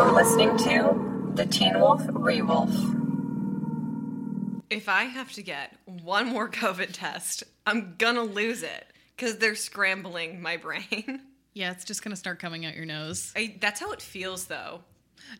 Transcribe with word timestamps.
You're 0.00 0.12
listening 0.12 0.56
to 0.56 1.32
the 1.34 1.44
Teen 1.44 1.78
Wolf 1.78 2.00
Rewolf. 2.06 2.72
If 4.70 4.88
I 4.88 5.04
have 5.04 5.30
to 5.32 5.42
get 5.42 5.76
one 5.84 6.26
more 6.26 6.48
COVID 6.48 6.88
test, 6.94 7.44
I'm 7.66 7.96
gonna 7.98 8.22
lose 8.22 8.62
it 8.62 8.86
because 9.14 9.36
they're 9.36 9.54
scrambling 9.54 10.40
my 10.40 10.56
brain. 10.56 11.20
Yeah, 11.52 11.72
it's 11.72 11.84
just 11.84 12.02
gonna 12.02 12.16
start 12.16 12.38
coming 12.38 12.64
out 12.64 12.74
your 12.76 12.86
nose. 12.86 13.32
I, 13.36 13.56
that's 13.60 13.78
how 13.78 13.90
it 13.90 14.00
feels, 14.00 14.46
though. 14.46 14.80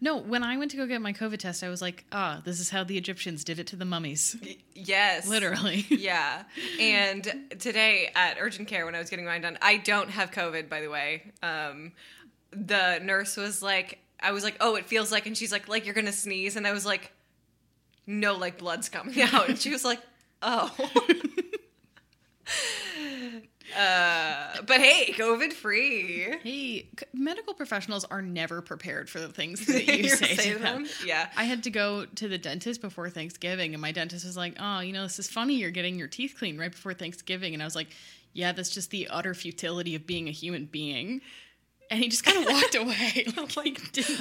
No, 0.00 0.18
when 0.18 0.42
I 0.42 0.58
went 0.58 0.72
to 0.72 0.76
go 0.76 0.84
get 0.86 1.00
my 1.00 1.14
COVID 1.14 1.38
test, 1.38 1.64
I 1.64 1.70
was 1.70 1.80
like, 1.80 2.04
ah, 2.12 2.42
this 2.44 2.60
is 2.60 2.68
how 2.68 2.84
the 2.84 2.98
Egyptians 2.98 3.44
did 3.44 3.58
it 3.60 3.68
to 3.68 3.76
the 3.76 3.86
mummies. 3.86 4.36
Y- 4.42 4.56
yes, 4.74 5.26
Literally. 5.26 5.86
yeah. 5.88 6.42
And 6.78 7.24
today 7.58 8.10
at 8.14 8.36
urgent 8.38 8.68
care, 8.68 8.84
when 8.84 8.94
I 8.94 8.98
was 8.98 9.08
getting 9.08 9.24
mine 9.24 9.40
done, 9.40 9.56
I 9.62 9.78
don't 9.78 10.10
have 10.10 10.32
COVID, 10.32 10.68
by 10.68 10.82
the 10.82 10.90
way. 10.90 11.32
Um, 11.42 11.92
the 12.50 12.98
nurse 12.98 13.36
was 13.38 13.62
like, 13.62 14.00
I 14.22 14.32
was 14.32 14.44
like, 14.44 14.56
oh, 14.60 14.76
it 14.76 14.86
feels 14.86 15.10
like, 15.10 15.26
and 15.26 15.36
she's 15.36 15.52
like, 15.52 15.68
like 15.68 15.84
you're 15.86 15.94
gonna 15.94 16.12
sneeze, 16.12 16.56
and 16.56 16.66
I 16.66 16.72
was 16.72 16.84
like, 16.86 17.12
no, 18.06 18.36
like 18.36 18.58
blood's 18.58 18.88
coming 18.88 19.20
out, 19.32 19.48
and 19.48 19.58
she 19.58 19.70
was 19.70 19.84
like, 19.84 20.00
oh. 20.42 20.74
uh, 23.78 24.62
but 24.66 24.80
hey, 24.80 25.12
COVID 25.16 25.52
free. 25.52 26.34
Hey, 26.42 26.88
medical 27.12 27.54
professionals 27.54 28.04
are 28.04 28.22
never 28.22 28.60
prepared 28.62 29.08
for 29.08 29.20
the 29.20 29.28
things 29.28 29.64
that 29.66 29.86
you 29.86 30.08
say, 30.08 30.34
say 30.34 30.52
to 30.52 30.58
them. 30.58 30.82
them? 30.84 30.92
Yeah. 31.06 31.28
I 31.36 31.44
had 31.44 31.62
to 31.64 31.70
go 31.70 32.04
to 32.06 32.28
the 32.28 32.38
dentist 32.38 32.80
before 32.80 33.10
Thanksgiving, 33.10 33.74
and 33.74 33.80
my 33.80 33.92
dentist 33.92 34.24
was 34.24 34.36
like, 34.36 34.56
"Oh, 34.58 34.80
you 34.80 34.92
know, 34.92 35.02
this 35.04 35.18
is 35.18 35.28
funny. 35.28 35.54
You're 35.56 35.70
getting 35.70 35.98
your 35.98 36.08
teeth 36.08 36.34
cleaned 36.38 36.58
right 36.58 36.72
before 36.72 36.94
Thanksgiving," 36.94 37.54
and 37.54 37.62
I 37.62 37.66
was 37.66 37.76
like, 37.76 37.88
"Yeah, 38.32 38.52
that's 38.52 38.70
just 38.70 38.90
the 38.90 39.08
utter 39.08 39.34
futility 39.34 39.94
of 39.94 40.06
being 40.06 40.28
a 40.28 40.32
human 40.32 40.66
being." 40.66 41.20
And 41.90 41.98
he 41.98 42.08
just 42.08 42.24
kind 42.24 42.38
of 42.38 42.52
walked 42.52 42.74
away, 42.76 43.26
like, 43.56 43.80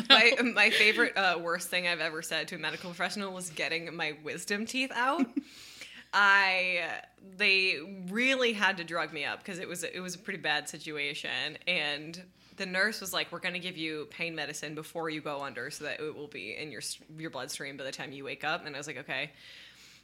my 0.10 0.34
my 0.56 0.70
favorite 0.72 1.16
uh, 1.16 1.38
worst 1.40 1.70
thing 1.70 1.88
I've 1.88 2.00
ever 2.00 2.22
said 2.22 2.48
to 2.50 2.56
a 2.56 2.60
medical 2.60 2.90
professional 2.90 3.32
was 3.32 3.52
getting 3.52 3.96
my 3.96 4.14
wisdom 4.24 4.66
teeth 4.66 4.92
out. 4.94 5.26
I 6.14 7.02
they 7.38 7.78
really 8.10 8.54
had 8.54 8.78
to 8.78 8.84
drug 8.84 9.14
me 9.14 9.26
up 9.26 9.40
because 9.40 9.60
it 9.60 9.68
was 9.68 9.84
it 9.84 10.00
was 10.00 10.16
a 10.16 10.18
pretty 10.18 10.40
bad 10.40 10.68
situation. 10.68 11.58
And 11.68 12.20
the 12.58 12.66
nurse 12.66 13.00
was 13.00 13.14
like 13.14 13.32
we're 13.32 13.40
going 13.40 13.54
to 13.54 13.60
give 13.60 13.78
you 13.78 14.08
pain 14.10 14.34
medicine 14.34 14.74
before 14.74 15.12
you 15.12 15.22
go 15.22 15.44
under 15.44 15.70
so 15.70 15.84
that 15.84 16.00
it 16.00 16.16
will 16.16 16.28
be 16.28 16.56
in 16.56 16.72
your 16.72 16.82
your 17.18 17.30
bloodstream 17.30 17.78
by 17.78 17.84
the 17.84 17.92
time 17.92 18.12
you 18.12 18.24
wake 18.24 18.44
up. 18.44 18.66
And 18.66 18.76
I 18.76 18.80
was 18.80 18.88
like 18.88 18.98
okay 18.98 19.32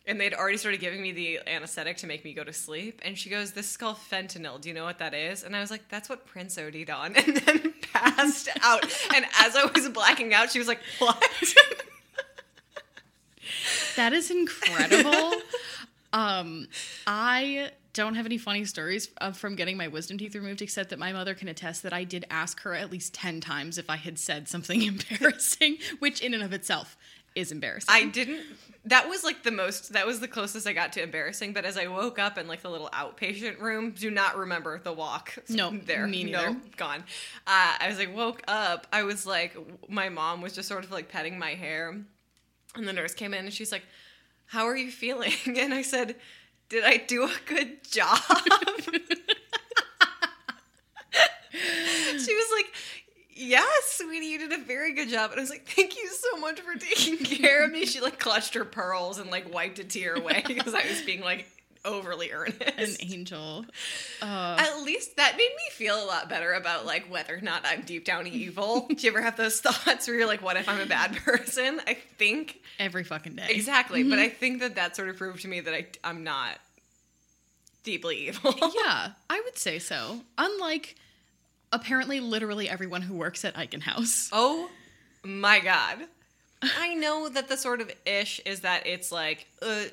and 0.07 0.19
they'd 0.19 0.33
already 0.33 0.57
started 0.57 0.79
giving 0.79 1.01
me 1.01 1.11
the 1.11 1.39
anesthetic 1.47 1.97
to 1.97 2.07
make 2.07 2.23
me 2.23 2.33
go 2.33 2.43
to 2.43 2.53
sleep. 2.53 3.01
And 3.03 3.17
she 3.17 3.29
goes, 3.29 3.51
This 3.51 3.71
is 3.71 3.77
called 3.77 3.97
fentanyl. 3.97 4.61
Do 4.61 4.69
you 4.69 4.75
know 4.75 4.85
what 4.85 4.99
that 4.99 5.13
is? 5.13 5.43
And 5.43 5.55
I 5.55 5.61
was 5.61 5.71
like, 5.71 5.87
That's 5.89 6.09
what 6.09 6.25
Prince 6.25 6.57
OD'd 6.57 6.89
on. 6.89 7.15
And 7.25 7.37
then 7.37 7.73
passed 7.93 8.49
out. 8.61 8.83
And 9.15 9.25
as 9.39 9.55
I 9.55 9.65
was 9.73 9.89
blacking 9.89 10.33
out, 10.33 10.51
she 10.51 10.59
was 10.59 10.67
like, 10.67 10.79
What? 10.99 11.23
That 13.95 14.11
is 14.11 14.29
incredible. 14.29 15.33
um, 16.11 16.67
I 17.07 17.71
don't 17.93 18.15
have 18.15 18.25
any 18.25 18.37
funny 18.37 18.65
stories 18.65 19.09
from 19.33 19.55
getting 19.55 19.77
my 19.77 19.87
wisdom 19.87 20.17
teeth 20.17 20.35
removed, 20.35 20.61
except 20.61 20.89
that 20.89 20.99
my 20.99 21.13
mother 21.13 21.33
can 21.33 21.47
attest 21.47 21.83
that 21.83 21.93
I 21.93 22.03
did 22.03 22.25
ask 22.29 22.59
her 22.61 22.73
at 22.73 22.91
least 22.91 23.13
10 23.13 23.39
times 23.39 23.77
if 23.77 23.89
I 23.89 23.95
had 23.95 24.19
said 24.19 24.49
something 24.49 24.81
embarrassing, 25.09 25.77
which 25.99 26.19
in 26.21 26.33
and 26.33 26.43
of 26.43 26.51
itself 26.51 26.97
is 27.35 27.51
embarrassing. 27.51 27.89
I 27.89 28.05
didn't. 28.05 28.41
That 28.87 29.09
was 29.09 29.23
like 29.23 29.41
the 29.43 29.49
most, 29.51 29.93
that 29.93 30.05
was 30.05 30.19
the 30.19 30.27
closest 30.27 30.67
I 30.67 30.73
got 30.73 30.93
to 30.93 31.01
embarrassing. 31.01 31.53
But 31.53 31.65
as 31.65 31.75
I 31.77 31.87
woke 31.87 32.19
up 32.19 32.37
in 32.37 32.47
like 32.47 32.61
the 32.61 32.69
little 32.69 32.89
outpatient 32.93 33.59
room, 33.59 33.91
do 33.91 34.11
not 34.11 34.37
remember 34.37 34.79
the 34.79 34.93
walk. 34.93 35.35
No, 35.49 35.71
there. 35.85 36.05
me 36.07 36.23
No, 36.23 36.49
neither. 36.49 36.59
gone. 36.77 37.03
Uh, 37.47 37.75
I 37.79 37.87
was 37.89 37.97
like, 37.97 38.15
woke 38.15 38.43
up. 38.47 38.85
I 38.93 39.03
was 39.03 39.25
like, 39.25 39.57
my 39.89 40.09
mom 40.09 40.41
was 40.41 40.53
just 40.53 40.67
sort 40.67 40.83
of 40.83 40.91
like 40.91 41.09
petting 41.09 41.39
my 41.39 41.55
hair. 41.55 41.99
And 42.75 42.87
the 42.87 42.93
nurse 42.93 43.13
came 43.15 43.33
in 43.33 43.45
and 43.45 43.53
she's 43.53 43.71
like, 43.71 43.83
How 44.45 44.65
are 44.67 44.75
you 44.77 44.91
feeling? 44.91 45.33
And 45.57 45.73
I 45.73 45.81
said, 45.81 46.15
Did 46.69 46.83
I 46.83 46.97
do 46.97 47.23
a 47.23 47.31
good 47.47 47.83
job? 47.89 48.19
she 51.51 52.33
was 52.35 52.47
like, 52.55 52.73
Yes, 53.35 53.99
sweetie, 54.01 54.27
you 54.27 54.39
did 54.39 54.53
a 54.53 54.63
very 54.63 54.93
good 54.93 55.09
job. 55.09 55.31
And 55.31 55.39
I 55.39 55.43
was 55.43 55.49
like, 55.49 55.67
Thank 55.67 55.97
you 55.97 56.07
so 56.09 56.37
much 56.37 56.59
for 56.61 56.73
taking 56.79 57.17
care 57.17 57.65
of 57.65 57.71
me. 57.71 57.85
She 57.85 57.99
like 58.01 58.17
clutched 58.19 58.53
her 58.53 58.65
pearls 58.65 59.19
and 59.19 59.29
like 59.29 59.53
wiped 59.53 59.79
a 59.79 59.83
tear 59.83 60.15
away 60.15 60.43
because 60.47 60.73
I 60.73 60.87
was 60.87 61.01
being 61.01 61.21
like 61.21 61.45
overly 61.83 62.31
earnest. 62.31 62.61
An 63.01 63.11
angel. 63.11 63.65
Uh, 64.21 64.55
At 64.57 64.81
least 64.83 65.17
that 65.17 65.33
made 65.37 65.49
me 65.49 65.69
feel 65.71 66.01
a 66.01 66.07
lot 66.07 66.29
better 66.29 66.53
about 66.53 66.85
like 66.85 67.11
whether 67.11 67.35
or 67.35 67.41
not 67.41 67.63
I'm 67.65 67.81
deep 67.81 68.05
down 68.05 68.25
evil. 68.25 68.87
Do 68.89 68.95
you 68.97 69.09
ever 69.11 69.21
have 69.21 69.37
those 69.37 69.59
thoughts 69.61 70.07
where 70.07 70.17
you're 70.17 70.27
like, 70.27 70.41
what 70.41 70.57
if 70.57 70.67
I'm 70.69 70.79
a 70.79 70.85
bad 70.87 71.15
person? 71.17 71.79
I 71.85 71.95
think 72.17 72.59
every 72.79 73.03
fucking 73.03 73.35
day. 73.35 73.47
exactly, 73.49 74.01
but 74.03 74.17
I 74.17 74.29
think 74.29 74.61
that 74.61 74.75
that 74.75 74.95
sort 74.95 75.09
of 75.09 75.17
proved 75.17 75.41
to 75.43 75.47
me 75.47 75.59
that 75.59 75.73
I 75.73 75.85
I'm 76.03 76.23
not 76.23 76.57
deeply 77.83 78.27
evil. 78.29 78.55
Yeah, 78.83 79.09
I 79.29 79.41
would 79.45 79.57
say 79.57 79.77
so. 79.79 80.21
Unlike 80.37 80.95
apparently 81.75 82.19
literally 82.19 82.69
everyone 82.69 83.01
who 83.03 83.15
works 83.15 83.45
at 83.45 83.53
Eichen 83.55 83.81
House. 83.81 84.29
Oh 84.33 84.69
my 85.23 85.59
god. 85.59 85.99
I 86.61 86.95
know 86.95 87.29
that 87.29 87.47
the 87.47 87.57
sort 87.57 87.81
of 87.81 87.91
ish 88.05 88.39
is 88.45 88.61
that 88.61 88.87
it's 88.87 89.11
like, 89.11 89.47
uh, 89.61 89.83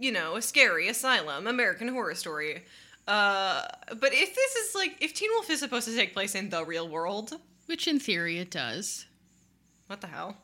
you 0.00 0.10
know, 0.10 0.36
a 0.36 0.42
scary 0.42 0.88
asylum, 0.88 1.46
American 1.46 1.88
Horror 1.88 2.14
Story. 2.14 2.64
Uh, 3.06 3.62
but 4.00 4.12
if 4.12 4.34
this 4.34 4.56
is 4.56 4.74
like, 4.74 4.96
if 5.00 5.14
Teen 5.14 5.30
Wolf 5.34 5.48
is 5.50 5.60
supposed 5.60 5.86
to 5.86 5.94
take 5.94 6.12
place 6.14 6.34
in 6.34 6.48
the 6.50 6.64
real 6.64 6.88
world, 6.88 7.32
Which 7.66 7.86
in 7.86 8.00
theory 8.00 8.38
it 8.38 8.50
does. 8.50 9.06
what 9.86 10.00
the 10.00 10.08
hell? 10.08 10.38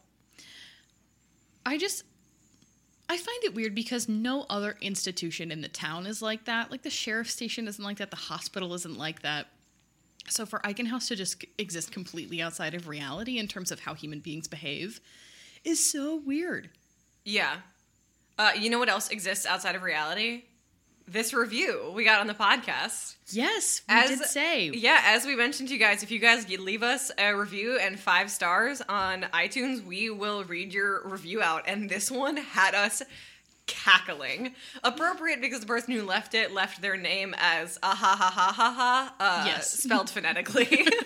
I 1.66 1.78
just 1.78 2.04
I 3.08 3.16
find 3.16 3.44
it 3.44 3.54
weird 3.54 3.74
because 3.74 4.08
no 4.08 4.46
other 4.48 4.76
institution 4.80 5.50
in 5.50 5.60
the 5.60 5.68
town 5.68 6.06
is 6.06 6.22
like 6.22 6.44
that. 6.44 6.70
Like 6.70 6.82
the 6.82 6.90
sheriff's 6.90 7.32
station 7.32 7.66
isn't 7.68 7.82
like 7.84 7.98
that, 7.98 8.10
the 8.10 8.16
hospital 8.16 8.74
isn't 8.74 8.96
like 8.96 9.22
that. 9.22 9.48
So 10.28 10.46
for 10.46 10.60
Eichen 10.60 10.86
House 10.86 11.08
to 11.08 11.16
just 11.16 11.44
exist 11.58 11.92
completely 11.92 12.40
outside 12.40 12.74
of 12.74 12.88
reality 12.88 13.38
in 13.38 13.48
terms 13.48 13.70
of 13.70 13.80
how 13.80 13.94
human 13.94 14.20
beings 14.20 14.48
behave 14.48 15.00
is 15.64 15.84
so 15.84 16.16
weird. 16.16 16.70
Yeah. 17.24 17.56
Uh, 18.38 18.52
you 18.58 18.70
know 18.70 18.78
what 18.78 18.88
else 18.88 19.10
exists 19.10 19.46
outside 19.46 19.74
of 19.74 19.82
reality? 19.82 20.44
This 21.06 21.34
review 21.34 21.92
we 21.94 22.04
got 22.04 22.20
on 22.20 22.28
the 22.28 22.34
podcast. 22.34 23.16
Yes, 23.30 23.82
we 23.88 23.94
As- 23.94 24.08
did 24.10 24.28
say. 24.28 24.70
Yeah, 24.70 25.00
as 25.04 25.26
we 25.26 25.34
mentioned 25.34 25.68
to 25.68 25.74
you 25.74 25.80
guys, 25.80 26.02
if 26.02 26.10
you 26.10 26.18
guys 26.18 26.48
leave 26.48 26.82
us 26.82 27.10
a 27.18 27.32
review 27.32 27.78
and 27.78 27.98
five 27.98 28.30
stars 28.30 28.80
on 28.88 29.22
iTunes, 29.34 29.84
we 29.84 30.10
will 30.10 30.44
read 30.44 30.72
your 30.72 31.06
review 31.06 31.42
out. 31.42 31.64
And 31.66 31.90
this 31.90 32.10
one 32.10 32.36
had 32.36 32.74
us 32.74 33.02
cackling. 33.66 34.54
Appropriate 34.84 35.40
because 35.40 35.60
the 35.60 35.66
person 35.66 35.92
who 35.94 36.02
left 36.02 36.34
it 36.34 36.52
left 36.52 36.82
their 36.82 36.96
name 36.96 37.34
as 37.38 37.78
a 37.82 37.86
ha 37.86 37.94
ha 37.94 38.30
ha 38.30 38.52
ha 38.52 38.72
ha, 38.72 39.14
uh, 39.18 39.44
Yes. 39.46 39.70
spelled 39.82 40.10
phonetically. 40.10 40.86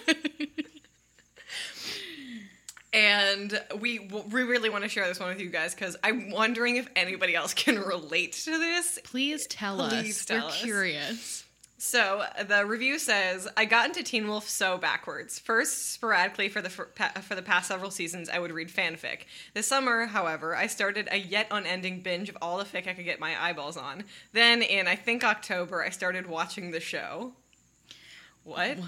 And 2.93 3.61
we 3.79 3.99
we 4.31 4.43
really 4.45 4.71
want 4.71 4.85
to 4.85 4.89
share 4.89 5.07
this 5.07 5.21
one 5.21 5.29
with 5.29 5.41
you 5.41 5.51
guys 5.51 5.75
because 5.75 5.99
I'm 6.03 6.31
wondering 6.31 6.77
if 6.77 6.89
anybody 6.97 7.35
else 7.35 7.53
can 7.53 7.79
relate 7.87 8.33
to 8.45 8.51
this. 8.53 8.99
Please 9.05 9.47
tell 9.47 9.77
Please 9.89 10.21
us. 10.21 10.25
tell 10.25 10.45
We're 10.47 10.49
us. 10.49 10.63
curious. 10.63 11.45
So 11.79 12.25
the 12.47 12.65
review 12.65 12.99
says, 12.99 13.47
"I 13.57 13.67
got 13.67 13.87
into 13.87 14.03
Teen 14.03 14.29
Wolf 14.29 14.49
so 14.49 14.79
backwards. 14.79 15.39
First, 15.39 15.93
sporadically 15.93 16.49
for 16.49 16.63
the 16.63 16.71
for, 16.71 16.87
pa- 16.87 17.13
for 17.21 17.35
the 17.35 17.43
past 17.43 17.69
several 17.69 17.91
seasons, 17.91 18.31
I 18.31 18.39
would 18.39 18.51
read 18.51 18.69
fanfic. 18.71 19.23
This 19.53 19.67
summer, 19.67 20.07
however, 20.07 20.57
I 20.57 20.69
started 20.69 21.09
a 21.11 21.19
yet 21.19 21.49
unending 21.51 22.01
binge 22.01 22.31
of 22.31 22.39
all 22.41 22.57
the 22.59 22.65
fic 22.65 22.89
I 22.89 22.95
could 22.95 23.05
get 23.05 23.21
my 23.21 23.41
eyeballs 23.41 23.77
on. 23.77 24.05
Then, 24.33 24.63
in 24.63 24.87
I 24.89 24.97
think 24.97 25.23
October, 25.23 25.83
I 25.83 25.91
started 25.91 26.27
watching 26.27 26.71
the 26.71 26.81
show." 26.81 27.35
What? 28.43 28.79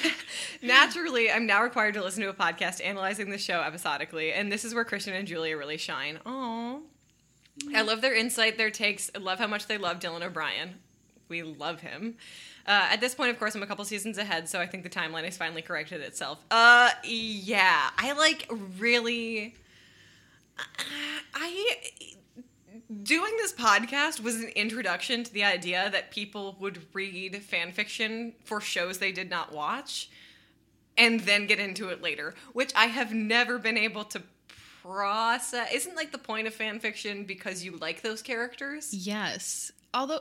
Naturally, 0.62 1.30
I'm 1.30 1.46
now 1.46 1.62
required 1.62 1.94
to 1.94 2.02
listen 2.02 2.20
to 2.24 2.30
a 2.30 2.34
podcast 2.34 2.84
analyzing 2.84 3.30
the 3.30 3.38
show 3.38 3.60
episodically, 3.62 4.32
and 4.32 4.50
this 4.50 4.64
is 4.64 4.74
where 4.74 4.84
Christian 4.84 5.14
and 5.14 5.26
Julia 5.28 5.56
really 5.56 5.76
shine. 5.76 6.18
Oh, 6.26 6.82
I 7.74 7.82
love 7.82 8.00
their 8.00 8.14
insight, 8.14 8.58
their 8.58 8.72
takes. 8.72 9.08
I 9.14 9.18
love 9.18 9.38
how 9.38 9.46
much 9.46 9.68
they 9.68 9.78
love 9.78 10.00
Dylan 10.00 10.22
O'Brien. 10.22 10.74
We 11.28 11.42
love 11.42 11.80
him. 11.80 12.16
Uh, 12.66 12.88
at 12.90 13.00
this 13.00 13.14
point, 13.14 13.30
of 13.30 13.38
course, 13.38 13.54
I'm 13.54 13.62
a 13.62 13.66
couple 13.66 13.84
seasons 13.84 14.18
ahead, 14.18 14.48
so 14.48 14.60
I 14.60 14.66
think 14.66 14.82
the 14.82 14.90
timeline 14.90 15.24
has 15.24 15.36
finally 15.36 15.62
corrected 15.62 16.00
itself. 16.00 16.38
Uh, 16.50 16.90
yeah, 17.04 17.90
I 17.96 18.12
like 18.12 18.50
really. 18.78 19.54
I 21.34 21.76
doing 23.02 23.36
this 23.36 23.52
podcast 23.52 24.20
was 24.20 24.36
an 24.36 24.48
introduction 24.50 25.22
to 25.24 25.32
the 25.32 25.44
idea 25.44 25.88
that 25.90 26.10
people 26.10 26.56
would 26.58 26.80
read 26.94 27.36
fan 27.42 27.72
fiction 27.72 28.32
for 28.44 28.60
shows 28.60 28.98
they 28.98 29.12
did 29.12 29.28
not 29.28 29.52
watch 29.52 30.10
and 30.96 31.20
then 31.20 31.46
get 31.46 31.58
into 31.58 31.88
it 31.90 32.02
later, 32.02 32.34
which 32.52 32.72
I 32.74 32.86
have 32.86 33.12
never 33.12 33.58
been 33.58 33.76
able 33.78 34.04
to 34.04 34.22
process. 34.82 35.72
Isn't 35.72 35.96
like 35.96 36.12
the 36.12 36.18
point 36.18 36.46
of 36.46 36.54
fan 36.54 36.80
fiction 36.80 37.24
because 37.24 37.64
you 37.64 37.76
like 37.76 38.02
those 38.02 38.22
characters? 38.22 38.92
Yes. 38.92 39.70
Although, 39.94 40.20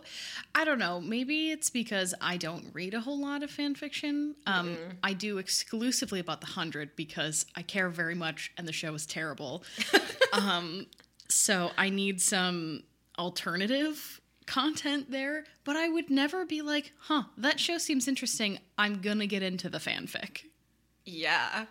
I 0.55 0.63
don't 0.63 0.79
know. 0.79 1.01
Maybe 1.01 1.51
it's 1.51 1.69
because 1.69 2.13
I 2.21 2.37
don't 2.37 2.65
read 2.73 2.93
a 2.93 3.01
whole 3.01 3.19
lot 3.19 3.43
of 3.43 3.51
fan 3.51 3.75
fiction. 3.75 4.35
Um, 4.45 4.77
I 5.03 5.13
do 5.13 5.37
exclusively 5.37 6.19
about 6.19 6.41
the 6.41 6.47
hundred 6.47 6.95
because 6.95 7.45
I 7.55 7.63
care 7.63 7.89
very 7.89 8.15
much, 8.15 8.51
and 8.57 8.67
the 8.67 8.73
show 8.73 8.93
is 8.93 9.05
terrible. 9.05 9.63
um, 10.33 10.87
so 11.27 11.71
I 11.77 11.89
need 11.89 12.21
some 12.21 12.83
alternative 13.19 14.21
content 14.45 15.11
there. 15.11 15.43
But 15.65 15.75
I 15.75 15.89
would 15.89 16.09
never 16.09 16.45
be 16.45 16.61
like, 16.61 16.93
"Huh, 16.99 17.23
that 17.37 17.59
show 17.59 17.77
seems 17.77 18.07
interesting. 18.07 18.59
I'm 18.77 19.01
gonna 19.01 19.27
get 19.27 19.43
into 19.43 19.69
the 19.69 19.79
fanfic." 19.79 20.45
Yeah. 21.05 21.65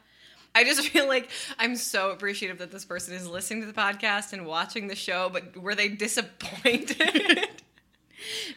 I 0.54 0.64
just 0.64 0.88
feel 0.88 1.06
like 1.06 1.31
I'm 1.58 1.76
so 1.76 2.10
appreciative 2.10 2.58
that 2.58 2.72
this 2.72 2.84
person 2.84 3.14
is 3.14 3.28
listening 3.28 3.60
to 3.60 3.66
the 3.66 3.72
podcast 3.72 4.32
and 4.32 4.46
watching 4.46 4.88
the 4.88 4.96
show, 4.96 5.28
but 5.28 5.56
were 5.56 5.75
they 5.75 5.88
disappointed? 5.88 7.48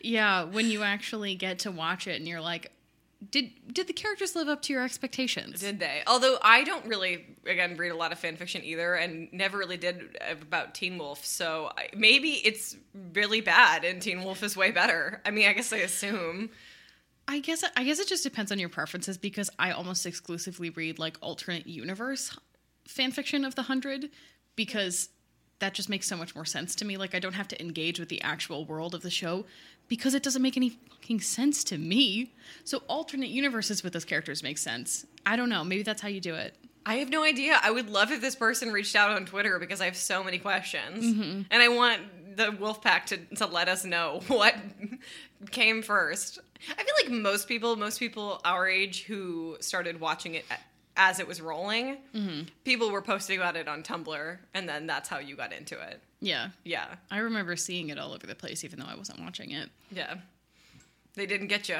Yeah, 0.01 0.43
when 0.43 0.69
you 0.69 0.83
actually 0.83 1.35
get 1.35 1.59
to 1.59 1.71
watch 1.71 2.07
it 2.07 2.17
and 2.17 2.27
you're 2.27 2.41
like, 2.41 2.71
did 3.31 3.51
did 3.73 3.87
the 3.87 3.93
characters 3.93 4.35
live 4.35 4.47
up 4.47 4.61
to 4.63 4.73
your 4.73 4.83
expectations? 4.83 5.59
did 5.59 5.79
they? 5.79 6.03
Although 6.07 6.37
I 6.41 6.63
don't 6.63 6.85
really, 6.85 7.25
again, 7.45 7.75
read 7.75 7.89
a 7.89 7.95
lot 7.95 8.11
of 8.11 8.19
fan 8.19 8.37
fiction 8.37 8.63
either, 8.63 8.95
and 8.95 9.31
never 9.33 9.57
really 9.57 9.77
did 9.77 10.17
about 10.29 10.73
Teen 10.73 10.97
Wolf. 10.97 11.25
So 11.25 11.71
I, 11.77 11.89
maybe 11.95 12.31
it's 12.45 12.77
really 13.13 13.41
bad, 13.41 13.83
and 13.83 14.01
Teen 14.01 14.23
Wolf 14.23 14.41
is 14.41 14.55
way 14.55 14.71
better. 14.71 15.21
I 15.25 15.31
mean, 15.31 15.49
I 15.49 15.53
guess 15.53 15.73
I 15.73 15.77
assume. 15.77 16.49
I 17.27 17.39
guess 17.41 17.63
I 17.75 17.83
guess 17.83 17.99
it 17.99 18.07
just 18.07 18.23
depends 18.23 18.51
on 18.51 18.59
your 18.59 18.69
preferences 18.69 19.17
because 19.17 19.49
I 19.59 19.71
almost 19.71 20.05
exclusively 20.05 20.69
read 20.69 20.97
like 20.97 21.17
alternate 21.21 21.67
universe 21.67 22.37
fan 22.87 23.11
fiction 23.11 23.45
of 23.45 23.53
the 23.55 23.63
hundred 23.63 24.09
because 24.55 25.09
that 25.59 25.73
just 25.73 25.89
makes 25.89 26.07
so 26.07 26.17
much 26.17 26.35
more 26.35 26.45
sense 26.45 26.75
to 26.75 26.85
me. 26.85 26.97
Like 26.97 27.13
I 27.13 27.19
don't 27.19 27.33
have 27.33 27.47
to 27.49 27.61
engage 27.61 27.99
with 27.99 28.09
the 28.09 28.21
actual 28.21 28.65
world 28.65 28.95
of 28.95 29.01
the 29.01 29.09
show 29.09 29.45
because 29.87 30.13
it 30.13 30.23
doesn't 30.23 30.41
make 30.41 30.57
any 30.57 30.69
fucking 30.69 31.21
sense 31.21 31.63
to 31.65 31.77
me. 31.77 32.33
So 32.63 32.83
alternate 32.87 33.29
universes 33.29 33.83
with 33.83 33.93
those 33.93 34.05
characters 34.05 34.43
make 34.43 34.57
sense. 34.57 35.05
I 35.25 35.35
don't 35.35 35.49
know. 35.49 35.63
Maybe 35.63 35.83
that's 35.83 36.01
how 36.01 36.07
you 36.07 36.21
do 36.21 36.35
it. 36.35 36.55
I 36.85 36.95
have 36.95 37.09
no 37.09 37.23
idea. 37.23 37.59
I 37.61 37.71
would 37.71 37.89
love 37.89 38.11
if 38.11 38.21
this 38.21 38.35
person 38.35 38.71
reached 38.71 38.95
out 38.95 39.11
on 39.11 39.25
Twitter 39.25 39.59
because 39.59 39.81
I 39.81 39.85
have 39.85 39.97
so 39.97 40.23
many 40.23 40.39
questions, 40.39 41.03
mm-hmm. 41.03 41.41
and 41.51 41.61
I 41.61 41.67
want 41.67 42.01
the 42.35 42.51
Wolfpack 42.51 43.05
to 43.07 43.17
to 43.35 43.45
let 43.45 43.67
us 43.67 43.83
know 43.83 44.21
what 44.27 44.55
came 45.51 45.81
first. 45.81 46.39
I 46.71 46.83
feel 46.83 46.93
like 47.03 47.11
most 47.11 47.47
people, 47.47 47.75
most 47.75 47.99
people 47.99 48.41
our 48.43 48.67
age 48.67 49.03
who 49.03 49.57
started 49.59 49.99
watching 49.99 50.35
it 50.35 50.45
as 50.99 51.19
it 51.19 51.27
was 51.27 51.39
rolling, 51.41 51.97
people 52.65 52.91
were 52.91 53.01
posting 53.01 53.39
about 53.39 53.55
it 53.55 53.67
on 53.69 53.81
Tumblr, 53.83 54.37
and 54.53 54.67
then 54.67 54.85
that's 54.85 55.07
how 55.07 55.17
you 55.19 55.35
got 55.37 55.53
into 55.53 55.79
it. 55.81 56.01
Yeah. 56.19 56.49
Yeah, 56.65 56.95
I 57.09 57.19
remember 57.19 57.55
seeing 57.55 57.87
it 57.89 57.97
all 57.97 58.11
over 58.13 58.27
the 58.27 58.35
place 58.35 58.65
even 58.65 58.79
though 58.79 58.85
I 58.85 58.95
wasn't 58.95 59.21
watching 59.21 59.51
it. 59.51 59.69
yeah. 59.91 60.15
They 61.15 61.25
didn't 61.25 61.47
get 61.47 61.67
you, 61.69 61.79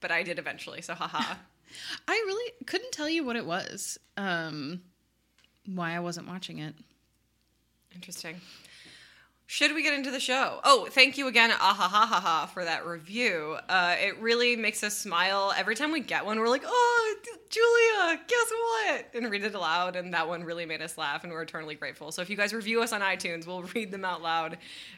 but 0.00 0.10
I 0.10 0.22
did 0.22 0.38
eventually. 0.38 0.80
So 0.82 0.94
haha. 0.94 1.34
I 2.08 2.12
really 2.12 2.52
couldn't 2.66 2.92
tell 2.92 3.08
you 3.08 3.24
what 3.24 3.36
it 3.36 3.44
was. 3.44 3.98
Um 4.16 4.80
why 5.66 5.94
I 5.96 6.00
wasn't 6.00 6.28
watching 6.28 6.58
it. 6.58 6.74
Interesting. 7.94 8.40
Should 9.46 9.74
we 9.74 9.82
get 9.82 9.92
into 9.92 10.10
the 10.10 10.20
show? 10.20 10.60
Oh, 10.64 10.86
thank 10.90 11.18
you 11.18 11.28
again, 11.28 11.50
ahahaha, 11.50 12.48
for 12.48 12.64
that 12.64 12.86
review. 12.86 13.58
Uh, 13.68 13.94
it 13.98 14.18
really 14.18 14.56
makes 14.56 14.82
us 14.82 14.96
smile 14.96 15.52
every 15.54 15.74
time 15.76 15.92
we 15.92 16.00
get 16.00 16.24
one. 16.24 16.40
We're 16.40 16.48
like, 16.48 16.62
"Oh, 16.64 17.14
Julia, 17.50 18.20
guess 18.26 18.50
what?" 18.50 19.10
and 19.14 19.30
read 19.30 19.44
it 19.44 19.54
aloud, 19.54 19.96
and 19.96 20.14
that 20.14 20.26
one 20.28 20.44
really 20.44 20.64
made 20.64 20.80
us 20.80 20.96
laugh, 20.96 21.24
and 21.24 21.32
we're 21.32 21.42
eternally 21.42 21.74
grateful. 21.74 22.10
So 22.10 22.22
if 22.22 22.30
you 22.30 22.36
guys 22.36 22.54
review 22.54 22.82
us 22.82 22.92
on 22.92 23.02
iTunes, 23.02 23.46
we'll 23.46 23.62
read 23.74 23.90
them 23.90 24.04
out 24.04 24.22
loud, 24.22 24.56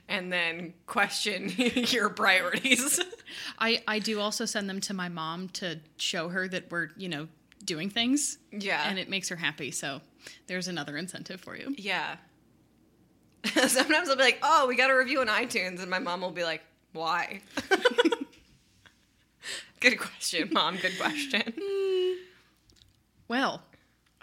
and 0.09 0.33
then 0.33 0.75
question 0.87 1.53
your 1.59 2.09
priorities. 2.09 3.01
I 3.59 3.83
I 3.89 3.99
do 3.99 4.21
also 4.21 4.45
send 4.45 4.71
them 4.71 4.81
to 4.83 4.95
my 4.95 5.09
mom 5.09 5.49
to 5.55 5.81
show 5.97 6.29
her 6.29 6.47
that 6.49 6.71
we're, 6.71 6.91
you 6.97 7.09
know, 7.09 7.27
doing 7.65 7.91
things. 7.91 8.39
Yeah. 8.53 8.89
And 8.89 8.97
it 8.99 9.09
makes 9.09 9.29
her 9.29 9.37
happy. 9.37 9.73
So 9.73 10.01
there's 10.47 10.69
another 10.69 10.97
incentive 10.97 11.41
for 11.41 11.57
you. 11.57 11.75
yeah. 11.77 12.17
Sometimes 13.69 14.09
I'll 14.09 14.17
be 14.17 14.23
like, 14.23 14.39
"Oh, 14.43 14.67
we 14.69 14.77
got 14.77 14.91
a 14.91 14.97
review 14.97 15.21
on 15.21 15.27
iTunes," 15.29 15.81
and 15.81 15.91
my 15.91 15.99
mom 15.99 16.21
will 16.21 16.31
be 16.31 16.45
like, 16.45 16.63
"Why?" 16.93 17.41
good 19.81 19.99
question, 19.99 20.49
mom. 20.53 20.77
Good 20.77 20.99
question. 20.99 21.53
Well, 23.29 23.61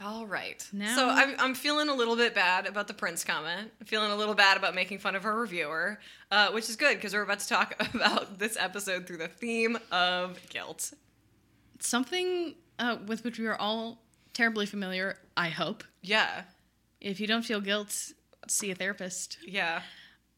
All 0.01 0.25
right. 0.25 0.65
Now- 0.71 0.95
So 0.95 1.09
I'm, 1.09 1.35
I'm 1.37 1.55
feeling 1.55 1.89
a 1.89 1.93
little 1.93 2.15
bit 2.15 2.33
bad 2.33 2.67
about 2.67 2.87
the 2.87 2.93
Prince 2.93 3.25
comment. 3.25 3.69
I'm 3.81 3.85
feeling 3.85 4.11
a 4.11 4.15
little 4.15 4.33
bad 4.33 4.55
about 4.55 4.73
making 4.75 4.99
fun 4.99 5.13
of 5.15 5.25
our 5.25 5.37
reviewer, 5.37 5.99
uh, 6.31 6.51
which 6.51 6.69
is 6.69 6.77
good 6.77 6.95
because 6.95 7.13
we're 7.13 7.23
about 7.23 7.39
to 7.39 7.47
talk 7.49 7.75
about 7.93 8.39
this 8.39 8.55
episode 8.57 9.05
through 9.05 9.17
the 9.17 9.27
theme 9.27 9.77
of 9.91 10.39
guilt. 10.47 10.93
something 11.79 12.55
uh, 12.79 12.95
with 13.07 13.25
which 13.25 13.37
we 13.39 13.45
are 13.45 13.57
all 13.57 14.01
terribly 14.31 14.65
familiar, 14.65 15.17
I 15.35 15.49
hope. 15.49 15.83
Yeah. 16.01 16.43
If 17.01 17.19
you 17.19 17.27
don't 17.27 17.43
feel 17.43 17.59
guilt, 17.59 18.13
see 18.48 18.72
a 18.72 18.75
therapist 18.75 19.38
Yeah. 19.45 19.81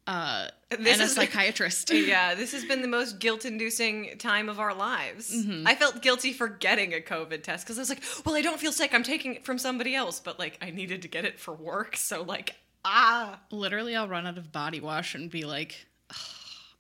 uh, 0.08 0.50
This 0.70 0.94
and 0.94 1.02
a 1.02 1.06
is- 1.06 1.14
psychiatrist. 1.16 1.92
Yeah, 1.94 2.36
this 2.36 2.52
has 2.52 2.64
been 2.66 2.82
the 2.82 2.88
most 2.88 3.20
guilt-inducing 3.20 4.18
time 4.20 4.50
of 4.50 4.60
our 4.60 4.74
lives. 4.74 5.34
I 5.66 5.76
felt 5.76 6.02
guilty 6.02 6.34
for 6.34 6.48
getting 6.48 6.94
a 6.94 7.00
COVID 7.00 7.42
test 7.44 7.66
because 7.66 7.78
I 7.78 7.82
was 7.82 7.90
like, 7.90 8.04
"Well, 8.26 8.36
I 8.36 8.42
don't 8.42 8.60
feel 8.60 8.72
sick. 8.72 8.94
I'm 8.94 9.04
taking 9.04 9.36
it 9.36 9.46
from 9.46 9.58
somebody 9.58 9.96
else." 9.96 10.20
But 10.20 10.38
like, 10.40 10.58
I 10.62 10.70
needed 10.72 11.02
to 11.04 11.08
get 11.08 11.26
it 11.26 11.40
for 11.40 11.54
work, 11.54 11.96
so 11.98 12.22
like, 12.24 12.56
ah, 12.84 13.40
Literally, 13.52 13.96
I'll 13.96 14.08
run 14.08 14.28
out 14.28 14.38
of 14.38 14.52
body 14.52 14.80
wash 14.80 15.16
and 15.16 15.30
be 15.32 15.44
like, 15.46 15.88
"Ugh, 16.12 16.18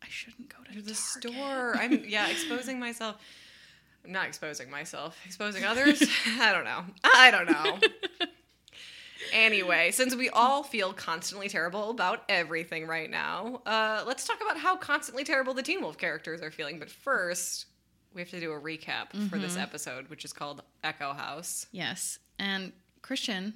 I 0.04 0.07
shouldn't 0.10 0.50
go 0.50 0.57
to 0.74 0.81
the 0.81 0.94
Target." 0.94 0.98
store. 0.98 1.75
I'm 1.77 2.04
yeah, 2.07 2.27
exposing 2.27 2.80
myself. 2.80 3.16
I'm 4.04 4.12
not 4.12 4.27
exposing 4.27 4.69
myself. 4.69 5.18
Exposing 5.25 5.63
others? 5.63 6.04
I 6.39 6.51
don't 6.54 6.63
know. 6.66 6.83
I 7.04 7.31
don't 7.31 7.50
know. 7.50 7.80
Anyway, 9.33 9.92
since 9.92 10.16
we 10.16 10.30
all 10.30 10.63
feel 10.63 10.94
constantly 10.94 11.50
terrible 11.50 11.89
about 11.89 12.24
everything 12.30 12.88
right 12.88 13.10
now, 13.10 13.62
uh, 13.66 14.04
let's 14.06 14.25
talk 14.25 14.42
about 14.42 14.57
how 14.57 14.75
constantly 14.75 15.24
terrible 15.24 15.54
the 15.54 15.63
Teen 15.63 15.81
Wolf 15.81 15.98
characters 15.98 16.42
are 16.42 16.51
feeling. 16.51 16.80
But 16.80 16.89
first, 16.89 17.66
we 18.13 18.22
have 18.22 18.30
to 18.31 18.39
do 18.39 18.54
a 18.54 18.60
recap 18.60 19.30
for 19.30 19.38
this 19.38 19.57
episode, 19.57 20.10
which 20.10 20.24
is 20.25 20.33
called 20.33 20.63
Echo 20.83 21.13
House. 21.13 21.68
Yes. 21.72 22.19
And 22.39 22.72
Christian, 23.01 23.56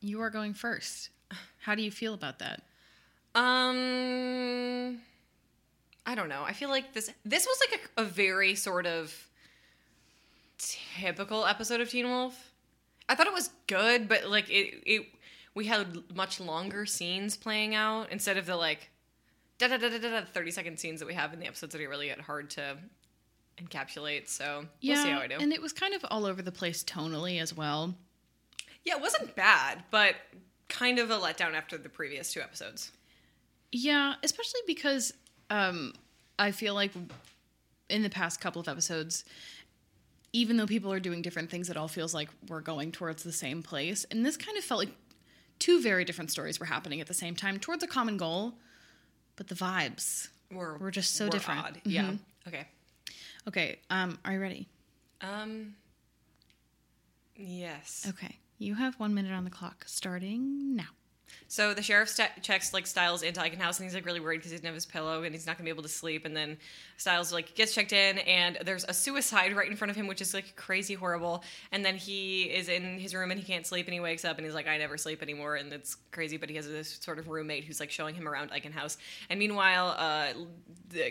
you 0.00 0.20
are 0.20 0.30
going 0.30 0.54
first. 0.54 1.10
How 1.60 1.74
do 1.74 1.82
you 1.82 1.90
feel 1.90 2.14
about 2.14 2.38
that? 2.38 2.62
Um, 3.34 5.00
I 6.06 6.14
don't 6.14 6.28
know. 6.28 6.42
I 6.44 6.52
feel 6.52 6.70
like 6.70 6.92
this 6.92 7.10
this 7.24 7.46
was 7.46 7.58
like 7.70 7.80
a, 7.96 8.02
a 8.02 8.04
very 8.04 8.54
sort 8.54 8.86
of 8.86 9.14
typical 10.58 11.46
episode 11.46 11.80
of 11.80 11.88
Teen 11.90 12.06
Wolf. 12.08 12.47
I 13.08 13.14
thought 13.14 13.26
it 13.26 13.32
was 13.32 13.50
good, 13.66 14.08
but 14.08 14.28
like 14.28 14.48
it 14.50 14.82
it 14.86 15.06
we 15.54 15.66
had 15.66 16.14
much 16.14 16.40
longer 16.40 16.86
scenes 16.86 17.36
playing 17.36 17.74
out 17.74 18.12
instead 18.12 18.36
of 18.36 18.46
the 18.46 18.56
like 18.56 18.90
da 19.58 19.68
da 19.68 19.78
da 19.78 19.88
da 19.88 19.98
da 19.98 20.24
30 20.24 20.50
second 20.50 20.78
scenes 20.78 21.00
that 21.00 21.06
we 21.06 21.14
have 21.14 21.32
in 21.32 21.40
the 21.40 21.46
episodes 21.46 21.72
that 21.72 21.82
are 21.82 21.88
really 21.88 22.08
hard 22.10 22.50
to 22.50 22.76
encapsulate. 23.58 24.28
So 24.28 24.66
we'll 24.82 24.96
see 24.96 25.10
how 25.10 25.20
I 25.20 25.26
do. 25.26 25.36
And 25.40 25.52
it 25.52 25.60
was 25.60 25.72
kind 25.72 25.94
of 25.94 26.04
all 26.10 26.26
over 26.26 26.42
the 26.42 26.52
place 26.52 26.84
tonally 26.84 27.40
as 27.40 27.56
well. 27.56 27.94
yeah, 28.84 28.96
it 28.96 29.00
wasn't 29.00 29.34
bad, 29.34 29.82
but 29.90 30.14
kind 30.68 30.98
of 30.98 31.10
a 31.10 31.18
letdown 31.18 31.54
after 31.54 31.76
the 31.78 31.88
previous 31.88 32.32
two 32.32 32.40
episodes. 32.40 32.92
Yeah, 33.72 34.14
especially 34.22 34.60
because 34.66 35.12
um, 35.50 35.92
I 36.38 36.52
feel 36.52 36.74
like 36.74 36.92
in 37.90 38.02
the 38.02 38.10
past 38.10 38.40
couple 38.40 38.60
of 38.60 38.68
episodes, 38.68 39.24
even 40.32 40.56
though 40.56 40.66
people 40.66 40.92
are 40.92 41.00
doing 41.00 41.22
different 41.22 41.50
things, 41.50 41.70
it 41.70 41.76
all 41.76 41.88
feels 41.88 42.14
like 42.14 42.28
we're 42.48 42.60
going 42.60 42.92
towards 42.92 43.22
the 43.22 43.32
same 43.32 43.62
place. 43.62 44.04
And 44.10 44.24
this 44.24 44.36
kind 44.36 44.56
of 44.58 44.64
felt 44.64 44.78
like 44.80 44.94
two 45.58 45.80
very 45.80 46.04
different 46.04 46.30
stories 46.30 46.60
were 46.60 46.66
happening 46.66 47.00
at 47.00 47.06
the 47.06 47.14
same 47.14 47.34
time 47.34 47.58
towards 47.58 47.82
a 47.82 47.86
common 47.86 48.16
goal, 48.16 48.54
but 49.36 49.48
the 49.48 49.54
vibes. 49.54 50.28
We're, 50.52 50.76
We're 50.78 50.90
just 50.90 51.14
so 51.14 51.24
we're 51.26 51.30
different. 51.30 51.60
odd. 51.60 51.80
Yeah. 51.84 52.12
Okay. 52.46 52.66
Okay, 53.46 53.78
um, 53.88 54.18
are 54.24 54.32
you 54.34 54.40
ready? 54.40 54.68
Um. 55.22 55.74
Yes. 57.34 58.06
Okay, 58.10 58.36
you 58.58 58.74
have 58.74 58.94
one 59.00 59.14
minute 59.14 59.32
on 59.32 59.44
the 59.44 59.50
clock, 59.50 59.84
starting 59.86 60.76
now. 60.76 60.84
So 61.48 61.74
the 61.74 61.82
sheriff 61.82 62.08
st- 62.08 62.42
checks 62.42 62.72
like 62.74 62.86
Stiles 62.86 63.22
into 63.22 63.40
Eichen 63.40 63.58
House, 63.58 63.78
and 63.78 63.86
he's 63.86 63.94
like 63.94 64.06
really 64.06 64.20
worried 64.20 64.38
because 64.38 64.50
he 64.50 64.56
doesn't 64.56 64.66
have 64.66 64.74
his 64.74 64.86
pillow, 64.86 65.22
and 65.22 65.34
he's 65.34 65.46
not 65.46 65.56
gonna 65.56 65.64
be 65.64 65.70
able 65.70 65.82
to 65.82 65.88
sleep. 65.88 66.24
And 66.24 66.36
then 66.36 66.56
Stiles 66.96 67.32
like 67.32 67.54
gets 67.54 67.74
checked 67.74 67.92
in, 67.92 68.18
and 68.18 68.58
there's 68.64 68.84
a 68.84 68.94
suicide 68.94 69.54
right 69.56 69.70
in 69.70 69.76
front 69.76 69.90
of 69.90 69.96
him, 69.96 70.06
which 70.06 70.20
is 70.20 70.34
like 70.34 70.56
crazy 70.56 70.94
horrible. 70.94 71.42
And 71.72 71.84
then 71.84 71.96
he 71.96 72.44
is 72.44 72.68
in 72.68 72.98
his 72.98 73.14
room 73.14 73.30
and 73.30 73.38
he 73.38 73.46
can't 73.46 73.66
sleep, 73.66 73.86
and 73.86 73.94
he 73.94 74.00
wakes 74.00 74.24
up 74.24 74.36
and 74.36 74.44
he's 74.44 74.54
like, 74.54 74.68
I 74.68 74.76
never 74.78 74.98
sleep 74.98 75.22
anymore, 75.22 75.56
and 75.56 75.72
it's 75.72 75.96
crazy. 76.10 76.36
But 76.36 76.50
he 76.50 76.56
has 76.56 76.68
this 76.68 76.98
sort 77.00 77.18
of 77.18 77.28
roommate 77.28 77.64
who's 77.64 77.80
like 77.80 77.90
showing 77.90 78.14
him 78.14 78.28
around 78.28 78.50
Eichen 78.50 78.72
House. 78.72 78.98
And 79.30 79.38
meanwhile, 79.38 79.94
uh, 79.98 80.32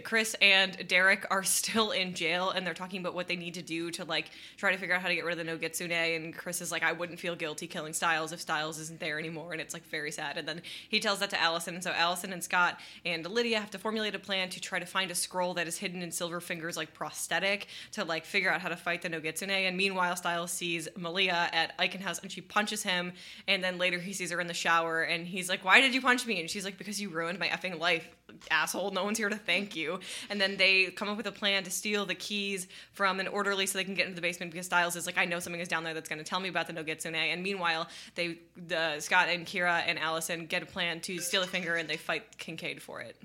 Chris 0.03 0.35
and 0.41 0.87
Derek 0.87 1.25
are 1.31 1.43
still 1.57 1.91
in 1.91 2.13
jail, 2.13 2.51
and 2.51 2.65
they're 2.65 2.73
talking 2.73 2.99
about 2.99 3.13
what 3.13 3.27
they 3.27 3.35
need 3.35 3.55
to 3.55 3.61
do 3.61 3.91
to 3.91 4.05
like 4.05 4.29
try 4.57 4.71
to 4.71 4.77
figure 4.77 4.95
out 4.95 5.01
how 5.01 5.07
to 5.07 5.15
get 5.15 5.25
rid 5.25 5.39
of 5.39 5.45
the 5.45 5.51
Nogitsune. 5.51 6.15
And 6.15 6.35
Chris 6.35 6.61
is 6.61 6.71
like, 6.71 6.83
I 6.83 6.91
wouldn't 6.91 7.19
feel 7.19 7.35
guilty 7.35 7.67
killing 7.67 7.93
Stiles 7.93 8.31
if 8.31 8.41
Stiles 8.41 8.79
isn't 8.79 8.99
there 8.99 9.19
anymore, 9.19 9.51
and 9.51 9.61
it's 9.61 9.73
like 9.73 9.85
very 9.89 10.06
very 10.07 10.11
sad. 10.13 10.37
And 10.37 10.47
then 10.47 10.61
he 10.87 10.99
tells 10.99 11.19
that 11.19 11.29
to 11.31 11.41
Allison. 11.41 11.75
And 11.75 11.83
so 11.83 11.91
Allison 11.91 12.31
and 12.31 12.41
Scott 12.43 12.79
and 13.05 13.25
Lydia 13.29 13.59
have 13.59 13.71
to 13.71 13.77
formulate 13.77 14.15
a 14.15 14.19
plan 14.19 14.49
to 14.49 14.61
try 14.61 14.79
to 14.79 14.85
find 14.85 15.11
a 15.11 15.15
scroll 15.15 15.53
that 15.55 15.67
is 15.67 15.77
hidden 15.77 16.01
in 16.01 16.09
Silverfinger's 16.09 16.77
like 16.77 16.93
prosthetic 16.93 17.67
to 17.91 18.05
like 18.05 18.25
figure 18.25 18.49
out 18.49 18.61
how 18.61 18.69
to 18.69 18.77
fight 18.77 19.01
the 19.01 19.09
Nogitsune. 19.09 19.49
And 19.49 19.75
meanwhile, 19.75 20.15
Stiles 20.15 20.51
sees 20.51 20.87
Malia 20.95 21.49
at 21.51 21.77
Eichen 21.77 22.01
House 22.01 22.19
and 22.19 22.31
she 22.31 22.39
punches 22.39 22.83
him. 22.83 23.11
And 23.47 23.61
then 23.63 23.77
later 23.77 23.99
he 23.99 24.13
sees 24.13 24.31
her 24.31 24.39
in 24.39 24.47
the 24.47 24.53
shower 24.53 25.01
and 25.01 25.27
he's 25.27 25.49
like, 25.49 25.65
Why 25.65 25.81
did 25.81 25.93
you 25.93 26.01
punch 26.01 26.25
me? 26.25 26.39
And 26.39 26.49
she's 26.49 26.63
like, 26.63 26.77
Because 26.77 27.01
you 27.01 27.09
ruined 27.09 27.39
my 27.39 27.47
effing 27.47 27.77
life, 27.77 28.07
asshole. 28.51 28.91
No 28.91 29.03
one's 29.03 29.17
here 29.17 29.29
to 29.29 29.35
thank 29.35 29.75
you. 29.75 29.99
And 30.29 30.39
then 30.39 30.57
they 30.57 30.85
come 30.85 31.09
up 31.09 31.17
with 31.17 31.27
a 31.27 31.31
plan 31.31 31.63
to 31.63 31.71
steal 31.71 32.05
the 32.05 32.15
keys 32.15 32.67
from 32.93 33.19
an 33.19 33.27
orderly 33.27 33.65
so 33.65 33.77
they 33.77 33.83
can 33.83 33.93
get 33.93 34.05
into 34.05 34.15
the 34.15 34.21
basement 34.21 34.51
because 34.51 34.65
Stiles 34.65 34.95
is 34.95 35.05
like, 35.05 35.17
I 35.17 35.25
know 35.25 35.39
something 35.39 35.61
is 35.61 35.67
down 35.67 35.83
there 35.83 35.93
that's 35.93 36.09
going 36.09 36.19
to 36.19 36.25
tell 36.25 36.39
me 36.39 36.49
about 36.49 36.67
the 36.67 36.73
Nogitsune. 36.73 37.15
And 37.15 37.43
meanwhile, 37.43 37.87
they, 38.15 38.39
the 38.67 38.99
Scott 38.99 39.29
and 39.29 39.45
Kira 39.45 39.83
and 39.87 39.96
Allison 39.97 40.45
get 40.45 40.63
a 40.63 40.65
plan 40.65 40.99
to 41.01 41.19
steal 41.19 41.43
a 41.43 41.47
finger 41.47 41.75
and 41.75 41.89
they 41.89 41.97
fight 41.97 42.37
Kincaid 42.37 42.81
for 42.81 43.01
it. 43.01 43.15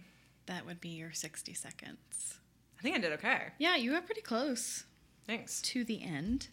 That 0.46 0.66
would 0.66 0.80
be 0.80 0.90
your 0.90 1.12
60 1.12 1.54
seconds. 1.54 2.38
I 2.78 2.82
think 2.82 2.96
I 2.96 2.98
did 2.98 3.12
okay. 3.12 3.48
Yeah, 3.58 3.76
you 3.76 3.92
were 3.92 4.00
pretty 4.00 4.22
close 4.22 4.84
Thanks. 5.26 5.62
to 5.62 5.84
the 5.84 6.02
end. 6.02 6.48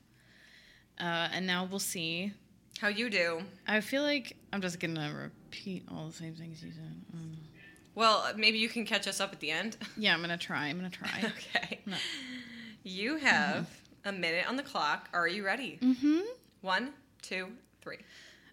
Uh, 1.00 1.30
and 1.34 1.48
now 1.48 1.68
we'll 1.70 1.80
see. 1.80 2.34
How 2.80 2.88
you 2.88 3.10
do? 3.10 3.42
I 3.68 3.82
feel 3.82 4.04
like 4.04 4.38
I'm 4.54 4.62
just 4.62 4.80
gonna 4.80 5.12
repeat 5.14 5.84
all 5.92 6.08
the 6.08 6.14
same 6.14 6.36
things 6.36 6.64
you 6.64 6.72
said. 6.72 7.02
Mm. 7.16 7.36
Well, 7.96 8.32
maybe 8.38 8.58
you 8.60 8.70
can 8.70 8.86
catch 8.86 9.08
us 9.08 9.20
up 9.20 9.34
at 9.34 9.40
the 9.40 9.52
end. 9.52 9.76
Yeah, 9.98 10.14
I'm 10.14 10.22
gonna 10.22 10.38
try. 10.38 10.68
I'm 10.68 10.78
gonna 10.78 10.90
try. 10.90 11.10
okay. 11.26 11.80
No. 11.86 11.98
You 12.84 13.18
have 13.18 13.68
a 14.06 14.12
minute 14.12 14.48
on 14.48 14.56
the 14.56 14.64
clock. 14.64 15.10
Are 15.14 15.28
you 15.28 15.46
ready? 15.46 15.80
mm-hmm. 15.82 16.20
One, 16.62 16.92
two, 17.22 17.48
three. 17.82 17.98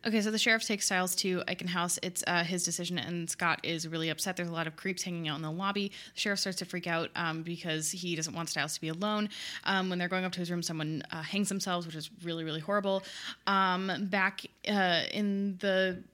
Okay, 0.07 0.21
so 0.21 0.31
the 0.31 0.39
sheriff 0.39 0.65
takes 0.65 0.87
Stiles 0.87 1.17
to 1.17 1.43
Eichen 1.49 1.67
House. 1.67 1.99
It's 2.01 2.23
uh, 2.29 2.45
his 2.45 2.63
decision, 2.63 2.97
and 2.97 3.29
Scott 3.29 3.59
is 3.65 3.89
really 3.89 4.09
upset. 4.09 4.37
There's 4.37 4.49
a 4.49 4.53
lot 4.53 4.69
of 4.69 4.77
creeps 4.77 5.03
hanging 5.03 5.27
out 5.27 5.35
in 5.35 5.43
the 5.43 5.51
lobby. 5.51 5.91
The 6.15 6.21
sheriff 6.21 6.39
starts 6.39 6.59
to 6.59 6.65
freak 6.65 6.87
out 6.87 7.11
um, 7.17 7.43
because 7.43 7.91
he 7.91 8.15
doesn't 8.15 8.33
want 8.33 8.49
Stiles 8.49 8.75
to 8.75 8.81
be 8.81 8.87
alone. 8.87 9.29
Um, 9.65 9.91
when 9.91 9.99
they're 9.99 10.07
going 10.07 10.25
up 10.25 10.31
to 10.31 10.39
his 10.39 10.49
room, 10.49 10.63
someone 10.63 11.03
uh, 11.11 11.23
hangs 11.23 11.49
themselves, 11.49 11.87
which 11.87 11.97
is 11.97 12.09
really, 12.23 12.45
really 12.45 12.61
horrible. 12.61 13.03
Um, 13.49 14.07
back 14.09 14.43
uh, 14.69 15.03
in 15.13 15.57
the 15.59 16.05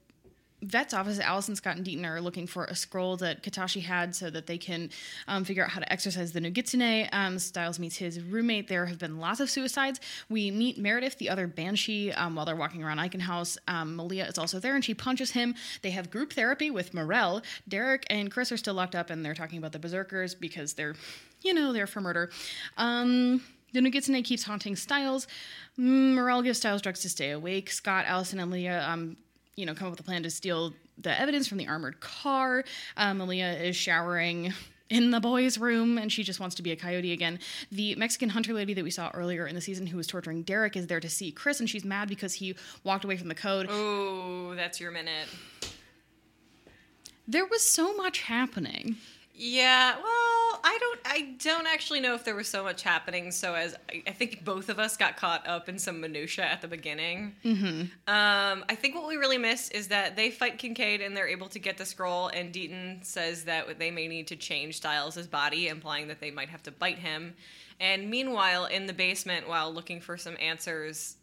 vet's 0.62 0.94
office, 0.94 1.18
Allison, 1.18 1.56
Scott, 1.56 1.76
and 1.76 1.84
Deaton 1.84 2.06
are 2.06 2.20
looking 2.20 2.46
for 2.46 2.64
a 2.64 2.74
scroll 2.74 3.16
that 3.18 3.42
Katashi 3.42 3.82
had 3.82 4.14
so 4.14 4.30
that 4.30 4.46
they 4.46 4.58
can 4.58 4.90
um, 5.28 5.44
figure 5.44 5.64
out 5.64 5.70
how 5.70 5.80
to 5.80 5.92
exercise 5.92 6.32
the 6.32 6.40
Nogitsune. 6.40 7.08
Um, 7.12 7.38
Stiles 7.38 7.78
meets 7.78 7.96
his 7.96 8.20
roommate. 8.20 8.68
There 8.68 8.86
have 8.86 8.98
been 8.98 9.18
lots 9.18 9.40
of 9.40 9.50
suicides. 9.50 10.00
We 10.28 10.50
meet 10.50 10.78
Meredith, 10.78 11.18
the 11.18 11.28
other 11.30 11.46
banshee, 11.46 12.12
um, 12.12 12.34
while 12.34 12.46
they're 12.46 12.56
walking 12.56 12.82
around 12.82 12.98
Eichen 12.98 13.20
House. 13.20 13.58
Um, 13.68 13.96
Malia 13.96 14.26
is 14.26 14.38
also 14.38 14.58
there 14.58 14.74
and 14.74 14.84
she 14.84 14.94
punches 14.94 15.32
him. 15.32 15.54
They 15.82 15.90
have 15.90 16.10
group 16.10 16.32
therapy 16.32 16.70
with 16.70 16.94
Morrell. 16.94 17.42
Derek 17.68 18.06
and 18.08 18.30
Chris 18.30 18.52
are 18.52 18.56
still 18.56 18.74
locked 18.74 18.94
up 18.94 19.10
and 19.10 19.24
they're 19.24 19.34
talking 19.34 19.58
about 19.58 19.72
the 19.72 19.78
Berserkers 19.78 20.34
because 20.34 20.74
they're, 20.74 20.94
you 21.42 21.52
know, 21.54 21.72
they're 21.72 21.86
for 21.86 22.00
murder. 22.00 22.30
Um, 22.76 23.42
the 23.72 23.80
Nogitsune 23.80 24.22
keeps 24.22 24.44
haunting 24.44 24.76
Stiles. 24.76 25.26
Morrell 25.76 26.42
gives 26.42 26.58
Stiles 26.58 26.82
drugs 26.82 27.00
to 27.00 27.08
stay 27.08 27.30
awake. 27.30 27.70
Scott, 27.70 28.04
Allison, 28.06 28.38
and 28.38 28.50
Leah 28.50 28.86
um, 28.86 29.16
you 29.56 29.66
know, 29.66 29.74
come 29.74 29.86
up 29.86 29.92
with 29.92 30.00
a 30.00 30.04
plan 30.04 30.22
to 30.22 30.30
steal 30.30 30.72
the 30.98 31.18
evidence 31.18 31.46
from 31.48 31.58
the 31.58 31.68
armored 31.68 32.00
car. 32.00 32.64
Um, 32.96 33.18
Malia 33.18 33.52
is 33.52 33.76
showering 33.76 34.52
in 34.92 35.10
the 35.10 35.20
boys' 35.20 35.56
room 35.58 35.96
and 35.96 36.12
she 36.12 36.22
just 36.22 36.38
wants 36.38 36.54
to 36.56 36.62
be 36.62 36.70
a 36.70 36.76
coyote 36.76 37.12
again. 37.12 37.38
The 37.70 37.94
Mexican 37.94 38.28
hunter 38.28 38.52
lady 38.52 38.74
that 38.74 38.84
we 38.84 38.90
saw 38.90 39.10
earlier 39.14 39.46
in 39.46 39.54
the 39.54 39.60
season 39.60 39.86
who 39.86 39.96
was 39.96 40.06
torturing 40.06 40.42
Derek 40.42 40.76
is 40.76 40.86
there 40.86 41.00
to 41.00 41.08
see 41.08 41.32
Chris 41.32 41.60
and 41.60 41.68
she's 41.68 41.84
mad 41.84 42.08
because 42.08 42.34
he 42.34 42.54
walked 42.84 43.04
away 43.04 43.16
from 43.16 43.28
the 43.28 43.34
code. 43.34 43.68
Oh, 43.70 44.54
that's 44.54 44.80
your 44.80 44.90
minute. 44.90 45.28
There 47.26 47.46
was 47.46 47.62
so 47.62 47.94
much 47.96 48.20
happening. 48.22 48.96
Yeah, 49.34 49.94
well, 49.94 50.60
I 50.64 50.78
don't 50.78 51.00
I 51.04 51.34
don't 51.42 51.66
actually 51.66 52.00
know 52.00 52.14
if 52.14 52.24
there 52.24 52.34
was 52.34 52.48
so 52.48 52.62
much 52.62 52.82
happening 52.82 53.30
so 53.32 53.54
as 53.54 53.74
I, 53.90 54.02
I 54.06 54.10
think 54.12 54.44
both 54.44 54.68
of 54.68 54.78
us 54.78 54.96
got 54.96 55.16
caught 55.16 55.46
up 55.46 55.68
in 55.68 55.78
some 55.78 56.00
minutia 56.00 56.44
at 56.44 56.60
the 56.60 56.68
beginning. 56.68 57.34
Mm-hmm. 57.44 57.80
Um, 58.12 58.64
I 58.68 58.74
think 58.74 58.94
what 58.94 59.08
we 59.08 59.16
really 59.16 59.38
miss 59.38 59.70
is 59.70 59.88
that 59.88 60.16
they 60.16 60.30
fight 60.30 60.58
Kincaid 60.58 61.00
and 61.00 61.16
they're 61.16 61.28
able 61.28 61.48
to 61.48 61.58
get 61.58 61.78
the 61.78 61.86
scroll 61.86 62.28
and 62.28 62.52
Deaton 62.52 63.04
says 63.04 63.44
that 63.44 63.78
they 63.78 63.90
may 63.90 64.06
need 64.06 64.26
to 64.28 64.36
change 64.36 64.76
Stiles' 64.76 65.26
body, 65.26 65.68
implying 65.68 66.08
that 66.08 66.20
they 66.20 66.30
might 66.30 66.50
have 66.50 66.62
to 66.64 66.70
bite 66.70 66.98
him. 66.98 67.34
And 67.80 68.10
meanwhile, 68.10 68.66
in 68.66 68.86
the 68.86 68.92
basement, 68.92 69.48
while 69.48 69.72
looking 69.72 70.00
for 70.00 70.16
some 70.16 70.36
answers, 70.40 71.16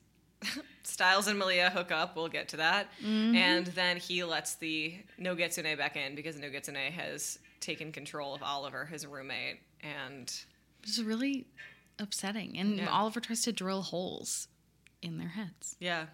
Stiles 0.84 1.28
and 1.28 1.38
Malia 1.38 1.70
hook 1.70 1.92
up. 1.92 2.16
We'll 2.16 2.28
get 2.30 2.50
to 2.50 2.58
that. 2.58 2.88
And 3.06 3.68
then 3.68 3.98
he 3.98 4.24
lets 4.24 4.56
the 4.56 4.96
Nogitsune 5.20 5.78
back 5.78 5.96
in 5.96 6.16
because 6.16 6.36
Nogitsune 6.38 6.92
has 6.92 7.40
taken 7.60 7.92
control 7.92 8.34
of 8.34 8.42
Oliver, 8.44 8.86
his 8.86 9.06
roommate. 9.06 9.60
And 9.82 10.32
it's 10.84 11.00
really 11.00 11.46
upsetting. 12.00 12.58
And 12.58 12.78
Yeah. 12.78 12.90
Oliver 12.90 13.20
tries 13.20 13.44
to 13.44 13.52
drill 13.52 13.82
holes 13.82 14.48
in 15.02 15.18
their 15.18 15.30
heads. 15.30 15.76
yeah. 15.80 16.06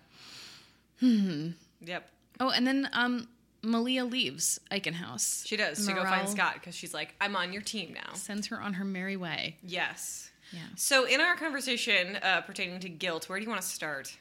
Yep. 1.02 2.10
Oh, 2.40 2.50
and 2.50 2.66
then 2.68 2.90
um, 2.94 3.28
Malia 3.62 4.06
leaves 4.06 4.60
Eichen 4.72 4.94
House. 4.94 5.44
She 5.46 5.56
does 5.58 5.86
to 5.86 5.94
go 5.94 6.04
find 6.04 6.28
Scott 6.28 6.56
because 6.56 6.76
she's 6.76 6.94
like, 6.94 7.14
I'm 7.22 7.36
on 7.36 7.54
your 7.54 7.62
team 7.62 7.94
now. 7.94 8.14
Sends 8.14 8.48
her 8.48 8.60
on 8.62 8.74
her 8.74 8.86
merry 8.86 9.18
way. 9.18 9.58
Yes. 9.64 10.32
Yeah. 10.52 10.60
So, 10.76 11.06
in 11.06 11.22
our 11.22 11.36
conversation 11.36 12.18
uh, 12.22 12.42
pertaining 12.42 12.80
to 12.82 12.90
guilt, 12.90 13.28
where 13.30 13.40
do 13.40 13.44
you 13.44 13.50
want 13.50 13.62
to 13.62 13.68
start? 13.68 14.18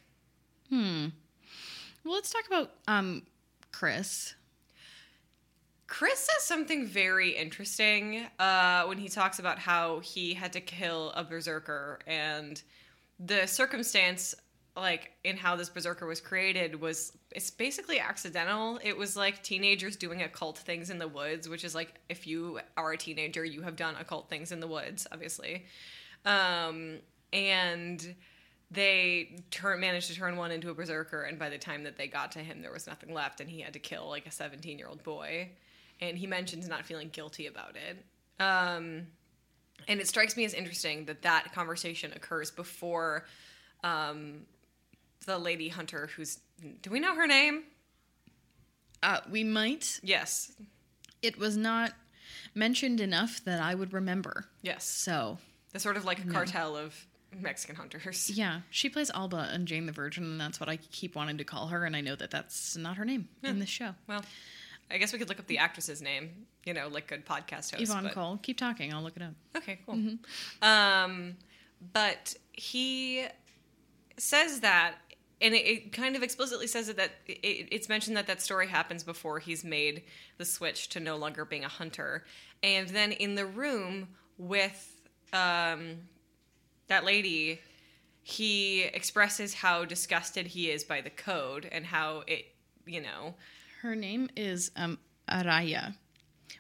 Hmm. 0.69 1.07
Well, 2.05 2.15
let's 2.15 2.31
talk 2.31 2.47
about 2.47 2.73
um, 2.89 3.23
Chris. 3.73 4.35
Chris 5.87 6.19
says 6.19 6.43
something 6.43 6.87
very 6.87 7.31
interesting 7.31 8.27
uh, 8.39 8.85
when 8.85 8.99
he 8.99 9.09
talks 9.09 9.39
about 9.39 9.59
how 9.59 10.01
he 10.01 10.35
had 10.35 10.53
to 10.55 10.61
kill 10.61 11.11
a 11.11 11.23
berserker 11.23 11.99
and 12.07 12.63
the 13.21 13.47
circumstance 13.47 14.35
like 14.77 15.13
in 15.23 15.37
how 15.37 15.55
this 15.55 15.69
berserker 15.69 16.07
was 16.07 16.21
created 16.21 16.81
was 16.81 17.13
it's 17.31 17.51
basically 17.51 18.01
accidental 18.01 18.81
it 18.83 18.97
was 18.97 19.17
like 19.17 19.41
teenagers 19.43 19.95
doing 19.95 20.23
occult 20.23 20.59
things 20.59 20.91
in 20.91 20.99
the 20.99 21.07
woods 21.07 21.49
which 21.49 21.63
is 21.63 21.77
like 21.77 22.01
if 22.09 22.27
you 22.27 22.59
are 22.77 22.93
a 22.93 22.97
teenager 22.97 23.45
you 23.45 23.63
have 23.63 23.77
done 23.77 23.95
occult 24.01 24.29
things 24.29 24.51
in 24.51 24.59
the 24.59 24.67
woods 24.67 25.07
obviously 25.13 25.65
um, 26.25 26.99
and 27.33 28.15
they 28.71 29.37
turn 29.51 29.81
managed 29.81 30.09
to 30.09 30.15
turn 30.15 30.37
one 30.37 30.51
into 30.51 30.71
a 30.71 30.75
berserker 30.75 31.23
and 31.23 31.39
by 31.39 31.49
the 31.49 31.59
time 31.59 31.85
that 31.85 31.97
they 31.97 32.09
got 32.09 32.33
to 32.33 32.41
him 32.41 32.61
there 32.61 32.73
was 32.73 32.87
nothing 32.87 33.13
left 33.15 33.41
and 33.41 33.49
he 33.49 33.61
had 33.61 33.73
to 33.73 33.79
kill 33.79 34.09
like 34.09 34.27
a 34.27 34.31
17 34.31 34.79
year 34.79 34.89
old 34.89 35.03
boy. 35.03 35.51
And 36.01 36.19
he 36.19 36.27
mentions 36.27 36.69
not 36.69 36.85
feeling 36.85 37.09
guilty 37.11 37.47
about 37.47 37.77
it. 37.77 38.05
Um, 38.43 39.07
and 39.87 40.01
it 40.01 40.09
strikes 40.09 40.37
me 40.37 40.45
as 40.45 40.53
interesting 40.55 41.05
that 41.05 41.23
that 41.23 41.53
conversation 41.55 42.13
occurs 42.17 42.51
before 42.51 43.25
um, 43.85 44.41
the 45.27 45.39
lady 45.39 45.69
hunter 45.69 46.11
who's 46.17 46.39
do 46.83 46.91
we 46.91 47.01
know 47.01 47.15
her 47.15 47.27
name? 47.27 47.65
Uh, 49.03 49.21
we 49.31 49.45
might. 49.45 50.01
yes. 50.03 50.53
It 51.23 51.39
was 51.39 51.57
not 51.57 51.93
mentioned 52.55 53.01
enough 53.01 53.45
that 53.45 53.61
I 53.61 53.75
would 53.75 53.93
remember. 53.93 54.47
yes. 54.63 54.85
So, 54.85 55.39
the 55.75 55.79
sort 55.81 55.99
of 55.99 56.07
like 56.07 56.19
a 56.25 56.27
cartel 56.27 56.75
of 56.77 57.07
mexican 57.39 57.77
hunters 57.77 58.31
yeah, 58.35 58.61
she 58.71 58.89
plays 58.89 59.11
Alba 59.11 59.51
and 59.53 59.67
Jane 59.69 59.85
the 59.87 59.93
Virgin, 59.93 60.25
and 60.25 60.41
that's 60.41 60.59
what 60.61 60.69
I 60.69 60.77
keep 60.77 61.17
wanting 61.17 61.37
to 61.39 61.45
call 61.45 61.67
her. 61.67 61.85
And 61.85 61.95
I 61.97 62.01
know 62.01 62.15
that 62.15 62.31
that's 62.31 62.77
not 62.77 62.97
her 62.97 63.05
name 63.05 63.29
in 63.43 63.59
this 63.59 63.69
show. 63.69 63.91
well 64.09 64.25
i 64.91 64.99
guess 64.99 65.13
we 65.13 65.19
could 65.19 65.29
look 65.29 65.41
up 65.41 65.47
the 65.47 65.59
actress's 65.59 66.01
name 66.03 66.47
you 66.65 66.73
know 66.75 66.89
like 66.89 67.07
good 67.09 67.25
podcast 67.27 67.73
hosts 67.73 67.81
Yvonne 67.91 68.05
but- 68.05 68.13
Coll. 68.15 68.39
Keep 68.43 68.57
talking. 68.59 68.93
I'll 68.95 69.03
look 69.03 69.17
it 69.17 69.23
up. 69.23 69.33
Okay, 69.57 69.81
cool. 69.85 69.99
Um, 70.63 71.37
but 71.93 72.35
he 72.53 73.27
says 74.17 74.61
that, 74.61 74.95
and 75.41 75.55
it, 75.55 75.67
it 75.67 75.93
kind 75.93 76.15
of 76.17 76.23
explicitly 76.23 76.67
says 76.69 76.89
it 76.89 76.97
that 76.97 77.11
it, 77.27 77.69
it's 77.73 77.89
mentioned 77.89 78.17
that 78.17 78.27
that 78.29 78.41
story 78.41 78.69
happens 78.69 79.03
before 79.03 79.41
he's 79.41 79.65
made 79.65 80.05
the 80.39 80.45
switch 80.45 80.89
to 80.91 81.01
no 81.01 81.17
longer 81.17 81.45
being 81.45 81.65
a 81.65 81.69
hunter, 81.69 82.25
and 82.63 82.89
then 82.91 83.11
in 83.13 83.35
the 83.35 83.45
room 83.45 84.09
with 84.39 84.94
um, 85.35 85.97
that 86.89 87.05
lady, 87.05 87.61
he 88.23 88.83
expresses 88.85 89.53
how 89.55 89.85
disgusted 89.85 90.47
he 90.47 90.71
is 90.71 90.85
by 90.85 91.01
the 91.01 91.11
code 91.11 91.69
and 91.71 91.85
how 91.85 92.23
it, 92.27 92.47
you 92.87 93.01
know, 93.03 93.35
Her 93.83 93.95
name 93.95 94.31
is 94.37 94.71
um, 94.77 94.99
Araya, 95.29 95.95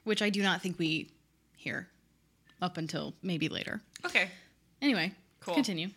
which 0.05 0.21
I 0.21 0.29
do 0.31 0.43
not 0.43 0.61
think 0.61 0.79
we 0.79 1.11
hear 1.57 1.89
up 2.61 2.77
until 2.77 3.15
maybe 3.23 3.49
later. 3.49 3.81
okay, 4.05 4.29
Anyway, 4.83 5.13
Cool. 5.41 5.55
continue. 5.55 5.89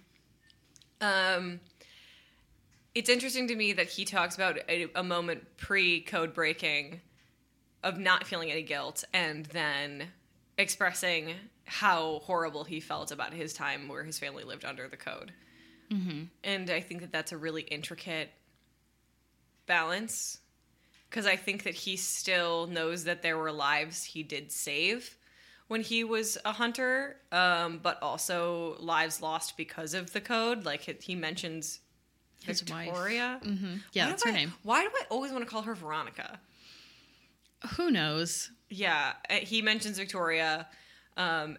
Um, 1.02 1.60
it's 2.96 3.10
interesting 3.10 3.48
to 3.50 3.56
me 3.56 3.74
that 3.74 3.88
he 3.88 4.06
talks 4.06 4.36
about 4.36 4.58
a, 4.70 4.88
a 4.96 5.04
moment 5.04 5.46
pre 5.58 6.02
code 6.02 6.34
breaking 6.34 7.02
of 7.84 8.00
not 8.00 8.26
feeling 8.26 8.50
any 8.52 8.64
guilt 8.64 9.04
and 9.14 9.46
then 9.48 10.08
expressing 10.58 11.34
how 11.68 12.20
horrible 12.24 12.64
he 12.64 12.80
felt 12.80 13.12
about 13.12 13.34
his 13.34 13.54
time 13.54 13.88
where 13.88 14.04
his 14.04 14.18
family 14.18 14.44
lived 14.44 14.66
under 14.66 14.88
the 14.88 14.98
code. 14.98 15.32
And 16.44 16.70
I 16.70 16.82
think 16.82 17.00
that 17.02 17.12
that's 17.14 17.32
a 17.32 17.38
really 17.38 17.62
intricate 17.62 18.32
balance 19.66 20.40
because 21.10 21.26
I 21.26 21.36
think 21.36 21.64
that 21.64 21.74
he 21.74 21.96
still 21.96 22.68
knows 22.68 23.06
that 23.06 23.22
there 23.22 23.38
were 23.38 23.52
lives 23.52 24.04
he 24.04 24.24
did 24.24 24.52
save 24.52 25.16
when 25.68 25.82
he 25.82 26.04
was 26.04 26.38
a 26.46 26.52
hunter, 26.54 27.18
um, 27.32 27.80
but 27.82 28.02
also 28.02 28.76
lives 28.80 29.22
lost 29.22 29.56
because 29.58 29.94
of 29.94 30.12
the 30.14 30.22
code. 30.22 30.66
Like 30.66 30.82
he- 31.04 31.16
mentions 31.16 31.80
His 32.44 32.64
wife. 32.70 32.86
Victoria. 32.88 33.40
Mhm. 33.44 33.82
Yeah, 33.94 34.06
Why 34.06 34.10
that's 34.12 34.24
her 34.24 34.30
I- 34.30 34.34
name. 34.34 34.54
Why 34.64 34.84
do 34.84 34.90
I 34.94 35.06
always 35.10 35.32
want 35.32 35.44
to 35.46 35.50
call 35.50 35.64
her 35.64 35.76
Veronica? 35.76 36.40
Who 37.76 37.90
knows? 37.92 38.52
Yeah, 38.70 39.14
uh, 39.30 39.36
he 39.36 39.62
mentions 39.62 39.98
Victoria, 39.98 40.68
um, 41.18 41.58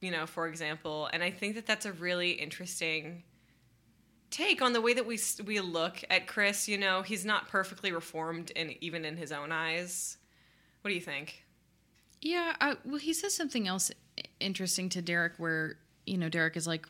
you 0.00 0.10
know, 0.10 0.26
for 0.26 0.48
example, 0.48 1.08
and 1.12 1.22
I 1.22 1.30
think 1.30 1.54
that 1.54 1.66
that's 1.66 1.86
a 1.86 1.92
really 1.92 2.32
interesting 2.32 3.22
take 4.30 4.62
on 4.62 4.72
the 4.72 4.80
way 4.80 4.94
that 4.94 5.06
we 5.06 5.18
we 5.44 5.60
look 5.60 6.02
at 6.10 6.26
Chris. 6.26 6.68
You 6.68 6.78
know, 6.78 7.02
he's 7.02 7.24
not 7.24 7.48
perfectly 7.48 7.92
reformed, 7.92 8.50
and 8.56 8.74
even 8.80 9.04
in 9.04 9.16
his 9.16 9.30
own 9.30 9.52
eyes. 9.52 10.16
What 10.82 10.88
do 10.88 10.94
you 10.94 11.00
think? 11.00 11.44
Yeah, 12.22 12.54
I, 12.60 12.76
well, 12.84 12.98
he 12.98 13.12
says 13.12 13.34
something 13.34 13.66
else 13.66 13.90
interesting 14.40 14.88
to 14.90 15.02
Derek 15.02 15.34
where, 15.38 15.76
you 16.06 16.18
know, 16.18 16.28
Derek 16.28 16.56
is 16.56 16.66
like, 16.66 16.86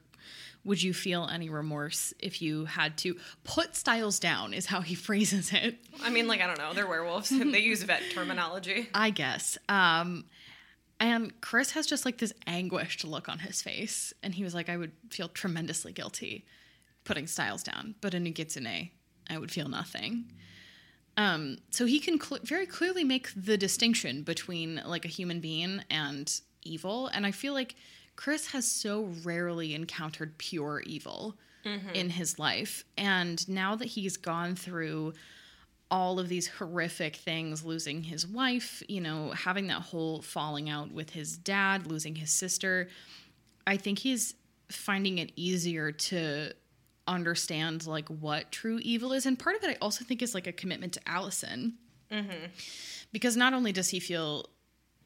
would 0.65 0.83
you 0.83 0.93
feel 0.93 1.29
any 1.33 1.49
remorse 1.49 2.13
if 2.19 2.43
you 2.43 2.65
had 2.67 2.99
to 2.99 3.17
put 3.45 3.77
Stiles 3.77 4.19
down, 4.19 4.53
is 4.53 4.67
how 4.67 4.81
he 4.81 4.95
phrases 5.07 5.53
it. 5.53 5.79
I 6.03 6.11
mean, 6.11 6.29
like 6.29 6.41
I 6.41 6.47
don't 6.47 6.59
know, 6.59 6.73
they're 6.73 6.87
werewolves. 6.87 7.31
And 7.31 7.55
they 7.55 7.61
use 7.61 7.83
vet 7.83 8.03
terminology. 8.13 8.89
I 8.95 9.11
guess. 9.11 9.59
Um, 9.69 10.25
and 11.01 11.41
Chris 11.41 11.71
has 11.73 11.87
just 11.87 12.05
like 12.05 12.19
this 12.19 12.33
anguished 12.47 13.05
look 13.05 13.29
on 13.29 13.39
his 13.39 13.63
face. 13.63 14.13
And 14.23 14.35
he 14.35 14.45
was 14.45 14.55
like, 14.55 14.69
I 14.69 14.77
would 14.77 14.93
feel 15.11 15.29
tremendously 15.29 15.93
guilty 15.93 16.45
putting 17.05 17.27
Stiles 17.27 17.63
down, 17.63 17.95
but 18.03 18.13
in 18.13 18.25
Ugitsune, 18.25 18.91
I 19.29 19.39
would 19.39 19.51
feel 19.51 19.69
nothing. 19.69 20.31
Um, 21.17 21.57
so 21.71 21.87
he 21.87 21.99
can 21.99 22.21
cl- 22.21 22.41
very 22.45 22.67
clearly 22.67 23.05
make 23.05 23.31
the 23.35 23.57
distinction 23.57 24.23
between 24.23 24.83
like 24.87 25.05
a 25.05 25.09
human 25.09 25.41
being 25.41 25.83
and 25.91 26.31
evil. 26.63 27.09
And 27.09 27.27
I 27.27 27.31
feel 27.31 27.55
like 27.55 27.75
Chris 28.17 28.49
has 28.49 28.71
so 28.71 29.13
rarely 29.25 29.75
encountered 29.75 30.37
pure 30.39 30.83
evil 30.87 31.37
in 31.95 32.11
his 32.11 32.39
life. 32.39 32.85
And 32.97 33.47
now 33.49 33.75
that 33.77 33.87
he's 33.87 34.17
gone 34.17 34.55
through 34.55 35.15
all 35.91 36.21
of 36.21 36.29
these 36.29 36.47
horrific 36.47 37.17
things 37.17 37.65
losing 37.65 38.03
his 38.03 38.27
wife, 38.27 38.83
you 38.89 39.01
know, 39.01 39.31
having 39.31 39.67
that 39.69 39.83
whole 39.83 40.23
falling 40.23 40.71
out 40.71 40.93
with 40.93 41.11
his 41.11 41.37
dad, 41.37 41.87
losing 41.87 42.15
his 42.15 42.31
sister. 42.31 42.89
I 43.67 43.77
think 43.77 43.99
he's 43.99 44.35
finding 44.71 45.19
it 45.19 45.33
easier 45.37 45.91
to 45.91 46.53
understand 47.09 47.87
like 47.87 48.09
what 48.09 48.53
true 48.53 48.79
evil 48.83 49.13
is 49.13 49.27
and 49.27 49.37
part 49.37 49.57
of 49.57 49.65
it 49.65 49.71
i 49.71 49.77
also 49.83 50.05
think 50.05 50.23
is 50.23 50.33
like 50.33 50.47
a 50.47 50.53
commitment 50.53 50.93
to 50.93 51.01
allison 51.09 51.75
mm-hmm. 52.09 52.45
because 53.11 53.37
not 53.37 53.53
only 53.53 53.73
does 53.73 53.89
he 53.89 53.99
feel 53.99 54.47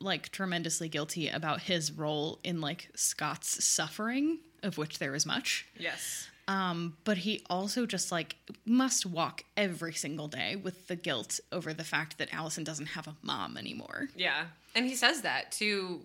like 0.00 0.30
tremendously 0.30 0.86
guilty 0.86 1.28
about 1.28 1.62
his 1.62 1.90
role 1.92 2.40
in 2.44 2.60
like 2.60 2.90
scott's 2.94 3.64
suffering 3.64 4.38
of 4.62 4.76
which 4.76 4.98
there 4.98 5.14
is 5.14 5.24
much 5.24 5.66
Yes. 5.78 6.28
Um, 6.48 6.96
but 7.04 7.18
he 7.18 7.42
also 7.48 7.86
just 7.86 8.12
like 8.12 8.36
must 8.66 9.06
walk 9.06 9.44
every 9.56 9.92
single 9.94 10.28
day 10.28 10.56
with 10.56 10.88
the 10.88 10.96
guilt 10.96 11.40
over 11.52 11.72
the 11.72 11.84
fact 11.84 12.18
that 12.18 12.32
Allison 12.32 12.64
doesn't 12.64 12.86
have 12.86 13.06
a 13.06 13.16
mom 13.22 13.56
anymore. 13.56 14.08
Yeah, 14.16 14.44
and 14.74 14.86
he 14.86 14.94
says 14.94 15.22
that 15.22 15.52
to. 15.52 16.02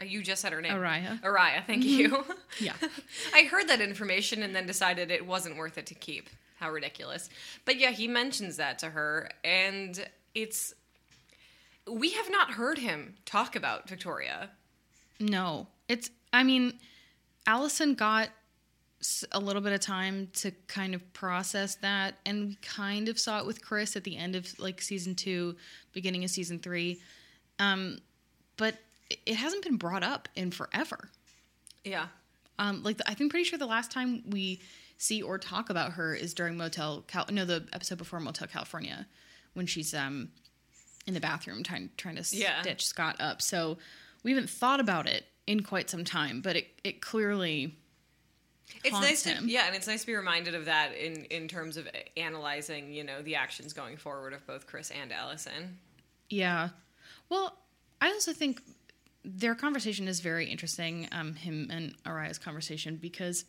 uh, 0.00 0.04
You 0.04 0.22
just 0.22 0.42
said 0.42 0.52
her 0.52 0.60
name. 0.60 0.72
Araya. 0.72 1.20
Araya, 1.22 1.64
thank 1.66 1.84
you. 1.84 2.24
Yeah. 2.60 2.74
I 3.34 3.44
heard 3.44 3.68
that 3.68 3.80
information 3.80 4.42
and 4.42 4.54
then 4.54 4.66
decided 4.66 5.10
it 5.10 5.24
wasn't 5.24 5.56
worth 5.56 5.78
it 5.78 5.86
to 5.86 5.94
keep. 5.94 6.28
How 6.58 6.70
ridiculous. 6.70 7.30
But 7.64 7.78
yeah, 7.78 7.90
he 7.92 8.06
mentions 8.08 8.56
that 8.58 8.78
to 8.80 8.90
her, 8.90 9.30
and 9.44 10.04
it's. 10.34 10.74
We 11.90 12.10
have 12.10 12.30
not 12.30 12.50
heard 12.52 12.76
him 12.78 13.14
talk 13.24 13.56
about 13.56 13.88
Victoria. 13.88 14.50
No, 15.18 15.68
it's. 15.88 16.10
I 16.32 16.42
mean, 16.42 16.74
Allison 17.46 17.94
got 17.94 18.28
a 19.32 19.40
little 19.40 19.62
bit 19.62 19.72
of 19.72 19.80
time 19.80 20.28
to 20.34 20.50
kind 20.66 20.94
of 20.94 21.12
process 21.12 21.76
that, 21.76 22.16
and 22.26 22.48
we 22.48 22.54
kind 22.56 23.08
of 23.08 23.18
saw 23.18 23.38
it 23.38 23.46
with 23.46 23.62
Chris 23.64 23.96
at 23.96 24.04
the 24.04 24.16
end 24.16 24.36
of 24.36 24.58
like 24.58 24.80
season 24.82 25.14
two, 25.14 25.56
beginning 25.92 26.22
of 26.24 26.30
season 26.30 26.58
three. 26.58 27.00
Um, 27.58 27.98
but 28.56 28.76
it- 29.26 29.34
hasn't 29.36 29.64
been 29.64 29.76
brought 29.76 30.02
up 30.02 30.28
in 30.36 30.50
forever. 30.50 31.08
Yeah. 31.84 32.06
Um, 32.58 32.82
like 32.82 32.98
the, 32.98 33.08
I 33.10 33.14
think 33.14 33.30
pretty 33.30 33.44
sure 33.44 33.58
the 33.58 33.66
last 33.66 33.90
time 33.90 34.22
we 34.28 34.60
see 34.98 35.22
or 35.22 35.38
talk 35.38 35.70
about 35.70 35.92
her 35.92 36.14
is 36.14 36.34
during 36.34 36.58
Motel 36.58 37.02
Cal. 37.06 37.24
No, 37.30 37.46
the 37.46 37.66
episode 37.72 37.96
before 37.96 38.20
Motel 38.20 38.48
California, 38.48 39.06
when 39.54 39.64
she's 39.66 39.94
um 39.94 40.28
in 41.06 41.14
the 41.14 41.20
bathroom 41.20 41.62
trying 41.62 41.88
trying 41.96 42.16
to 42.16 42.36
Yeah. 42.36 42.60
stitch 42.60 42.84
Scott 42.86 43.16
up. 43.18 43.40
So 43.40 43.78
we 44.22 44.30
haven't 44.32 44.50
thought 44.50 44.78
about 44.78 45.06
it 45.06 45.24
in 45.46 45.62
quite 45.62 45.88
some 45.88 46.04
time, 46.04 46.42
but 46.42 46.54
it 46.56 46.78
it 46.84 47.00
clearly 47.00 47.78
It's 48.84 48.98
nice 48.98 49.22
to 49.24 49.30
him. 49.30 49.48
yeah, 49.48 49.66
and 49.66 49.76
it's 49.76 49.86
nice 49.86 50.00
to 50.02 50.06
be 50.06 50.14
reminded 50.14 50.54
of 50.54 50.64
that 50.66 50.94
in 50.96 51.24
in 51.26 51.48
terms 51.48 51.76
of 51.76 51.88
analyzing, 52.16 52.92
you 52.92 53.04
know, 53.04 53.22
the 53.22 53.36
actions 53.36 53.72
going 53.72 53.96
forward 53.96 54.32
of 54.32 54.46
both 54.46 54.66
Chris 54.66 54.90
and 54.90 55.12
Allison. 55.12 55.78
Yeah. 56.28 56.70
Well, 57.28 57.56
I 58.00 58.08
also 58.08 58.32
think 58.32 58.62
their 59.24 59.54
conversation 59.54 60.08
is 60.08 60.20
very 60.20 60.46
interesting, 60.46 61.08
um, 61.12 61.34
him 61.34 61.68
and 61.70 61.94
Araya's 62.06 62.38
conversation, 62.38 62.96
because, 62.96 63.44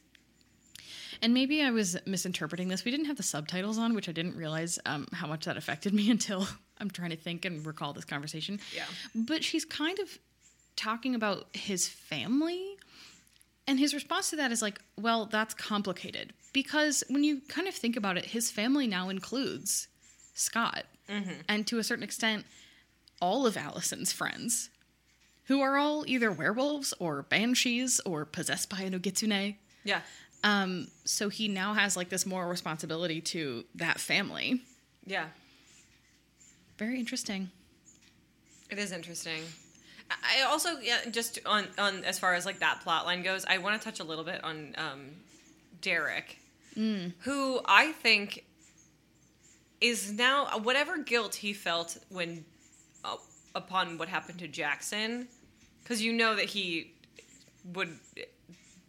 and 1.21 1.33
maybe 1.33 1.61
I 1.61 1.71
was 1.71 1.97
misinterpreting 2.05 2.67
this. 2.67 2.83
We 2.83 2.91
didn't 2.91 3.05
have 3.05 3.17
the 3.17 3.23
subtitles 3.23 3.77
on, 3.77 3.93
which 3.93 4.09
I 4.09 4.11
didn't 4.11 4.35
realize 4.35 4.79
um, 4.85 5.07
how 5.13 5.27
much 5.27 5.45
that 5.45 5.57
affected 5.57 5.93
me 5.99 6.09
until 6.11 6.47
I'm 6.79 6.89
trying 6.89 7.11
to 7.11 7.15
think 7.15 7.45
and 7.45 7.65
recall 7.65 7.93
this 7.93 8.05
conversation. 8.05 8.59
Yeah. 8.75 8.83
But 9.15 9.43
she's 9.43 9.65
kind 9.65 9.99
of 9.99 10.17
talking 10.75 11.15
about 11.15 11.47
his 11.53 11.87
family. 11.87 12.77
And 13.71 13.79
his 13.79 13.93
response 13.93 14.29
to 14.31 14.35
that 14.35 14.51
is 14.51 14.61
like, 14.61 14.81
well, 14.99 15.27
that's 15.27 15.53
complicated. 15.53 16.33
Because 16.51 17.05
when 17.07 17.23
you 17.23 17.39
kind 17.47 17.69
of 17.69 17.73
think 17.73 17.95
about 17.95 18.17
it, 18.17 18.25
his 18.25 18.51
family 18.51 18.85
now 18.85 19.07
includes 19.07 19.87
Scott. 20.33 20.83
And 21.47 21.65
to 21.67 21.79
a 21.79 21.83
certain 21.85 22.03
extent, 22.03 22.45
all 23.21 23.47
of 23.47 23.55
Allison's 23.55 24.11
friends, 24.11 24.69
who 25.45 25.61
are 25.61 25.77
all 25.77 26.03
either 26.05 26.33
werewolves 26.33 26.93
or 26.99 27.23
banshees 27.23 28.01
or 28.05 28.25
possessed 28.25 28.69
by 28.69 28.81
a 28.81 28.91
Nogitsune. 28.91 29.55
Yeah. 29.85 30.01
Um, 30.43 30.89
so 31.05 31.29
he 31.29 31.47
now 31.47 31.73
has 31.73 31.95
like 31.95 32.09
this 32.09 32.25
moral 32.25 32.49
responsibility 32.49 33.21
to 33.21 33.63
that 33.75 34.01
family. 34.01 34.63
Yeah. 35.05 35.27
Very 36.77 36.99
interesting. 36.99 37.49
It 38.69 38.79
is 38.79 38.91
interesting. 38.91 39.43
I 40.23 40.41
also 40.43 40.79
yeah, 40.79 40.97
just 41.09 41.39
on 41.45 41.67
on 41.77 42.03
as 42.03 42.19
far 42.19 42.33
as 42.35 42.45
like 42.45 42.59
that 42.59 42.81
plot 42.81 43.05
line 43.05 43.23
goes, 43.23 43.45
I 43.45 43.57
want 43.59 43.79
to 43.79 43.83
touch 43.85 43.99
a 43.99 44.03
little 44.03 44.23
bit 44.23 44.43
on 44.43 44.73
um, 44.77 45.09
Derek, 45.81 46.37
who 46.75 47.59
I 47.65 47.91
think 47.93 48.45
is 49.79 50.11
now 50.11 50.45
whatever 50.59 50.97
guilt 50.99 51.35
he 51.35 51.53
felt 51.53 51.97
when 52.09 52.45
uh, 53.03 53.15
upon 53.55 53.97
what 53.97 54.07
happened 54.07 54.39
to 54.39 54.47
Jackson, 54.47 55.27
because 55.83 56.01
you 56.01 56.13
know 56.13 56.35
that 56.35 56.45
he 56.45 56.91
would 57.73 57.89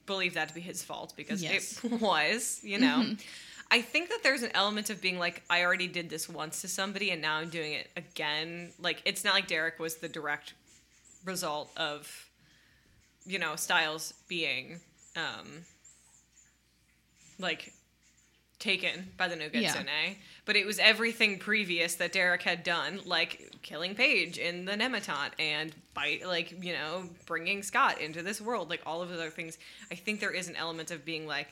believe 0.06 0.35
that 0.35 0.48
to 0.48 0.54
be 0.54 0.61
his 0.61 0.82
fault 0.82 1.14
because 1.16 1.42
Yes. 1.42 1.80
it 1.85 1.92
was, 2.00 2.61
you 2.62 2.78
know. 2.78 3.04
I 3.70 3.80
think 3.80 4.11
that 4.11 4.22
there's 4.22 4.42
an 4.42 4.50
element 4.54 4.90
of 4.90 5.00
being 5.00 5.18
like, 5.18 5.42
I 5.48 5.62
already 5.64 5.88
did 5.88 6.11
this 6.11 6.28
once 6.28 6.61
to 6.61 6.68
somebody 6.68 7.11
and 7.11 7.22
now 7.22 7.37
I'm 7.37 7.48
doing 7.48 7.72
it 7.72 7.88
again. 7.96 8.70
Like, 8.78 9.00
it's 9.06 9.24
not 9.24 9.32
like 9.32 9.46
Derek 9.46 9.78
was 9.78 9.96
the 9.96 10.08
direct 10.08 10.52
result 11.24 11.70
of, 11.76 12.28
you 13.24 13.38
know, 13.38 13.56
Stiles 13.56 14.14
being, 14.28 14.80
um, 15.16 15.64
like, 17.38 17.72
taken 18.58 19.12
by 19.16 19.26
the 19.28 19.37
Nogitsune. 19.37 20.16
But 20.44 20.56
it 20.56 20.66
was 20.66 20.78
everything 20.78 21.38
previous 21.38 21.96
that 21.96 22.12
Derek 22.12 22.42
had 22.42 22.62
done, 22.62 23.00
like 23.04 23.54
killing 23.62 23.94
Paige 23.94 24.38
in 24.38 24.64
the 24.64 24.72
Nemeton 24.72 25.30
and 25.38 25.74
by, 25.94 26.20
like, 26.24 26.52
you 26.62 26.72
know, 26.72 27.08
bringing 27.26 27.62
Scott 27.62 28.00
into 28.00 28.22
this 28.22 28.40
world, 28.40 28.70
like 28.70 28.80
all 28.87 29.02
of 29.02 29.08
those 29.08 29.18
other 29.18 29.30
things. 29.30 29.58
I 29.90 29.96
think 29.96 30.20
there 30.20 30.30
is 30.30 30.48
an 30.48 30.56
element 30.56 30.90
of 30.90 31.04
being 31.04 31.26
like, 31.26 31.48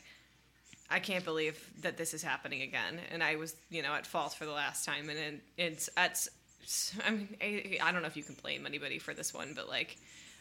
I 0.93 0.99
can't 0.99 1.25
believe 1.25 1.71
that 1.83 1.97
this 1.97 2.15
is 2.15 2.23
happening 2.23 2.63
again, 2.63 3.01
and 3.13 3.23
I 3.23 3.37
was, 3.37 3.55
you 3.71 3.81
know, 3.81 3.95
at 3.95 4.07
fault 4.07 4.35
for 4.35 4.45
the 4.45 4.51
last 4.51 4.85
time, 4.85 5.09
and 5.09 5.19
it, 5.19 5.41
it's 5.57 5.89
it's. 5.97 6.29
I 7.07 7.11
mean, 7.11 7.37
I, 7.41 7.79
I 7.83 7.93
don't 7.93 8.03
know 8.03 8.09
if 8.09 8.17
you 8.17 8.23
can 8.25 8.35
blame 8.37 8.67
anybody 8.67 8.99
for 8.99 9.15
this 9.15 9.33
one, 9.35 9.53
but 9.55 9.69
like, 9.69 9.97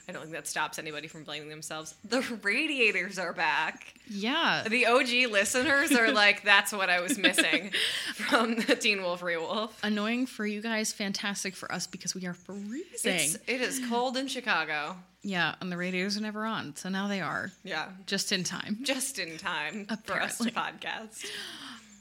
I 0.07 0.11
don't 0.11 0.23
think 0.23 0.33
that 0.33 0.47
stops 0.47 0.79
anybody 0.79 1.07
from 1.07 1.23
blaming 1.23 1.49
themselves. 1.49 1.93
The 2.03 2.21
radiators 2.41 3.19
are 3.19 3.31
back. 3.31 3.93
Yeah. 4.09 4.63
The 4.67 4.87
OG 4.87 5.31
listeners 5.31 5.91
are 5.91 6.11
like, 6.13 6.43
that's 6.43 6.71
what 6.71 6.89
I 6.89 6.99
was 7.01 7.19
missing 7.19 7.71
from 8.15 8.55
the 8.55 8.75
Teen 8.75 9.03
Wolf 9.03 9.21
Rewolf. 9.21 9.69
Annoying 9.83 10.25
for 10.25 10.47
you 10.47 10.61
guys, 10.61 10.91
fantastic 10.91 11.55
for 11.55 11.71
us 11.71 11.85
because 11.85 12.15
we 12.15 12.25
are 12.25 12.33
freezing. 12.33 12.81
It's, 13.03 13.35
it 13.47 13.61
is 13.61 13.79
cold 13.87 14.17
in 14.17 14.27
Chicago. 14.27 14.95
yeah, 15.21 15.53
and 15.61 15.71
the 15.71 15.77
radios 15.77 16.17
are 16.17 16.21
never 16.21 16.43
on, 16.43 16.75
so 16.75 16.89
now 16.89 17.07
they 17.07 17.21
are. 17.21 17.51
Yeah, 17.63 17.89
Just 18.07 18.31
in 18.31 18.43
time. 18.43 18.79
just 18.81 19.19
in 19.19 19.37
time 19.37 19.85
for 20.05 20.19
us 20.19 20.39
to 20.39 20.45
podcast. 20.51 21.23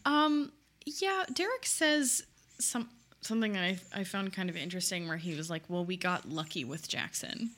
Um, 0.06 0.50
yeah, 0.86 1.24
Derek 1.34 1.66
says 1.66 2.22
some 2.58 2.88
something 3.20 3.56
I 3.56 3.78
I 3.94 4.04
found 4.04 4.32
kind 4.32 4.48
of 4.50 4.56
interesting 4.56 5.08
where 5.08 5.16
he 5.16 5.34
was 5.34 5.50
like, 5.50 5.62
"Well, 5.68 5.84
we 5.84 5.96
got 5.96 6.28
lucky 6.28 6.64
with 6.64 6.88
Jackson." 6.88 7.50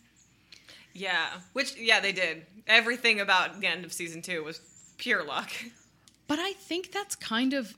Yeah, 0.93 1.29
which 1.53 1.77
yeah 1.77 2.01
they 2.01 2.13
did. 2.13 2.47
Everything 2.67 3.21
about 3.21 3.61
the 3.61 3.67
end 3.67 3.85
of 3.85 3.93
season 3.93 4.23
two 4.23 4.43
was 4.45 4.61
pure 4.99 5.25
luck. 5.25 5.51
But 6.27 6.39
I 6.39 6.53
think 6.53 6.93
that's 6.93 7.17
kind 7.17 7.53
of 7.55 7.75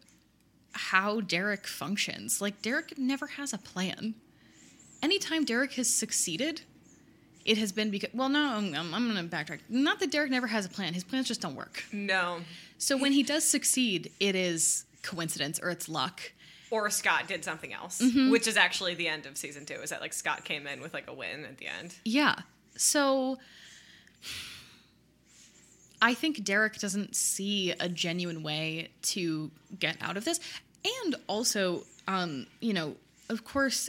how 0.73 1.21
Derek 1.21 1.67
functions. 1.67 2.41
Like 2.41 2.63
Derek 2.63 2.99
never 2.99 3.27
has 3.27 3.53
a 3.53 3.59
plan. 3.59 4.15
Anytime 5.03 5.45
Derek 5.45 5.73
has 5.75 5.93
succeeded, 5.93 6.63
it 7.45 7.59
has 7.59 7.73
been 7.73 7.91
because 7.91 8.11
well, 8.15 8.29
no, 8.29 8.55
I'm, 8.57 8.75
I'm, 8.75 8.95
I'm 8.95 9.13
going 9.13 9.29
to 9.29 9.37
backtrack. 9.37 9.61
Not 9.69 10.01
that 10.01 10.11
Derek 10.11 10.31
never 10.31 10.47
has 10.47 10.65
a 10.65 10.69
plan. 10.69 10.95
His 10.95 11.05
plans 11.05 11.29
just 11.29 11.41
don't 11.41 11.55
work. 11.57 11.85
No, 11.93 12.41
So 12.79 12.97
when 12.97 13.13
he 13.13 13.23
does 13.23 13.45
succeed, 13.45 14.11
it 14.21 14.35
is 14.35 14.85
coincidence 15.03 15.59
or 15.63 15.71
it's 15.71 15.89
luck. 15.89 16.21
Or 16.73 16.89
Scott 16.91 17.29
did 17.29 17.45
something 17.45 17.73
else, 17.73 18.01
Mm-hmm. 18.01 18.31
which 18.31 18.47
is 18.49 18.57
actually 18.57 18.95
the 18.95 19.07
end 19.07 19.27
of 19.27 19.37
season 19.37 19.67
two. 19.67 19.75
Is 19.75 19.91
that 19.91 20.01
like 20.01 20.13
Scott 20.15 20.45
came 20.45 20.67
in 20.67 20.81
with 20.81 20.93
like 20.95 21.07
a 21.09 21.13
win 21.15 21.45
at 21.45 21.59
the 21.59 21.67
end? 21.67 21.95
Yeah. 22.05 22.37
So 22.77 23.39
I 26.01 26.15
think 26.15 26.43
Derek 26.43 26.79
doesn't 26.79 27.15
see 27.15 27.73
a 27.79 27.89
genuine 27.89 28.43
way 28.43 28.89
to 29.03 29.51
get 29.79 29.97
out 30.01 30.17
of 30.17 30.25
this. 30.25 30.41
And 31.05 31.15
also, 31.29 31.85
um, 32.09 32.47
you 32.61 32.73
know, 32.73 32.97
of 33.29 33.45
course, 33.45 33.89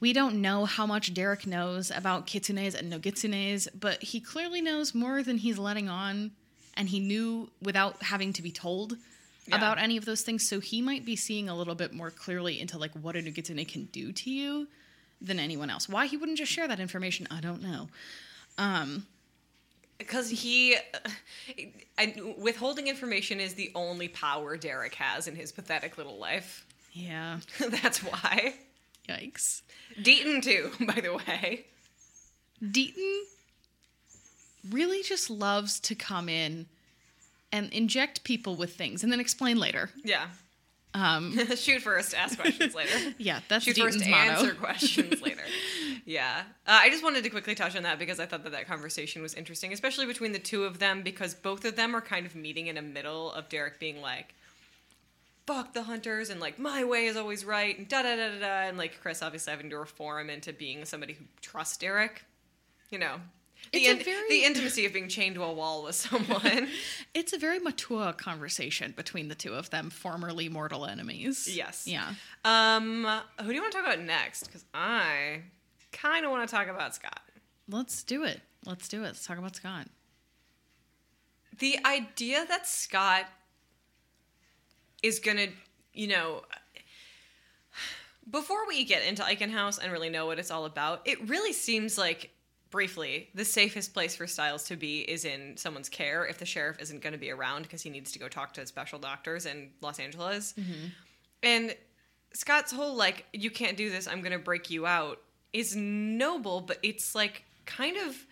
we 0.00 0.12
don't 0.12 0.40
know 0.40 0.64
how 0.64 0.86
much 0.86 1.12
Derek 1.12 1.46
knows 1.46 1.90
about 1.90 2.26
kitsunes 2.26 2.74
and 2.74 2.92
nogitsunes, 2.92 3.68
but 3.78 4.02
he 4.02 4.20
clearly 4.20 4.60
knows 4.62 4.94
more 4.94 5.22
than 5.22 5.38
he's 5.38 5.58
letting 5.58 5.88
on, 5.88 6.30
and 6.74 6.88
he 6.88 7.00
knew 7.00 7.50
without 7.62 8.02
having 8.04 8.32
to 8.34 8.42
be 8.42 8.50
told 8.50 8.96
Yeah. 9.48 9.56
about 9.56 9.78
any 9.78 9.96
of 9.96 10.04
those 10.04 10.22
things. 10.22 10.48
So 10.48 10.60
he 10.60 10.82
might 10.82 11.04
be 11.04 11.16
seeing 11.16 11.48
a 11.48 11.56
little 11.56 11.74
bit 11.74 11.92
more 11.92 12.10
clearly 12.10 12.60
into 12.60 12.78
like 12.78 12.92
what 12.92 13.16
a 13.16 13.20
nogitsune 13.20 13.66
can 13.68 13.84
do 13.86 14.12
to 14.12 14.30
you 14.30 14.66
than 15.20 15.38
anyone 15.38 15.70
else. 15.70 15.88
Why 15.88 16.06
he 16.06 16.16
wouldn't 16.16 16.38
just 16.38 16.52
share 16.52 16.68
that 16.68 16.80
information, 16.80 17.26
I 17.30 17.40
don't 17.40 17.62
know. 17.62 17.88
Um, 18.58 19.06
because 19.98 20.28
he, 20.28 20.76
I, 21.96 22.14
withholding 22.36 22.88
information 22.88 23.40
is 23.40 23.54
the 23.54 23.70
only 23.74 24.08
power 24.08 24.56
Derek 24.56 24.94
has 24.96 25.26
in 25.26 25.36
his 25.36 25.52
pathetic 25.52 25.96
little 25.96 26.18
life. 26.18 26.66
Yeah. 26.92 27.40
That's 27.58 28.00
why. 28.02 28.54
Yikes. 29.08 29.62
Deaton 30.00 30.42
too, 30.42 30.70
by 30.84 31.00
the 31.00 31.14
way. 31.14 31.66
Deaton 32.62 33.20
really 34.70 35.02
just 35.02 35.30
loves 35.30 35.78
to 35.80 35.94
come 35.94 36.28
in 36.28 36.66
and 37.52 37.72
inject 37.72 38.24
people 38.24 38.56
with 38.56 38.74
things 38.74 39.02
and 39.02 39.12
then 39.12 39.20
explain 39.20 39.58
later. 39.58 39.90
Yeah. 40.04 40.26
Um, 40.94 41.36
Shoot 41.56 41.82
first, 41.82 42.14
ask 42.14 42.38
questions 42.38 42.74
later. 42.74 43.14
yeah, 43.18 43.40
that's 43.48 43.64
Shoot 43.64 43.76
Deaton's 43.76 43.96
first, 43.96 44.08
motto. 44.08 44.30
answer 44.30 44.54
questions 44.60 45.20
later. 45.20 45.42
Yeah. 46.06 46.44
Uh, 46.66 46.78
I 46.82 46.88
just 46.88 47.04
wanted 47.04 47.22
to 47.24 47.30
quickly 47.30 47.54
touch 47.54 47.76
on 47.76 47.82
that 47.82 47.98
because 47.98 48.18
I 48.18 48.24
thought 48.26 48.44
that 48.44 48.52
that 48.52 48.66
conversation 48.66 49.20
was 49.20 49.34
interesting, 49.34 49.72
especially 49.72 50.06
between 50.06 50.32
the 50.32 50.38
two 50.38 50.64
of 50.64 50.78
them, 50.78 51.02
because 51.02 51.34
both 51.34 51.64
of 51.66 51.76
them 51.76 51.94
are 51.94 52.00
kind 52.00 52.24
of 52.24 52.34
meeting 52.34 52.68
in 52.68 52.78
a 52.78 52.82
middle 52.82 53.30
of 53.32 53.48
Derek 53.50 53.78
being 53.78 54.00
like, 54.00 54.34
fuck 55.46 55.74
the 55.74 55.82
hunters 55.84 56.28
and 56.30 56.40
like 56.40 56.58
my 56.58 56.82
way 56.82 57.06
is 57.06 57.16
always 57.16 57.44
right 57.44 57.78
and 57.78 57.88
da 57.88 58.02
da 58.02 58.16
da 58.16 58.30
da 58.30 58.38
da 58.40 58.68
and 58.68 58.76
like 58.76 59.00
Chris 59.00 59.22
obviously 59.22 59.52
having 59.52 59.70
to 59.70 59.78
reform 59.78 60.28
into 60.28 60.52
being 60.52 60.84
somebody 60.84 61.12
who 61.12 61.24
trusts 61.40 61.76
Derek. 61.76 62.24
You 62.90 62.98
know. 62.98 63.16
The, 63.72 63.78
It's 63.78 63.88
a 63.88 63.90
in- 63.98 64.04
very- 64.04 64.28
the 64.28 64.44
intimacy 64.44 64.86
of 64.86 64.92
being 64.92 65.08
chained 65.08 65.34
to 65.36 65.42
a 65.42 65.52
wall 65.52 65.82
with 65.84 65.94
someone. 65.94 66.68
It's 67.14 67.32
a 67.32 67.38
very 67.38 67.58
mature 67.58 68.12
conversation 68.12 68.92
between 68.96 69.28
the 69.28 69.34
two 69.34 69.54
of 69.54 69.70
them, 69.70 69.88
formerly 69.90 70.48
mortal 70.48 70.84
enemies. 70.86 71.48
Yes. 71.50 71.86
Yeah. 71.86 72.12
um, 72.44 73.04
who 73.40 73.46
do 73.48 73.54
you 73.54 73.60
want 73.62 73.72
to 73.72 73.78
talk 73.78 73.86
about 73.86 74.00
next? 74.04 74.44
Because 74.46 74.64
I 74.74 75.40
kind 75.92 76.24
of 76.26 76.30
want 76.30 76.46
to 76.48 76.54
talk 76.54 76.68
about 76.68 76.94
Scott. 76.94 77.20
Let's 77.68 78.02
do 78.02 78.24
it. 78.24 78.40
Let's 78.66 78.86
do 78.88 78.98
it. 79.02 79.06
Let's 79.06 79.26
talk 79.26 79.38
about 79.38 79.56
Scott. 79.56 79.86
the 81.58 81.78
idea 81.86 82.44
that 82.46 82.66
Scott 82.66 83.24
is 85.02 85.18
gonna, 85.20 85.46
you 85.94 86.08
know, 86.08 86.42
before 88.30 88.66
we 88.68 88.84
get 88.84 89.04
into 89.04 89.22
Eichen 89.22 89.50
House 89.50 89.78
and 89.78 89.90
really 89.92 90.10
know 90.10 90.26
what 90.26 90.38
it's 90.38 90.50
all 90.50 90.64
about, 90.66 91.00
it 91.06 91.28
really 91.28 91.52
seems 91.52 91.96
like 91.96 92.30
briefly 92.70 93.28
the 93.34 93.44
safest 93.44 93.94
place 93.94 94.16
for 94.16 94.26
Stiles 94.26 94.64
to 94.64 94.76
be 94.76 95.00
is 95.00 95.24
in 95.24 95.56
someone's 95.56 95.88
care 95.88 96.26
if 96.26 96.38
the 96.38 96.46
sheriff 96.46 96.78
isn't 96.80 97.00
going 97.00 97.12
to 97.12 97.18
be 97.18 97.30
around 97.30 97.62
because 97.62 97.82
he 97.82 97.90
needs 97.90 98.12
to 98.12 98.18
go 98.18 98.28
talk 98.28 98.52
to 98.54 98.66
special 98.66 98.98
doctors 98.98 99.46
in 99.46 99.70
Los 99.80 99.98
Angeles. 99.98 100.54
Mm-hmm. 100.58 100.86
And 101.42 101.76
Scott's 102.32 102.72
whole 102.72 102.94
like, 102.94 103.26
you 103.32 103.50
can't 103.50 103.76
do 103.76 103.90
this, 103.90 104.06
I'm 104.08 104.20
going 104.20 104.32
to 104.32 104.38
break 104.38 104.70
you 104.70 104.86
out 104.86 105.20
is 105.52 105.74
noble, 105.74 106.60
but 106.60 106.78
it's 106.82 107.14
like 107.14 107.44
kind 107.64 107.96
of 107.96 108.26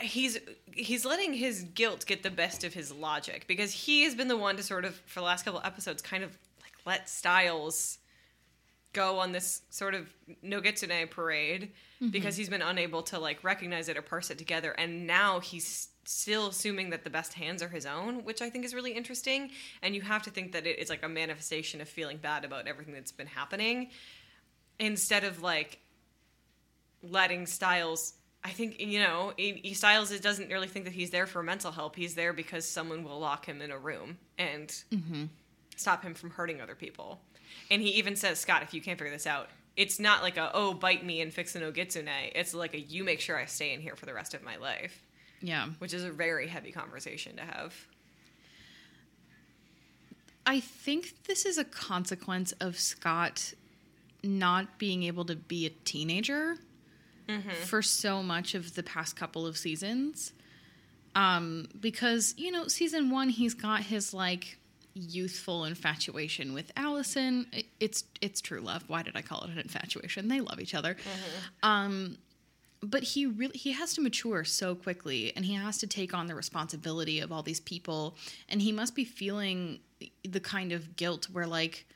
he's 0.00 0.38
he's 0.72 1.04
letting 1.04 1.32
his 1.32 1.62
guilt 1.62 2.06
get 2.06 2.22
the 2.22 2.30
best 2.30 2.64
of 2.64 2.74
his 2.74 2.92
logic 2.92 3.46
because 3.46 3.72
he 3.72 4.04
has 4.04 4.14
been 4.14 4.28
the 4.28 4.36
one 4.36 4.56
to 4.56 4.62
sort 4.62 4.84
of 4.84 4.94
for 5.06 5.20
the 5.20 5.26
last 5.26 5.44
couple 5.44 5.60
episodes 5.64 6.02
kind 6.02 6.22
of 6.22 6.30
like 6.62 6.72
let 6.84 7.08
Styles 7.08 7.98
go 8.96 9.18
on 9.18 9.30
this 9.32 9.60
sort 9.68 9.94
of 9.94 10.08
Nogitsune 10.42 11.10
parade 11.10 11.72
mm-hmm. 12.00 12.10
because 12.10 12.36
he's 12.36 12.48
been 12.48 12.62
unable 12.62 13.02
to 13.02 13.18
like 13.18 13.44
recognize 13.44 13.88
it 13.90 13.96
or 13.96 14.02
parse 14.02 14.30
it 14.30 14.38
together 14.38 14.72
and 14.72 15.06
now 15.06 15.38
he's 15.38 15.88
still 16.04 16.46
assuming 16.46 16.90
that 16.90 17.04
the 17.04 17.10
best 17.10 17.34
hands 17.34 17.62
are 17.62 17.68
his 17.68 17.84
own 17.84 18.24
which 18.24 18.40
I 18.40 18.48
think 18.48 18.64
is 18.64 18.74
really 18.74 18.92
interesting 18.92 19.50
and 19.82 19.94
you 19.94 20.00
have 20.00 20.22
to 20.22 20.30
think 20.30 20.52
that 20.52 20.66
it 20.66 20.78
is 20.78 20.88
like 20.88 21.04
a 21.04 21.08
manifestation 21.08 21.80
of 21.80 21.88
feeling 21.88 22.16
bad 22.16 22.44
about 22.44 22.66
everything 22.66 22.94
that's 22.94 23.12
been 23.12 23.26
happening 23.26 23.90
instead 24.78 25.24
of 25.24 25.42
like 25.42 25.80
letting 27.02 27.46
Stiles. 27.46 28.14
I 28.44 28.50
think 28.50 28.80
you 28.80 29.00
know 29.00 29.32
he, 29.36 29.60
he- 29.62 29.74
Stiles 29.74 30.10
is- 30.10 30.20
doesn't 30.20 30.50
really 30.50 30.68
think 30.68 30.84
that 30.84 30.94
he's 30.94 31.10
there 31.10 31.26
for 31.26 31.42
mental 31.42 31.72
help. 31.72 31.96
He's 31.96 32.14
there 32.14 32.32
because 32.32 32.68
someone 32.68 33.04
will 33.04 33.18
lock 33.18 33.46
him 33.46 33.60
in 33.60 33.70
a 33.70 33.78
room 33.78 34.18
and 34.38 34.68
mm-hmm. 34.92 35.24
stop 35.76 36.02
him 36.02 36.14
from 36.14 36.30
hurting 36.30 36.60
other 36.60 36.74
people. 36.74 37.20
And 37.70 37.82
he 37.82 37.90
even 37.90 38.16
says, 38.16 38.38
"Scott, 38.38 38.62
if 38.62 38.74
you 38.74 38.80
can't 38.80 38.98
figure 38.98 39.12
this 39.12 39.26
out, 39.26 39.48
it's 39.76 39.98
not 39.98 40.22
like 40.22 40.36
a 40.36 40.50
oh 40.54 40.74
bite 40.74 41.04
me 41.04 41.20
and 41.20 41.32
fix 41.32 41.54
a 41.56 41.60
Nogitsune. 41.60 42.32
It's 42.34 42.54
like 42.54 42.74
a 42.74 42.80
you 42.80 43.04
make 43.04 43.20
sure 43.20 43.36
I 43.36 43.46
stay 43.46 43.72
in 43.72 43.80
here 43.80 43.96
for 43.96 44.06
the 44.06 44.14
rest 44.14 44.34
of 44.34 44.42
my 44.42 44.56
life." 44.56 45.02
Yeah. 45.40 45.68
Which 45.78 45.92
is 45.92 46.04
a 46.04 46.10
very 46.10 46.48
heavy 46.48 46.72
conversation 46.72 47.36
to 47.36 47.42
have. 47.42 47.74
I 50.46 50.60
think 50.60 51.24
this 51.24 51.44
is 51.44 51.58
a 51.58 51.64
consequence 51.64 52.52
of 52.60 52.78
Scott 52.78 53.52
not 54.22 54.78
being 54.78 55.02
able 55.02 55.24
to 55.24 55.36
be 55.36 55.66
a 55.66 55.70
teenager 55.70 56.56
for 57.64 57.82
so 57.82 58.22
much 58.22 58.54
of 58.54 58.74
the 58.74 58.82
past 58.82 59.16
couple 59.16 59.46
of 59.46 59.56
seasons. 59.56 60.32
Um, 61.16 61.68
because, 61.80 62.34
you 62.36 62.52
know, 62.52 62.68
season 62.68 63.10
one, 63.10 63.30
he's 63.30 63.54
got 63.54 63.82
his 63.82 64.14
like 64.14 64.58
youthful 64.98 65.64
infatuation 65.66 66.52
with 66.54 66.72
Allison. 66.76 67.46
It- 67.52 67.66
It's 67.80 68.04
it's 68.20 68.40
true 68.40 68.60
love. 68.60 68.84
Why 68.88 69.02
did 69.02 69.14
I 69.16 69.22
call 69.22 69.42
it 69.44 69.50
an 69.50 69.58
infatuation? 69.58 70.28
They 70.28 70.40
love 70.40 70.58
each 70.60 70.74
other. 70.74 70.96
Um, 71.62 72.18
but 72.82 73.02
he 73.02 73.26
really 73.26 73.56
he 73.58 73.72
has 73.72 73.94
to 73.94 74.00
mature 74.00 74.44
so 74.44 74.74
quickly 74.74 75.32
and 75.36 75.44
he 75.44 75.54
has 75.54 75.78
to 75.78 75.86
take 75.86 76.12
on 76.14 76.26
the 76.26 76.34
responsibility 76.34 77.20
of 77.20 77.30
all 77.32 77.42
these 77.42 77.60
people 77.60 78.16
and 78.48 78.60
he 78.62 78.70
must 78.72 78.94
be 78.94 79.04
feeling 79.04 79.80
the 80.24 80.40
kind 80.40 80.72
of 80.72 80.94
guilt 80.96 81.28
where 81.32 81.46
like 81.46 81.86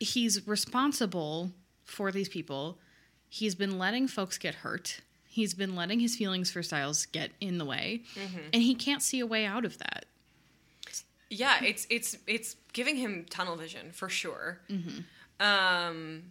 he's 0.00 0.46
responsible 0.46 1.50
for 1.84 2.10
these 2.12 2.28
people 2.28 2.78
he's 3.28 3.54
been 3.54 3.78
letting 3.78 4.06
folks 4.08 4.38
get 4.38 4.54
hurt 4.56 5.00
he's 5.26 5.52
been 5.54 5.74
letting 5.74 5.98
his 6.00 6.16
feelings 6.16 6.50
for 6.50 6.62
Stiles 6.62 7.06
get 7.06 7.32
in 7.40 7.58
the 7.58 7.64
way 7.64 8.02
and 8.52 8.62
he 8.62 8.74
can't 8.74 9.02
see 9.02 9.20
a 9.20 9.26
way 9.26 9.44
out 9.44 9.64
of 9.64 9.78
that 9.78 10.06
Yeah, 11.34 11.62
it's 11.62 11.86
it's 11.90 12.16
it's 12.26 12.56
giving 12.72 12.96
him 12.96 13.26
tunnel 13.28 13.56
vision 13.56 13.90
for 13.92 14.08
sure. 14.08 14.60
Um, 15.40 16.22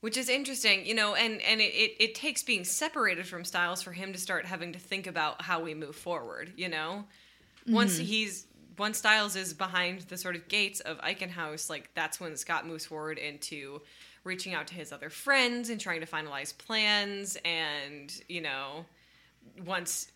which 0.00 0.16
is 0.16 0.28
interesting, 0.28 0.84
you 0.86 0.94
know, 0.94 1.14
and 1.14 1.40
and 1.42 1.60
it, 1.60 1.74
it 1.74 1.96
it 1.98 2.14
takes 2.14 2.42
being 2.42 2.64
separated 2.64 3.26
from 3.26 3.44
Stiles 3.44 3.82
for 3.82 3.92
him 3.92 4.12
to 4.12 4.18
start 4.18 4.46
having 4.46 4.72
to 4.72 4.78
think 4.78 5.06
about 5.06 5.42
how 5.42 5.60
we 5.60 5.74
move 5.74 5.96
forward. 5.96 6.52
You 6.56 6.68
know, 6.68 7.04
once 7.68 7.98
he's 7.98 8.46
once 8.78 8.98
Stiles 8.98 9.36
is 9.36 9.54
behind 9.54 10.02
the 10.02 10.16
sort 10.16 10.36
of 10.36 10.48
gates 10.48 10.80
of 10.80 10.98
Eichen 10.98 11.30
House, 11.30 11.70
like 11.70 11.90
that's 11.94 12.20
when 12.20 12.36
Scott 12.36 12.66
moves 12.66 12.86
forward 12.86 13.18
into 13.18 13.80
reaching 14.24 14.54
out 14.54 14.68
to 14.68 14.74
his 14.74 14.92
other 14.92 15.10
friends 15.10 15.68
and 15.70 15.80
trying 15.80 16.00
to 16.00 16.06
finalize 16.06 16.56
plans 16.56 17.36
and 17.44 18.12
you 18.28 18.40
know 18.40 18.84
once 19.66 20.10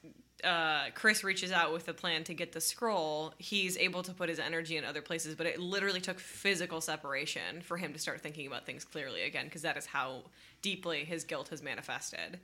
uh, 0.44 0.90
Chris 0.94 1.24
reaches 1.24 1.52
out 1.52 1.72
with 1.72 1.88
a 1.88 1.94
plan 1.94 2.24
to 2.24 2.34
get 2.34 2.52
the 2.52 2.60
scroll, 2.60 3.34
he's 3.38 3.76
able 3.78 4.02
to 4.02 4.12
put 4.12 4.28
his 4.28 4.38
energy 4.38 4.76
in 4.76 4.84
other 4.84 5.02
places. 5.02 5.34
But 5.34 5.46
it 5.46 5.60
literally 5.60 6.00
took 6.00 6.20
physical 6.20 6.80
separation 6.80 7.62
for 7.62 7.76
him 7.76 7.92
to 7.92 7.98
start 7.98 8.20
thinking 8.20 8.46
about 8.46 8.66
things 8.66 8.84
clearly 8.84 9.22
again, 9.22 9.46
because 9.46 9.62
that 9.62 9.76
is 9.76 9.86
how 9.86 10.22
deeply 10.62 11.04
his 11.04 11.24
guilt 11.24 11.48
has 11.48 11.62
manifested. 11.62 12.40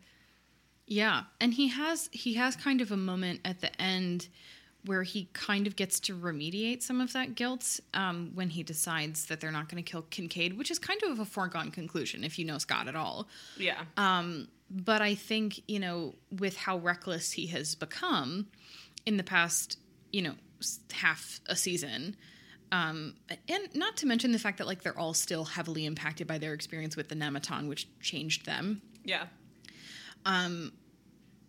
Yeah, 0.86 1.22
and 1.40 1.54
he 1.54 1.68
has 1.68 2.08
he 2.12 2.34
has 2.34 2.56
kind 2.56 2.80
of 2.80 2.92
a 2.92 2.96
moment 2.96 3.40
at 3.44 3.60
the 3.60 3.80
end 3.80 4.28
where 4.84 5.02
he 5.04 5.28
kind 5.32 5.66
of 5.66 5.76
gets 5.76 6.00
to 6.00 6.16
remediate 6.16 6.82
some 6.82 7.00
of 7.00 7.12
that 7.12 7.34
guilt 7.36 7.78
um, 7.94 8.32
when 8.34 8.50
he 8.50 8.62
decides 8.64 9.26
that 9.26 9.40
they're 9.40 9.52
not 9.52 9.68
going 9.68 9.82
to 9.82 9.88
kill 9.88 10.02
Kincaid, 10.02 10.58
which 10.58 10.70
is 10.70 10.78
kind 10.78 11.00
of 11.04 11.20
a 11.20 11.24
foregone 11.24 11.70
conclusion 11.70 12.24
if 12.24 12.38
you 12.38 12.44
know 12.44 12.58
Scott 12.58 12.88
at 12.88 12.96
all. 12.96 13.28
Yeah. 13.56 13.82
Um, 13.96 14.48
but 14.72 15.02
I 15.02 15.14
think, 15.14 15.60
you 15.68 15.78
know, 15.78 16.14
with 16.30 16.56
how 16.56 16.78
reckless 16.78 17.32
he 17.32 17.46
has 17.48 17.74
become 17.74 18.46
in 19.04 19.16
the 19.16 19.24
past, 19.24 19.78
you 20.12 20.22
know, 20.22 20.34
half 20.92 21.40
a 21.46 21.56
season, 21.56 22.16
um, 22.70 23.14
and 23.48 23.74
not 23.74 23.98
to 23.98 24.06
mention 24.06 24.32
the 24.32 24.38
fact 24.38 24.58
that, 24.58 24.66
like, 24.66 24.82
they're 24.82 24.98
all 24.98 25.12
still 25.12 25.44
heavily 25.44 25.84
impacted 25.84 26.26
by 26.26 26.38
their 26.38 26.54
experience 26.54 26.96
with 26.96 27.08
the 27.08 27.14
Nemeton, 27.14 27.68
which 27.68 27.86
changed 28.00 28.46
them 28.46 28.80
yeah. 29.04 29.24
Um, 30.24 30.72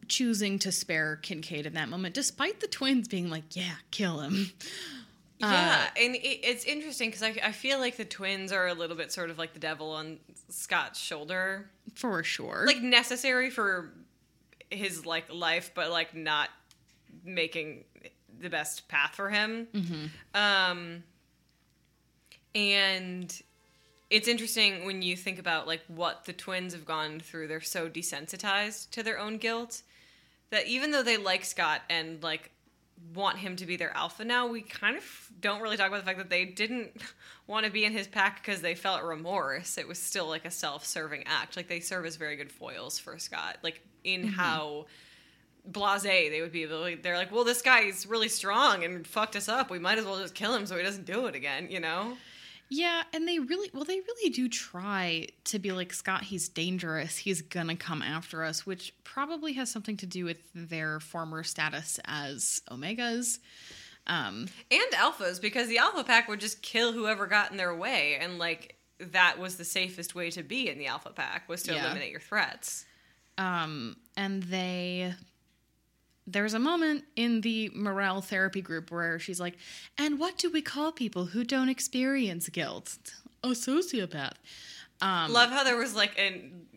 choosing 0.08 0.60
to 0.60 0.72
spare 0.72 1.18
Kincaid 1.18 1.66
in 1.66 1.74
that 1.74 1.90
moment, 1.90 2.16
despite 2.16 2.60
the 2.60 2.68
twins 2.68 3.08
being 3.08 3.30
like, 3.30 3.56
"Yeah, 3.56 3.76
kill 3.92 4.20
him." 4.20 4.52
Yeah, 5.52 5.90
and 6.00 6.16
it, 6.16 6.20
it's 6.20 6.66
interesting 6.66 7.10
because 7.10 7.24
I, 7.24 7.36
I 7.44 7.52
feel 7.52 7.80
like 7.80 7.98
the 7.98 8.06
twins 8.06 8.52
are 8.52 8.68
a 8.68 8.74
little 8.74 8.96
bit 8.98 9.12
sort 9.12 9.30
of 9.30 9.38
like 9.38 9.54
the 9.54 9.60
devil 9.60 9.92
on 9.92 10.20
Scott's 10.50 11.00
shoulder, 11.00 11.70
For 11.96 12.24
sure. 12.24 12.64
like 12.68 12.82
necessary 12.82 13.50
for 13.50 13.92
his 14.70 15.06
like 15.06 15.32
life, 15.34 15.72
but 15.76 15.92
like 15.92 16.16
not 16.16 16.50
making 17.24 17.84
the 18.40 18.50
best 18.50 18.88
path 18.88 19.16
for 19.16 19.30
him. 19.30 19.68
Um, 20.34 21.04
and 22.56 23.42
it's 24.10 24.28
interesting 24.28 24.86
when 24.86 25.02
you 25.02 25.16
think 25.16 25.40
about 25.40 25.68
like 25.68 25.82
what 25.88 26.26
the 26.26 26.34
twins 26.34 26.74
have 26.74 26.86
gone 26.86 27.20
through. 27.20 27.48
They're 27.48 27.62
so 27.62 27.90
desensitized 27.90 28.90
to 28.92 29.04
their 29.04 29.20
own 29.20 29.38
guilt 29.38 29.82
that 30.52 30.68
even 30.68 30.92
though 30.92 31.04
they 31.04 31.18
like 31.18 31.46
Scott 31.46 31.82
and 31.90 32.22
like 32.22 32.52
want 33.14 33.38
him 33.38 33.56
to 33.58 33.66
be 33.66 33.76
their 33.76 33.96
alpha 33.96 34.24
now, 34.24 34.48
we 34.48 34.62
kind 34.62 34.96
of 34.96 35.04
don't 35.42 35.62
really 35.62 35.78
talk 35.78 35.88
about 35.88 36.00
the 36.00 36.06
fact 36.06 36.18
that 36.18 36.30
they 36.30 36.46
didn't 36.46 36.92
want 37.48 37.66
to 37.66 37.72
be 37.72 37.86
in 37.86 37.92
his 37.92 38.08
pack 38.08 38.44
because 38.44 38.62
they 38.62 38.76
felt 38.76 39.04
remorse. 39.04 39.78
It 39.78 39.88
was 39.88 40.00
still 40.00 40.28
like 40.28 40.46
a 40.46 40.52
self-serving 40.52 41.24
act. 41.26 41.58
Like 41.58 41.68
they 41.68 41.80
serve 41.80 42.06
as 42.06 42.16
very 42.16 42.36
good 42.36 42.52
foils 42.52 43.00
for 43.00 43.18
Scott. 43.20 43.58
Like 43.62 43.82
in 44.04 44.22
mm-hmm. 44.22 44.30
how 44.32 44.86
blase 45.66 46.04
they 46.04 46.42
would 46.42 46.52
be. 46.52 46.66
They're 46.66 47.18
like, 47.18 47.32
well, 47.32 47.44
this 47.44 47.62
guy's 47.62 48.06
really 48.06 48.30
strong 48.30 48.84
and 48.84 49.06
fucked 49.08 49.36
us 49.36 49.48
up. 49.48 49.70
We 49.70 49.80
might 49.80 49.98
as 49.98 50.06
well 50.06 50.20
just 50.20 50.36
kill 50.36 50.54
him 50.54 50.66
so 50.66 50.76
he 50.78 50.84
doesn't 50.84 51.06
do 51.06 51.26
it 51.28 51.36
again. 51.36 51.68
You 51.70 51.80
know? 51.80 52.18
Yeah, 52.76 53.04
and 53.14 53.28
they 53.28 53.38
really, 53.40 53.70
well, 53.74 53.84
they 53.84 54.00
really 54.00 54.30
do 54.32 54.50
try 54.50 55.28
to 55.46 55.60
be 55.60 55.72
like 55.72 55.94
Scott. 55.94 56.24
He's 56.24 56.50
dangerous. 56.50 57.18
He's 57.18 57.42
gonna 57.42 57.76
come 57.76 58.02
after 58.02 58.44
us, 58.44 58.66
which 58.66 58.94
probably 59.04 59.54
has 59.54 59.70
something 59.70 59.98
to 59.98 60.06
do 60.08 60.26
with 60.26 60.40
their 60.56 61.00
former 61.00 61.44
status 61.44 62.00
as 62.06 62.62
Omegas. 62.72 63.40
Um, 64.08 64.48
and 64.72 64.92
alphas 64.94 65.40
because 65.42 65.68
the 65.68 65.78
alpha 65.78 66.04
pack 66.04 66.28
would 66.28 66.40
just 66.42 66.62
kill 66.62 66.92
whoever 66.94 67.26
got 67.28 67.52
in 67.52 67.58
their 67.58 67.74
way 67.76 68.18
and 68.20 68.38
like 68.38 68.76
that 69.00 69.40
was 69.40 69.56
the 69.56 69.64
safest 69.64 70.14
way 70.14 70.30
to 70.32 70.44
be 70.44 70.68
in 70.70 70.78
the 70.78 70.88
alpha 70.88 71.10
pack 71.12 71.48
was 71.48 71.64
to 71.64 71.74
Yeah. 71.74 71.86
eliminate 71.86 72.12
your 72.12 72.20
threats 72.20 72.84
um, 73.38 73.96
and 74.18 74.44
they 74.44 75.14
there's 76.26 76.54
a 76.54 76.60
moment 76.60 77.04
in 77.16 77.42
the 77.42 77.70
Morrell 77.76 78.22
therapy 78.22 78.62
group 78.62 78.92
where 78.92 79.20
she's 79.20 79.40
like 79.40 79.58
and 79.98 80.20
what 80.20 80.38
do 80.38 80.50
we 80.50 80.62
call 80.62 80.92
people 80.92 81.26
who 81.26 81.44
don't 81.44 81.70
experience 81.70 82.50
guilt? 82.50 82.98
A 83.44 83.50
sociopath. 83.50 84.34
Um, 85.02 85.34
love 85.34 85.50
how 85.50 85.64
there 85.64 85.78
was 85.78 85.96
like 85.96 86.18
an 86.18 86.68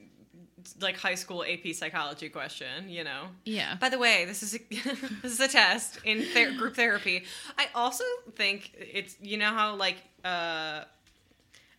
like 0.81 0.97
high 0.97 1.15
school 1.15 1.45
ap 1.45 1.75
psychology 1.75 2.29
question 2.29 2.89
you 2.89 3.05
know? 3.05 3.29
Yeah. 3.45 3.77
By 3.77 3.89
the 3.89 3.99
way 3.99 4.25
this 4.25 4.43
is 4.43 4.55
a, 4.55 4.59
this 5.23 5.33
is 5.33 5.41
a 5.41 5.49
test 5.49 5.99
in 6.05 6.23
ther- 6.23 6.53
group 6.53 6.75
therapy. 6.77 7.25
I 7.57 7.69
also 7.75 8.05
think 8.35 8.73
it's 8.77 9.17
you 9.21 9.39
know 9.39 9.51
how 9.51 9.77
like 9.77 9.97
uh 10.25 10.85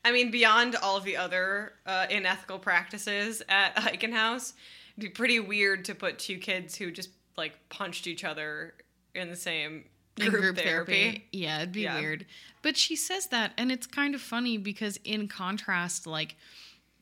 I 0.08 0.14
mean, 0.14 0.32
beyond 0.32 0.78
all 0.78 1.02
the 1.02 1.18
other 1.18 1.74
uh, 1.86 2.06
unethical 2.10 2.60
practices 2.60 3.44
at 3.50 3.76
Eichen 3.76 4.14
House, 4.14 4.54
it'd 4.96 5.10
be 5.10 5.14
pretty 5.14 5.42
weird 5.42 5.84
to 5.84 5.96
put 5.96 6.18
two 6.18 6.38
kids 6.38 6.78
who 6.78 6.92
just 6.92 7.10
like 7.38 7.54
punched 7.70 8.08
each 8.08 8.24
other 8.24 8.74
in 9.16 9.30
the 9.30 9.36
same 9.36 9.86
in 10.18 10.30
group, 10.32 10.58
therapy. 10.58 11.26
yeah 11.32 11.58
it'd 11.60 11.72
be 11.72 11.82
Yeah. 11.82 12.00
weird 12.00 12.26
but 12.64 12.76
she 12.76 12.96
says 12.96 13.28
that 13.28 13.54
and 13.58 13.72
it's 13.72 13.86
kind 13.88 14.16
of 14.16 14.22
funny 14.22 14.58
because 14.58 14.98
in 15.04 15.28
contrast 15.28 16.08
like 16.08 16.36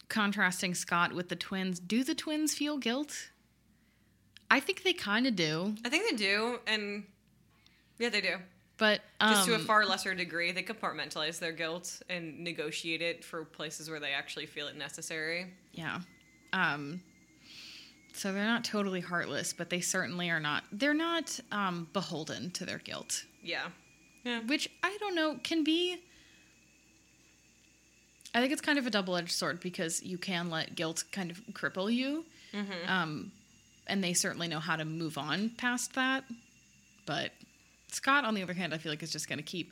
contrasting 0.09 0.75
scott 0.75 1.13
with 1.13 1.29
the 1.29 1.35
twins 1.35 1.79
do 1.79 2.03
the 2.03 2.13
twins 2.13 2.53
feel 2.53 2.77
guilt 2.77 3.29
i 4.51 4.59
think 4.59 4.83
they 4.83 4.93
kind 4.93 5.25
of 5.25 5.35
do 5.35 5.73
I 5.85 5.89
think 5.89 6.09
they 6.09 6.15
do, 6.15 6.59
and 6.67 7.03
yeah, 7.97 8.09
they 8.09 8.21
do. 8.21 8.35
but 8.77 8.99
um, 9.21 9.33
Just 9.33 9.47
to 9.47 9.55
a 9.55 9.59
far 9.59 9.85
lesser 9.85 10.13
degree, 10.13 10.51
they 10.51 10.61
compartmentalize 10.63 11.39
their 11.39 11.53
guilt 11.53 12.01
and 12.09 12.43
negotiate 12.43 13.01
it 13.01 13.23
for 13.23 13.45
places 13.45 13.89
where 13.89 13.99
they 14.01 14.11
actually 14.11 14.45
feel 14.45 14.67
it 14.67 14.75
necessary. 14.75 15.53
Yeah. 15.71 16.01
Um 16.51 17.01
so 18.15 18.31
they're 18.33 18.45
not 18.45 18.63
totally 18.63 19.01
heartless, 19.01 19.53
but 19.53 19.69
they 19.69 19.81
certainly 19.81 20.29
are 20.29 20.39
not 20.39 20.63
they're 20.71 20.93
not 20.93 21.39
um 21.51 21.87
beholden 21.93 22.51
to 22.51 22.65
their 22.65 22.77
guilt, 22.79 23.25
Yeah, 23.43 23.67
yeah. 24.23 24.39
which 24.41 24.69
I 24.83 24.95
don't 24.99 25.15
know 25.15 25.37
can 25.43 25.63
be 25.63 25.97
I 28.33 28.41
think 28.41 28.51
it's 28.51 28.61
kind 28.61 28.77
of 28.77 28.85
a 28.85 28.89
double-edged 28.89 29.31
sword 29.31 29.61
because 29.61 30.03
you 30.03 30.17
can 30.17 30.49
let 30.49 30.75
guilt 30.75 31.05
kind 31.11 31.31
of 31.31 31.37
cripple 31.53 31.93
you. 31.93 32.25
Um 32.87 33.31
and 33.87 34.03
they 34.03 34.13
certainly 34.13 34.47
know 34.47 34.59
how 34.59 34.75
to 34.75 34.85
move 34.85 35.17
on 35.17 35.49
past 35.57 35.93
that. 35.93 36.23
But 37.05 37.31
Scott 37.91 38.25
on 38.25 38.33
the 38.33 38.41
other 38.43 38.53
hand, 38.53 38.73
I 38.73 38.77
feel 38.77 38.91
like 38.91 39.03
is 39.03 39.11
just 39.11 39.29
going 39.29 39.37
to 39.37 39.43
keep 39.43 39.71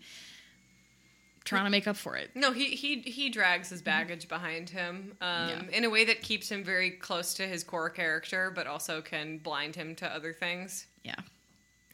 trying 1.46 1.66
to 1.66 1.70
make 1.70 1.88
up 1.88 1.98
for 1.98 2.16
it. 2.16 2.32
No, 2.36 2.52
he 2.52 2.68
he 2.76 3.00
he 3.02 3.30
drags 3.30 3.70
his 3.70 3.82
baggage 3.82 4.28
behind 4.28 4.70
him 4.70 5.16
um, 5.22 5.50
Yeah. 5.50 5.62
in 5.72 5.84
a 5.84 5.90
way 5.90 6.06
that 6.06 6.22
keeps 6.22 6.50
him 6.50 6.64
very 6.64 6.92
close 6.92 7.34
to 7.36 7.48
his 7.48 7.64
core 7.64 7.90
character, 7.90 8.52
but 8.54 8.68
also 8.68 9.02
can 9.02 9.38
blind 9.40 9.76
him 9.76 9.96
to 9.96 10.08
other 10.08 10.34
things. 10.34 10.88
Yeah. 11.04 11.16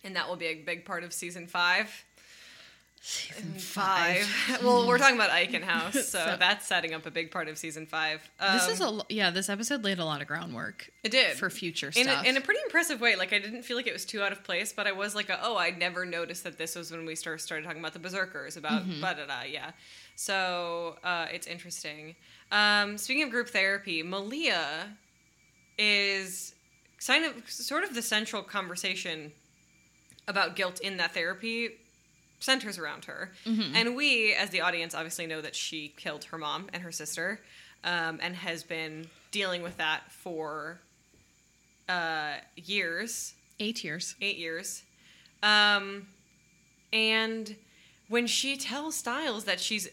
And 0.04 0.16
that 0.16 0.30
will 0.30 0.36
be 0.38 0.46
a 0.48 0.56
big 0.56 0.86
part 0.86 1.04
of 1.04 1.12
season 1.12 1.46
five. 1.48 2.06
Season 3.02 3.54
Five. 3.54 4.28
well, 4.64 4.86
we're 4.88 4.98
talking 4.98 5.16
about 5.16 5.30
Eichen 5.30 5.64
House, 5.64 5.94
so, 5.94 6.02
So- 6.02 6.36
that's 6.38 6.68
setting 6.68 6.94
up 6.94 7.06
a 7.06 7.12
big 7.12 7.32
part 7.32 7.48
of 7.48 7.58
season 7.58 7.86
five. 7.86 8.22
This 8.40 8.66
Um, 8.66 8.72
is 8.72 8.82
a 8.82 9.02
yeah. 9.10 9.32
This 9.32 9.50
episode 9.50 9.84
laid 9.84 10.00
a 10.00 10.06
lot 10.06 10.22
of 10.22 10.28
groundwork 10.28 10.90
it 11.04 11.12
did 11.12 11.38
for 11.38 11.50
future 11.50 11.88
in 11.96 12.04
stuff. 12.06 12.26
a, 12.26 12.30
in 12.30 12.36
a 12.38 12.42
pretty 12.42 12.60
impressive 12.66 13.00
way. 13.02 13.16
Like 13.16 13.32
I 13.34 13.40
didn't 13.40 13.64
feel 13.64 13.78
like 13.78 13.88
it 13.88 13.94
was 13.94 14.06
too 14.06 14.22
out 14.22 14.32
of 14.32 14.44
place, 14.44 14.74
but 14.74 14.86
I 14.86 14.92
was 14.92 15.16
like, 15.16 15.30
oh, 15.42 15.58
I 15.58 15.70
never 15.72 16.06
noticed 16.06 16.44
that 16.44 16.58
this 16.58 16.76
was 16.76 16.92
when 16.92 17.06
we 17.06 17.16
start, 17.16 17.40
started 17.42 17.64
talking 17.66 17.80
about 17.80 17.94
the 17.94 18.00
berserkers, 18.00 18.58
about 18.58 18.84
Mm-hmm. 18.88 19.02
da 19.02 19.14
da 19.14 19.26
da. 19.26 19.42
Yeah, 19.50 19.72
so 20.16 20.98
uh, 21.04 21.28
it's 21.32 21.48
interesting. 21.48 22.16
Um, 22.52 22.98
speaking 22.98 23.24
of 23.24 23.30
group 23.30 23.48
therapy, 23.50 24.04
Malia 24.04 24.90
is 25.78 26.54
kind 27.06 27.24
of 27.26 27.50
sort 27.50 27.84
of 27.84 27.96
the 27.96 28.02
central 28.02 28.42
conversation 28.44 29.32
about 30.28 30.56
guilt 30.56 30.80
in 30.82 30.98
that 30.98 31.14
therapy 31.14 31.70
centers 32.40 32.78
around 32.78 33.06
her. 33.06 33.32
And 33.46 33.96
we, 33.96 34.34
as 34.34 34.50
the 34.50 34.62
audience, 34.62 34.94
obviously 34.96 35.28
know 35.28 35.42
that 35.42 35.56
she 35.56 35.94
killed 35.98 36.26
her 36.26 36.38
mom 36.38 36.68
and 36.74 36.84
her 36.84 36.92
sister 36.92 37.40
um, 37.84 38.20
and 38.22 38.36
has 38.36 38.64
been 38.64 39.08
dealing 39.32 39.62
with 39.62 39.78
that 39.78 40.12
for 40.12 40.80
uh, 41.88 42.36
years, 42.56 43.34
Eight 43.60 43.84
years. 43.84 44.16
eight 44.22 44.38
years. 44.38 44.84
Um, 45.44 46.08
and 46.94 47.56
when 48.08 48.26
she 48.28 48.56
tells 48.58 48.96
Stiles 48.96 49.44
that 49.46 49.60
she's 49.60 49.90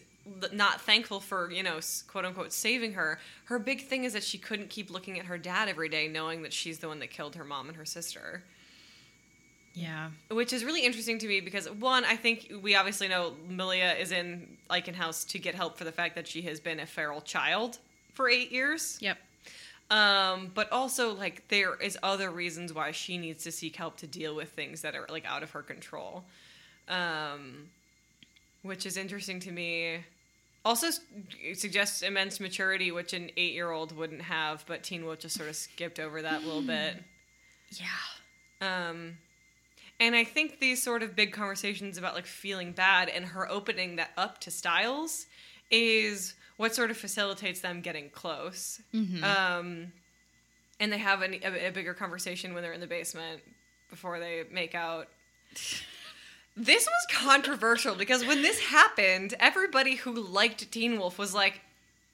not 0.51 0.81
thankful 0.81 1.19
for, 1.19 1.51
you 1.51 1.63
know, 1.63 1.79
quote 2.07 2.25
unquote, 2.25 2.51
saving 2.53 2.93
her, 2.93 3.19
her 3.45 3.59
big 3.59 3.81
thing 3.87 4.03
is 4.03 4.13
that 4.13 4.23
she 4.23 4.37
couldn't 4.37 4.69
keep 4.69 4.89
looking 4.89 5.19
at 5.19 5.25
her 5.25 5.37
dad 5.37 5.69
every 5.69 5.89
day 5.89 6.07
knowing 6.07 6.41
that 6.43 6.53
she's 6.53 6.79
the 6.79 6.87
one 6.87 6.99
that 6.99 7.09
killed 7.09 7.35
her 7.35 7.43
mom 7.45 7.67
and 7.67 7.77
her 7.77 7.85
sister 7.85 8.43
Yeah. 9.77 10.09
which 10.31 10.53
is 10.53 10.65
really 10.65 10.83
interesting 10.83 11.19
to 11.19 11.27
me 11.27 11.39
because 11.39 11.69
one, 11.69 12.03
I 12.03 12.15
think 12.15 12.51
we 12.61 12.75
obviously 12.75 13.07
know 13.07 13.33
Malia 13.47 13.93
is 13.93 14.11
in 14.11 14.57
Eichen 14.71 14.95
House 14.95 15.23
to 15.25 15.39
get 15.39 15.53
help 15.53 15.77
for 15.77 15.83
the 15.83 15.91
fact 15.91 16.15
that 16.15 16.27
she 16.27 16.41
has 16.43 16.59
been 16.59 16.79
a 16.79 16.85
feral 16.85 17.21
child 17.21 17.77
for 18.13 18.27
eight 18.27 18.51
years. 18.51 18.97
Yep. 19.01 19.17
Um, 19.89 20.51
but 20.53 20.71
also 20.71 21.13
like 21.13 21.47
there 21.49 21.75
is 21.75 21.97
other 22.01 22.31
reasons 22.31 22.73
why 22.73 22.91
she 22.91 23.17
needs 23.17 23.43
to 23.43 23.51
seek 23.51 23.75
help 23.75 23.97
to 23.97 24.07
deal 24.07 24.35
with 24.35 24.49
things 24.49 24.81
that 24.81 24.95
are 24.95 25.05
like 25.09 25.25
out 25.25 25.43
of 25.43 25.51
her 25.51 25.61
control. 25.61 26.25
Um, 26.89 27.69
which 28.63 28.85
is 28.85 28.97
interesting 28.97 29.39
to 29.41 29.51
me. 29.51 29.99
Also 30.65 30.87
suggests 31.53 32.01
immense 32.01 32.39
maturity, 32.39 32.91
which 32.91 33.13
an 33.13 33.29
eight-year-old 33.37 33.95
wouldn't 33.95 34.21
have, 34.23 34.65
but 34.67 34.83
Teen 34.83 35.05
Wolf 35.05 35.19
just 35.19 35.37
sort 35.37 35.47
of 35.47 35.55
skipped 35.55 35.99
over 35.99 36.21
that 36.21 36.41
a 36.41 36.45
little 36.45 36.61
bit. 36.61 36.95
Yeah. 37.71 38.89
Um, 38.89 39.17
and 39.99 40.15
I 40.15 40.23
think 40.23 40.59
these 40.59 40.81
sort 40.81 41.03
of 41.03 41.15
big 41.15 41.31
conversations 41.33 41.97
about 41.97 42.13
like 42.13 42.25
feeling 42.25 42.71
bad 42.71 43.09
and 43.09 43.25
her 43.25 43.49
opening 43.49 43.95
that 43.97 44.11
up 44.17 44.39
to 44.41 44.51
Stiles 44.51 45.25
is 45.71 46.35
what 46.57 46.75
sort 46.75 46.91
of 46.91 46.97
facilitates 46.97 47.61
them 47.61 47.81
getting 47.81 48.09
close. 48.09 48.81
Um, 49.23 49.91
and 50.79 50.91
they 50.91 50.97
have 50.97 51.21
an, 51.21 51.35
a, 51.43 51.67
a 51.67 51.71
bigger 51.71 51.93
conversation 51.93 52.53
when 52.53 52.63
they're 52.63 52.73
in 52.73 52.79
the 52.81 52.87
basement 52.87 53.41
before 53.89 54.19
they 54.19 54.43
make 54.51 54.75
out. 54.75 55.07
This 56.59 56.87
was 56.87 57.15
controversial 57.15 57.93
because 57.93 58.25
when 58.25 58.41
this 58.41 58.59
happened, 58.59 59.35
everybody 59.39 59.93
who 59.93 60.11
liked 60.11 60.71
Teen 60.71 60.97
Wolf 60.97 61.19
was 61.19 61.35
like, 61.35 61.61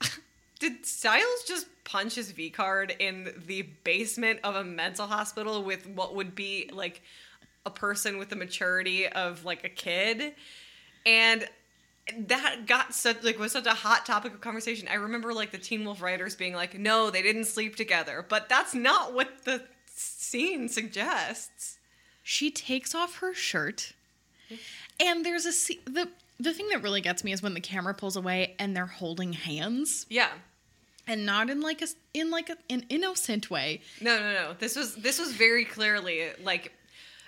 did 0.60 0.86
Stiles 0.86 1.46
just 1.48 1.66
punch 1.86 2.16
his 2.16 2.32
V 2.32 2.50
card 2.50 2.94
in 3.00 3.32
the 3.48 3.62
basement 3.86 4.42
of 4.44 4.58
a 4.58 4.64
mental 4.66 5.08
hospital 5.08 5.64
with 5.64 5.88
what 5.88 6.16
would 6.16 6.36
be 6.36 6.70
like 6.74 7.02
a 7.66 7.70
person 7.72 8.18
with 8.18 8.30
the 8.30 8.36
maturity 8.36 9.08
of 9.08 9.46
like 9.46 9.64
a 9.64 9.70
kid? 9.70 10.34
And 11.06 11.48
that 12.28 12.66
got 12.66 12.94
such 12.94 13.24
like 13.24 13.40
was 13.40 13.52
such 13.54 13.66
a 13.66 13.74
hot 13.74 14.06
topic 14.06 14.34
of 14.34 14.42
conversation. 14.42 14.88
I 14.90 14.96
remember 14.96 15.34
like 15.34 15.52
the 15.52 15.58
Teen 15.58 15.86
Wolf 15.86 16.02
writers 16.02 16.36
being 16.36 16.54
like, 16.54 16.78
"No, 16.78 17.10
they 17.10 17.22
didn't 17.22 17.46
sleep 17.46 17.76
together," 17.76 18.26
but 18.28 18.50
that's 18.50 18.74
not 18.74 19.14
what 19.14 19.46
the 19.46 19.64
scene 19.86 20.68
suggests. 20.68 21.78
She 22.24 22.52
takes 22.52 22.94
off 22.94 23.18
her 23.20 23.34
shirt, 23.34 23.94
and 25.00 25.26
there's 25.26 25.46
a 25.46 25.52
se- 25.54 25.80
the 25.86 26.10
the 26.40 26.54
thing 26.54 26.68
that 26.70 26.82
really 26.84 27.00
gets 27.02 27.24
me 27.24 27.32
is 27.32 27.42
when 27.42 27.54
the 27.54 27.62
camera 27.62 27.94
pulls 27.94 28.16
away 28.18 28.56
and 28.60 28.76
they're 28.76 28.86
holding 28.86 29.32
hands, 29.34 30.06
Yeah. 30.10 30.30
and 31.08 31.26
not 31.26 31.50
in 31.50 31.62
like 31.62 31.82
a 31.82 31.88
in 32.14 32.32
like 32.32 32.50
a, 32.50 32.58
an 32.70 32.86
innocent 32.90 33.50
way. 33.50 33.82
No, 34.02 34.20
no, 34.20 34.34
no. 34.34 34.56
This 34.60 34.76
was 34.76 34.96
this 34.96 35.20
was 35.20 35.32
very 35.34 35.64
clearly 35.64 36.30
like, 36.44 36.74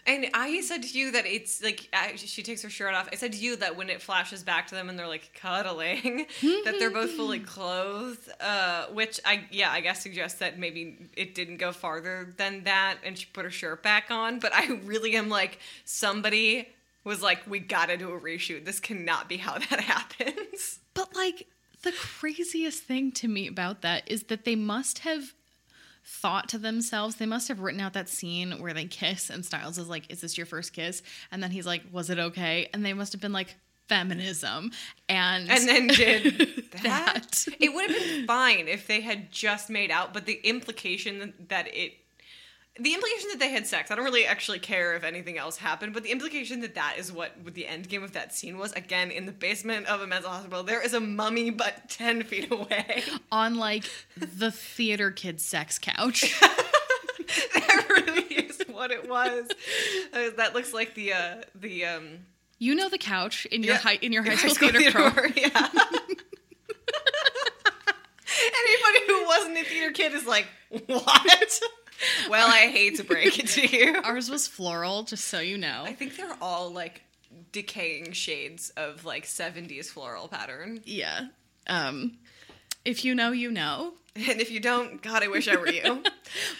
and 0.07 0.27
I 0.33 0.61
said 0.61 0.83
to 0.83 0.97
you 0.97 1.11
that 1.11 1.25
it's 1.25 1.63
like 1.63 1.89
I, 1.91 2.15
she 2.15 2.43
takes 2.43 2.61
her 2.61 2.69
shirt 2.69 2.93
off. 2.93 3.09
I 3.11 3.15
said 3.15 3.33
to 3.33 3.39
you 3.39 3.55
that 3.57 3.75
when 3.75 3.89
it 3.89 4.01
flashes 4.01 4.43
back 4.43 4.67
to 4.67 4.75
them 4.75 4.87
and 4.89 4.99
they're 4.99 5.07
like 5.07 5.31
cuddling, 5.33 6.27
that 6.41 6.75
they're 6.77 6.91
both 6.91 7.11
fully 7.11 7.39
clothed. 7.55 8.29
Uh, 8.39 8.85
which 8.87 9.19
I 9.25 9.45
yeah 9.51 9.71
I 9.71 9.81
guess 9.81 10.03
suggests 10.03 10.39
that 10.39 10.59
maybe 10.59 11.09
it 11.17 11.33
didn't 11.33 11.57
go 11.57 11.71
farther 11.71 12.33
than 12.37 12.63
that, 12.65 12.97
and 13.03 13.17
she 13.17 13.25
put 13.33 13.45
her 13.45 13.51
shirt 13.51 13.81
back 13.81 14.11
on. 14.11 14.39
But 14.39 14.53
I 14.53 14.79
really 14.85 15.15
am 15.15 15.29
like 15.29 15.59
somebody 15.85 16.69
was 17.03 17.21
like, 17.21 17.39
we 17.47 17.59
gotta 17.59 17.97
do 17.97 18.11
a 18.11 18.19
reshoot. 18.19 18.65
This 18.65 18.79
cannot 18.79 19.29
be 19.29 19.37
how 19.37 19.57
that 19.57 19.79
happens. 19.79 20.79
But 20.93 21.15
like 21.15 21.47
the 21.83 21.93
craziest 21.93 22.83
thing 22.83 23.11
to 23.13 23.27
me 23.27 23.47
about 23.47 23.81
that 23.81 24.03
is 24.07 24.23
that 24.23 24.45
they 24.45 24.55
must 24.55 24.99
have 24.99 25.33
thought 26.05 26.47
to 26.49 26.57
themselves, 26.57 27.15
they 27.15 27.25
must 27.25 27.47
have 27.47 27.59
written 27.59 27.81
out 27.81 27.93
that 27.93 28.07
scene 28.07 28.59
where 28.61 28.73
they 28.73 28.85
kiss 28.85 29.29
and 29.29 29.43
Stiles 29.43 29.77
is 29.77 29.89
like, 29.89 30.11
Is 30.11 30.21
this 30.21 30.37
your 30.37 30.45
first 30.45 30.73
kiss? 30.73 31.01
And 31.31 31.41
then 31.41 31.51
he's 31.51 31.65
like, 31.65 31.81
Was 31.91 32.09
it 32.09 32.19
okay? 32.19 32.69
And 32.73 32.85
they 32.85 32.93
must 32.93 33.11
have 33.13 33.21
been 33.21 33.33
like, 33.33 33.55
Feminism. 33.87 34.71
And 35.09 35.49
and 35.49 35.67
then 35.67 35.87
did 35.87 36.37
that. 36.71 36.83
That. 36.83 37.45
It 37.59 37.73
would 37.73 37.89
have 37.89 37.99
been 37.99 38.27
fine 38.27 38.67
if 38.67 38.87
they 38.87 39.01
had 39.01 39.31
just 39.31 39.69
made 39.69 39.91
out, 39.91 40.13
but 40.13 40.25
the 40.25 40.39
implication 40.43 41.33
that 41.49 41.67
it 41.67 41.93
the 42.79 42.93
implication 42.93 43.29
that 43.31 43.39
they 43.39 43.49
had 43.51 43.65
sex, 43.65 43.89
I 43.89 43.95
don't 43.95 44.03
really 44.03 44.25
actually 44.25 44.59
care 44.59 44.95
if 44.95 45.03
anything 45.05 45.37
else 45.37 45.55
happened, 45.57 45.93
but 45.93 46.03
the 46.03 46.11
implication 46.11 46.59
that 46.61 46.75
that 46.75 46.95
is 46.97 47.11
what 47.11 47.31
the 47.53 47.65
end 47.67 47.87
game 47.87 48.03
of 48.03 48.11
that 48.13 48.33
scene 48.33 48.57
was 48.57 48.73
again 48.73 49.11
in 49.11 49.25
the 49.25 49.31
basement 49.31 49.85
of 49.87 50.01
a 50.01 50.07
mental 50.07 50.29
hospital. 50.29 50.61
There 50.63 50.81
is 50.81 50.93
a 50.93 50.99
mummy, 50.99 51.51
but 51.51 51.89
10 51.89 52.23
feet 52.23 52.51
away. 52.51 53.03
on 53.31 53.55
like 53.55 53.85
the 54.17 54.51
theater 54.51 55.09
kid 55.11 55.39
sex 55.39 55.79
couch. 55.79 56.37
that 57.53 57.85
really 57.89 58.23
is 58.23 58.61
what 58.69 58.91
it 58.91 59.07
was. 59.09 59.47
Uh, 60.13 60.31
that 60.37 60.53
looks 60.53 60.73
like 60.73 60.93
the, 60.95 61.13
uh, 61.13 61.35
the, 61.55 61.85
um, 61.85 62.07
You 62.59 62.75
know 62.75 62.89
the 62.89 62.97
couch 62.97 63.45
in 63.47 63.63
your 63.63 63.75
Yeah. 63.75 63.79
high 63.81 63.99
in 64.01 64.11
your 64.11 64.23
high 64.23 64.31
High 64.31 64.49
school, 64.49 64.55
school 64.55 64.69
theater, 64.71 64.91
theater 64.99 65.11
program. 65.11 65.33
yeah. 65.37 65.69
Anybody 68.27 68.99
who 69.07 69.25
wasn't 69.27 69.57
a 69.57 69.63
theater 69.63 69.91
kid 69.91 70.13
is 70.13 70.25
like, 70.25 70.47
what? 70.87 71.59
well, 72.29 72.47
I 72.47 72.67
hate 72.67 72.97
to 72.97 73.03
break 73.03 73.39
it 73.39 73.47
to 73.49 73.65
you. 73.65 74.01
Ours 74.03 74.29
was 74.29 74.47
floral, 74.47 75.03
just 75.03 75.25
so 75.25 75.39
you 75.39 75.57
know. 75.57 75.83
I 75.85 75.93
think 75.93 76.17
they're 76.17 76.37
all 76.41 76.71
like 76.71 77.03
decaying 77.51 78.11
shades 78.13 78.69
of 78.71 79.05
like 79.05 79.25
70s 79.25 79.87
floral 79.87 80.27
pattern. 80.27 80.81
Yeah. 80.85 81.27
Um 81.67 82.17
if 82.83 83.03
you 83.03 83.15
know, 83.15 83.31
you 83.31 83.51
know. 83.51 83.93
And 84.15 84.39
if 84.39 84.49
you 84.49 84.61
don't, 84.61 85.01
God, 85.01 85.23
I 85.23 85.27
wish 85.27 85.49
I 85.49 85.57
were 85.57 85.67
you. 85.67 86.01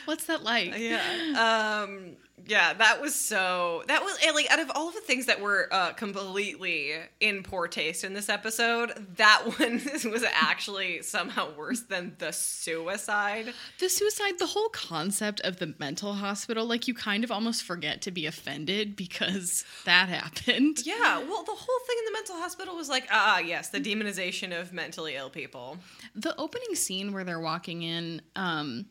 What's 0.04 0.26
that 0.26 0.43
like? 0.43 0.78
yeah. 0.78 1.86
Um, 1.88 2.17
yeah, 2.45 2.74
that 2.74 3.02
was 3.02 3.15
so. 3.15 3.84
That 3.88 4.04
was 4.04 4.17
like 4.34 4.52
out 4.52 4.60
of 4.60 4.69
all 4.76 4.89
of 4.89 4.93
the 4.93 5.02
things 5.02 5.26
that 5.26 5.41
were 5.41 5.67
uh, 5.71 5.93
completely 5.93 6.93
in 7.19 7.43
poor 7.43 7.67
taste 7.67 8.04
in 8.04 8.13
this 8.13 8.30
episode, 8.30 8.91
that 9.15 9.43
one 9.58 9.82
was 10.12 10.24
actually 10.32 11.02
somehow 11.02 11.56
worse 11.56 11.82
than 11.82 12.15
the 12.19 12.32
suicide. 12.32 13.54
The 13.80 13.89
suicide, 13.89 14.34
the 14.38 14.48
whole 14.48 14.69
concept 14.69 15.39
of 15.41 15.58
the 15.58 15.74
mental 15.80 16.13
hospital, 16.13 16.65
like 16.65 16.88
you 16.88 16.93
kind 16.93 17.24
of 17.24 17.32
almost 17.32 17.63
forget 17.63 18.02
to 18.04 18.12
be 18.12 18.26
offended 18.26 18.95
because 18.95 19.65
that 19.86 20.10
happened. 20.10 20.86
Yeah, 20.86 21.19
well, 21.19 21.43
the 21.43 21.52
whole 21.52 21.80
thing 21.88 21.95
in 22.00 22.06
the 22.06 22.12
mental 22.12 22.36
hospital 22.36 22.76
was 22.76 22.89
like, 22.89 23.08
ah, 23.12 23.39
yes, 23.39 23.69
the 23.69 23.80
demonization 23.80 24.60
of 24.60 24.74
mentally 24.74 25.15
ill 25.15 25.30
people. 25.30 25.78
The 26.13 26.38
opening 26.39 26.76
scene 26.76 27.13
where 27.13 27.24
they're 27.24 27.39
walking 27.39 27.82
in, 27.82 28.21
um, 28.36 28.86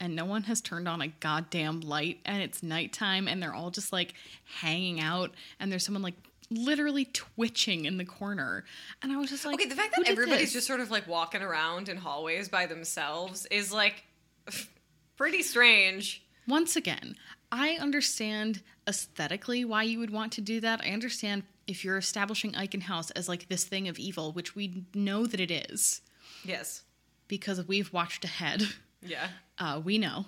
and 0.00 0.14
no 0.14 0.24
one 0.24 0.44
has 0.44 0.60
turned 0.60 0.88
on 0.88 1.00
a 1.00 1.08
goddamn 1.08 1.80
light, 1.80 2.20
and 2.24 2.42
it's 2.42 2.62
nighttime, 2.62 3.26
and 3.28 3.42
they're 3.42 3.54
all 3.54 3.70
just 3.70 3.92
like 3.92 4.14
hanging 4.60 5.00
out, 5.00 5.34
and 5.58 5.70
there's 5.72 5.84
someone 5.84 6.02
like 6.02 6.14
literally 6.50 7.04
twitching 7.06 7.84
in 7.84 7.98
the 7.98 8.04
corner. 8.04 8.64
And 9.02 9.12
I 9.12 9.16
was 9.16 9.28
just 9.30 9.44
like, 9.44 9.54
Okay, 9.56 9.68
the 9.68 9.74
fact 9.76 9.94
that 9.96 10.08
everybody's 10.08 10.46
this?" 10.46 10.52
just 10.54 10.66
sort 10.66 10.80
of 10.80 10.90
like 10.90 11.06
walking 11.06 11.42
around 11.42 11.88
in 11.88 11.96
hallways 11.98 12.48
by 12.48 12.66
themselves 12.66 13.46
is 13.50 13.72
like 13.72 14.04
pretty 15.16 15.42
strange. 15.42 16.22
Once 16.46 16.76
again, 16.76 17.16
I 17.52 17.72
understand 17.80 18.62
aesthetically 18.86 19.64
why 19.64 19.82
you 19.82 19.98
would 19.98 20.10
want 20.10 20.32
to 20.32 20.40
do 20.40 20.60
that. 20.60 20.80
I 20.82 20.90
understand 20.90 21.42
if 21.66 21.84
you're 21.84 21.98
establishing 21.98 22.52
Eichen 22.52 22.82
House 22.82 23.10
as 23.10 23.28
like 23.28 23.48
this 23.48 23.64
thing 23.64 23.88
of 23.88 23.98
evil, 23.98 24.32
which 24.32 24.54
we 24.56 24.84
know 24.94 25.26
that 25.26 25.40
it 25.40 25.50
is 25.50 26.00
Yes. 26.44 26.82
because 27.26 27.66
we've 27.68 27.92
watched 27.92 28.24
ahead. 28.24 28.62
Yeah. 29.02 29.28
Uh, 29.58 29.80
we 29.84 29.98
know. 29.98 30.26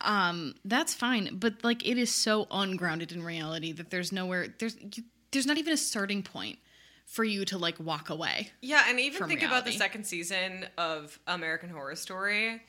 Um, 0.00 0.54
that's 0.64 0.94
fine, 0.94 1.36
but 1.38 1.62
like 1.62 1.86
it 1.86 1.96
is 1.96 2.12
so 2.12 2.46
ungrounded 2.50 3.12
in 3.12 3.22
reality 3.22 3.72
that 3.72 3.90
there's 3.90 4.10
nowhere 4.10 4.48
there's 4.58 4.76
you, 4.80 5.04
there's 5.30 5.46
not 5.46 5.58
even 5.58 5.72
a 5.72 5.76
starting 5.76 6.22
point 6.24 6.58
for 7.06 7.24
you 7.24 7.44
to 7.44 7.58
like 7.58 7.78
walk 7.78 8.10
away. 8.10 8.50
Yeah, 8.60 8.84
and 8.88 8.98
even 8.98 9.28
think 9.28 9.42
about 9.42 9.64
the 9.64 9.72
second 9.72 10.04
season 10.04 10.66
of 10.78 11.18
American 11.26 11.68
Horror 11.68 11.94
Story, 11.96 12.62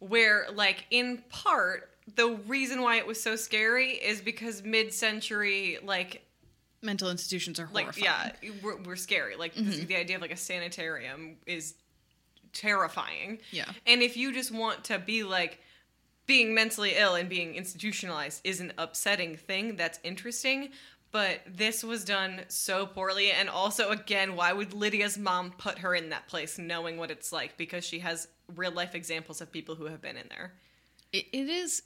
where, 0.00 0.46
like, 0.54 0.84
in 0.90 1.22
part, 1.28 1.90
the 2.14 2.38
reason 2.46 2.82
why 2.82 2.96
it 2.96 3.06
was 3.06 3.22
so 3.22 3.36
scary 3.36 3.92
is 3.92 4.20
because 4.20 4.62
mid-century, 4.62 5.78
like, 5.82 6.22
Mental 6.82 7.10
institutions 7.10 7.58
are 7.58 7.68
like 7.72 7.96
yeah, 7.96 8.32
we're, 8.62 8.76
we're 8.76 8.96
scary. 8.96 9.34
Like 9.34 9.54
this, 9.54 9.78
the 9.78 9.96
idea 9.96 10.16
of 10.16 10.22
like 10.22 10.30
a 10.30 10.36
sanitarium 10.36 11.36
is 11.46 11.74
terrifying. 12.56 13.38
Yeah. 13.50 13.70
and 13.86 14.02
if 14.02 14.16
you 14.16 14.32
just 14.32 14.52
want 14.52 14.84
to 14.84 14.98
be 14.98 15.22
like 15.22 15.60
being 16.26 16.54
mentally 16.54 16.94
ill 16.96 17.14
and 17.14 17.28
being 17.28 17.54
institutionalized 17.54 18.40
is 18.44 18.60
an 18.60 18.72
upsetting 18.78 19.36
thing. 19.36 19.76
That's 19.76 20.00
interesting. 20.02 20.70
But 21.12 21.40
this 21.46 21.84
was 21.84 22.04
done 22.04 22.42
so 22.48 22.84
poorly, 22.84 23.30
and 23.30 23.48
also, 23.48 23.90
again, 23.90 24.34
why 24.36 24.52
would 24.52 24.74
Lydia's 24.74 25.16
mom 25.16 25.52
put 25.52 25.78
her 25.78 25.94
in 25.94 26.10
that 26.10 26.26
place, 26.26 26.58
knowing 26.58 26.98
what 26.98 27.10
it's 27.10 27.32
like? 27.32 27.56
Because 27.56 27.84
she 27.86 28.00
has 28.00 28.28
real 28.54 28.72
life 28.72 28.94
examples 28.94 29.40
of 29.40 29.50
people 29.50 29.76
who 29.76 29.86
have 29.86 30.02
been 30.02 30.16
in 30.16 30.26
there. 30.28 30.52
it, 31.12 31.26
it 31.32 31.48
is 31.48 31.82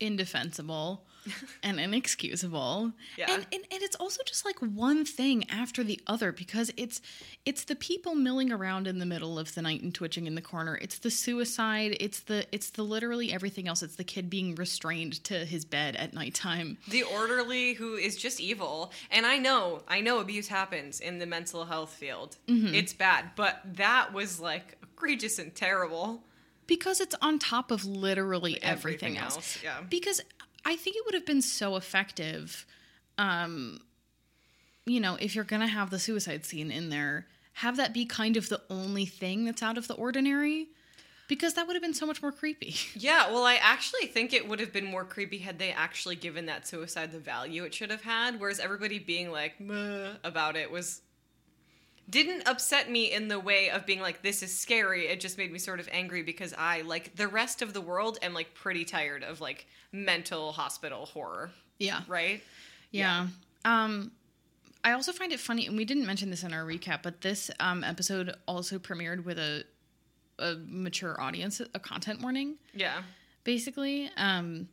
indefensible 0.00 1.04
and 1.62 1.80
inexcusable. 1.80 2.92
Yeah. 3.16 3.32
and, 3.32 3.46
and 3.52 3.64
and 3.70 3.82
it's 3.82 3.96
also 3.96 4.22
just 4.24 4.44
like 4.44 4.58
one 4.58 5.04
thing 5.04 5.44
after 5.50 5.82
the 5.82 6.00
other 6.06 6.32
because 6.32 6.70
it's 6.76 7.00
it's 7.44 7.64
the 7.64 7.74
people 7.74 8.14
milling 8.14 8.52
around 8.52 8.86
in 8.86 8.98
the 8.98 9.06
middle 9.06 9.38
of 9.38 9.54
the 9.54 9.62
night 9.62 9.82
and 9.82 9.94
twitching 9.94 10.26
in 10.26 10.34
the 10.34 10.42
corner. 10.42 10.78
It's 10.80 10.98
the 10.98 11.10
suicide. 11.10 11.96
It's 12.00 12.20
the 12.20 12.46
it's 12.52 12.70
the 12.70 12.82
literally 12.82 13.32
everything 13.32 13.68
else. 13.68 13.82
It's 13.82 13.96
the 13.96 14.04
kid 14.04 14.28
being 14.28 14.54
restrained 14.54 15.24
to 15.24 15.44
his 15.44 15.64
bed 15.64 15.96
at 15.96 16.12
nighttime. 16.12 16.78
The 16.88 17.04
orderly 17.04 17.74
who 17.74 17.94
is 17.94 18.16
just 18.16 18.40
evil. 18.40 18.92
And 19.10 19.26
i 19.26 19.38
know 19.38 19.82
i 19.88 20.00
know 20.00 20.20
abuse 20.20 20.48
happens 20.48 21.00
in 21.00 21.18
the 21.18 21.26
mental 21.26 21.64
health 21.64 21.92
field. 21.92 22.36
Mm-hmm. 22.48 22.74
It's 22.74 22.92
bad. 22.92 23.30
But 23.36 23.60
that 23.74 24.12
was 24.12 24.40
like 24.40 24.76
egregious 24.82 25.38
and 25.38 25.54
terrible 25.54 26.22
because 26.66 27.00
it's 27.00 27.14
on 27.20 27.38
top 27.38 27.70
of 27.70 27.84
literally 27.84 28.62
everything, 28.62 29.16
Everything 29.16 29.18
else. 29.18 29.34
else, 29.36 29.58
yeah. 29.62 29.80
Because 29.88 30.20
I 30.64 30.76
think 30.76 30.96
it 30.96 31.04
would 31.04 31.14
have 31.14 31.26
been 31.26 31.42
so 31.42 31.76
effective, 31.76 32.66
um, 33.18 33.80
you 34.86 35.00
know, 35.00 35.16
if 35.20 35.34
you're 35.34 35.44
gonna 35.44 35.66
have 35.66 35.90
the 35.90 35.98
suicide 35.98 36.44
scene 36.44 36.70
in 36.70 36.90
there, 36.90 37.26
have 37.54 37.76
that 37.76 37.94
be 37.94 38.04
kind 38.04 38.36
of 38.36 38.48
the 38.48 38.60
only 38.68 39.06
thing 39.06 39.44
that's 39.44 39.62
out 39.62 39.78
of 39.78 39.86
the 39.88 39.94
ordinary, 39.94 40.68
because 41.28 41.54
that 41.54 41.66
would 41.66 41.74
have 41.74 41.82
been 41.82 41.94
so 41.94 42.04
much 42.06 42.20
more 42.20 42.32
creepy. 42.32 42.74
yeah 42.94 43.30
well 43.32 43.44
i 43.44 43.54
actually 43.54 44.06
think 44.06 44.32
it 44.34 44.46
would 44.48 44.60
have 44.60 44.72
been 44.72 44.84
more 44.84 45.04
creepy 45.04 45.38
had 45.38 45.58
they 45.58 45.70
actually 45.72 46.16
given 46.16 46.46
that 46.46 46.66
suicide 46.68 47.12
the 47.12 47.18
value 47.18 47.64
it 47.64 47.72
should 47.72 47.90
have 47.90 48.02
had 48.02 48.38
whereas 48.38 48.58
everybody 48.60 48.98
being 48.98 49.30
like 49.30 49.58
Meh, 49.60 50.10
about 50.22 50.54
it 50.56 50.70
was 50.70 51.00
didn't 52.08 52.46
upset 52.46 52.90
me 52.90 53.10
in 53.12 53.28
the 53.28 53.40
way 53.40 53.70
of 53.70 53.86
being 53.86 54.00
like 54.00 54.22
this 54.22 54.42
is 54.42 54.56
scary. 54.56 55.06
It 55.08 55.20
just 55.20 55.38
made 55.38 55.50
me 55.52 55.58
sort 55.58 55.80
of 55.80 55.88
angry 55.90 56.22
because 56.22 56.52
i 56.58 56.82
like 56.82 57.16
the 57.16 57.28
rest 57.28 57.62
of 57.62 57.72
the 57.72 57.80
world 57.80 58.18
am 58.22 58.34
like 58.34 58.54
pretty 58.54 58.84
tired 58.84 59.22
of 59.22 59.40
like 59.40 59.66
mental 59.92 60.52
hospital 60.52 61.06
horror. 61.06 61.50
Yeah, 61.78 62.02
right? 62.06 62.42
Yeah. 62.90 63.28
Um, 63.64 64.12
I 64.84 64.92
also 64.92 65.12
find 65.12 65.32
it 65.32 65.40
funny, 65.40 65.66
and 65.66 65.76
we 65.78 65.86
didn't 65.86 66.04
mention 66.06 66.28
this 66.28 66.42
in 66.42 66.52
our 66.52 66.62
recap, 66.62 67.02
but 67.02 67.22
this 67.22 67.50
um, 67.58 67.82
episode 67.82 68.34
also 68.46 68.78
premiered 68.78 69.24
with 69.24 69.38
a 69.38 69.64
a 70.38 70.56
mature 70.66 71.18
audience, 71.20 71.60
a 71.74 71.78
content 71.78 72.20
warning, 72.20 72.56
Yeah. 72.74 73.02
basically, 73.44 74.10
um, 74.16 74.68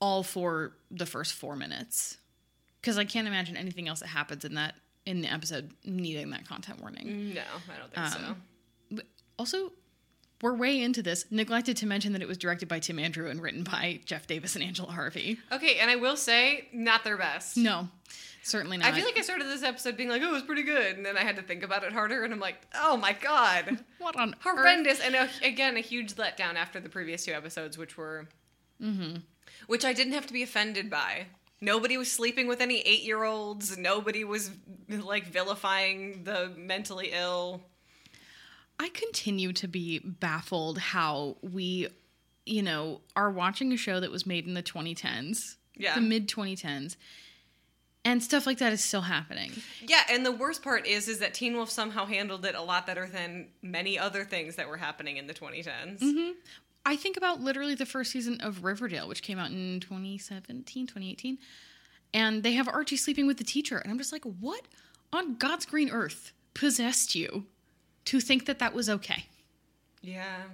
all 0.00 0.22
for 0.24 0.72
the 0.90 1.06
first 1.06 1.34
four 1.34 1.54
minutes, 1.56 2.18
because 2.80 2.98
I 2.98 3.04
can't 3.04 3.28
imagine 3.28 3.56
anything 3.56 3.86
else 3.88 4.00
that 4.00 4.08
happens 4.08 4.44
in 4.44 4.54
that 4.54 4.74
in 5.08 5.22
the 5.22 5.32
episode 5.32 5.70
needing 5.84 6.30
that 6.30 6.46
content 6.46 6.80
warning. 6.80 7.34
No, 7.34 7.40
I 7.42 7.78
don't 7.78 7.92
think 7.94 8.06
so. 8.08 8.18
Um, 8.30 8.42
But 8.90 9.06
also, 9.38 9.72
we're 10.42 10.54
way 10.54 10.80
into 10.82 11.02
this. 11.02 11.24
Neglected 11.30 11.76
to 11.78 11.86
mention 11.86 12.12
that 12.12 12.22
it 12.22 12.28
was 12.28 12.38
directed 12.38 12.68
by 12.68 12.78
Tim 12.78 12.98
Andrew 12.98 13.28
and 13.28 13.40
written 13.42 13.64
by 13.64 14.00
Jeff 14.04 14.26
Davis 14.26 14.54
and 14.54 14.62
Angela 14.64 14.92
Harvey. 14.92 15.38
Okay, 15.50 15.78
and 15.78 15.90
I 15.90 15.96
will 15.96 16.16
say, 16.16 16.68
not 16.72 17.02
their 17.04 17.16
best. 17.16 17.56
No, 17.56 17.88
certainly 18.42 18.76
not. 18.76 18.86
I 18.86 18.92
feel 18.92 19.04
like 19.04 19.18
I 19.18 19.22
started 19.22 19.46
this 19.48 19.62
episode 19.62 19.96
being 19.96 20.08
like, 20.10 20.22
"Oh, 20.22 20.28
it 20.28 20.32
was 20.32 20.42
pretty 20.42 20.62
good," 20.62 20.96
and 20.96 21.04
then 21.06 21.16
I 21.16 21.22
had 21.22 21.36
to 21.36 21.42
think 21.42 21.62
about 21.64 21.82
it 21.84 21.92
harder, 21.92 22.22
and 22.22 22.32
I'm 22.32 22.38
like, 22.40 22.60
"Oh 22.74 22.96
my 22.96 23.14
god, 23.14 23.78
what 23.98 24.14
on 24.16 24.30
earth? 24.34 24.42
horrendous!" 24.42 25.00
And 25.00 25.14
a, 25.16 25.28
again, 25.42 25.76
a 25.76 25.80
huge 25.80 26.14
letdown 26.14 26.54
after 26.54 26.78
the 26.80 26.88
previous 26.88 27.24
two 27.24 27.32
episodes, 27.32 27.76
which 27.78 27.96
were, 27.96 28.28
which 29.66 29.84
I 29.84 29.92
didn't 29.92 30.12
have 30.12 30.26
to 30.28 30.32
be 30.32 30.42
offended 30.42 30.88
by. 30.90 31.26
Nobody 31.60 31.96
was 31.96 32.10
sleeping 32.10 32.46
with 32.46 32.60
any 32.60 32.80
eight-year-olds. 32.80 33.76
Nobody 33.76 34.22
was 34.24 34.50
like 34.88 35.26
vilifying 35.26 36.22
the 36.24 36.52
mentally 36.56 37.10
ill. 37.12 37.62
I 38.78 38.90
continue 38.90 39.52
to 39.54 39.66
be 39.66 39.98
baffled 39.98 40.78
how 40.78 41.36
we, 41.42 41.88
you 42.46 42.62
know, 42.62 43.00
are 43.16 43.30
watching 43.30 43.72
a 43.72 43.76
show 43.76 43.98
that 43.98 44.10
was 44.12 44.24
made 44.24 44.46
in 44.46 44.54
the 44.54 44.62
2010s, 44.62 45.56
Yeah. 45.76 45.96
the 45.96 46.00
mid 46.00 46.28
2010s, 46.28 46.94
and 48.04 48.22
stuff 48.22 48.46
like 48.46 48.58
that 48.58 48.72
is 48.72 48.82
still 48.84 49.00
happening. 49.00 49.50
Yeah, 49.84 50.02
and 50.08 50.24
the 50.24 50.30
worst 50.30 50.62
part 50.62 50.86
is, 50.86 51.08
is 51.08 51.18
that 51.18 51.34
Teen 51.34 51.56
Wolf 51.56 51.70
somehow 51.70 52.06
handled 52.06 52.46
it 52.46 52.54
a 52.54 52.62
lot 52.62 52.86
better 52.86 53.08
than 53.08 53.48
many 53.62 53.98
other 53.98 54.24
things 54.24 54.54
that 54.54 54.68
were 54.68 54.76
happening 54.76 55.16
in 55.16 55.26
the 55.26 55.34
2010s. 55.34 56.34
I 56.84 56.96
think 56.96 57.16
about 57.16 57.40
literally 57.40 57.74
the 57.74 57.86
first 57.86 58.12
season 58.12 58.40
of 58.40 58.64
Riverdale, 58.64 59.08
which 59.08 59.22
came 59.22 59.38
out 59.38 59.50
in 59.50 59.80
2017, 59.80 60.86
2018, 60.86 61.38
and 62.14 62.42
they 62.42 62.52
have 62.52 62.68
Archie 62.68 62.96
sleeping 62.96 63.26
with 63.26 63.36
the 63.36 63.44
teacher, 63.44 63.78
and 63.78 63.90
I'm 63.90 63.98
just 63.98 64.12
like, 64.12 64.24
what 64.24 64.62
on 65.12 65.36
God's 65.36 65.66
green 65.66 65.90
earth 65.90 66.32
possessed 66.54 67.14
you 67.14 67.44
to 68.06 68.20
think 68.20 68.46
that 68.46 68.58
that 68.58 68.74
was 68.74 68.88
okay? 68.88 69.26
Yeah. 70.00 70.44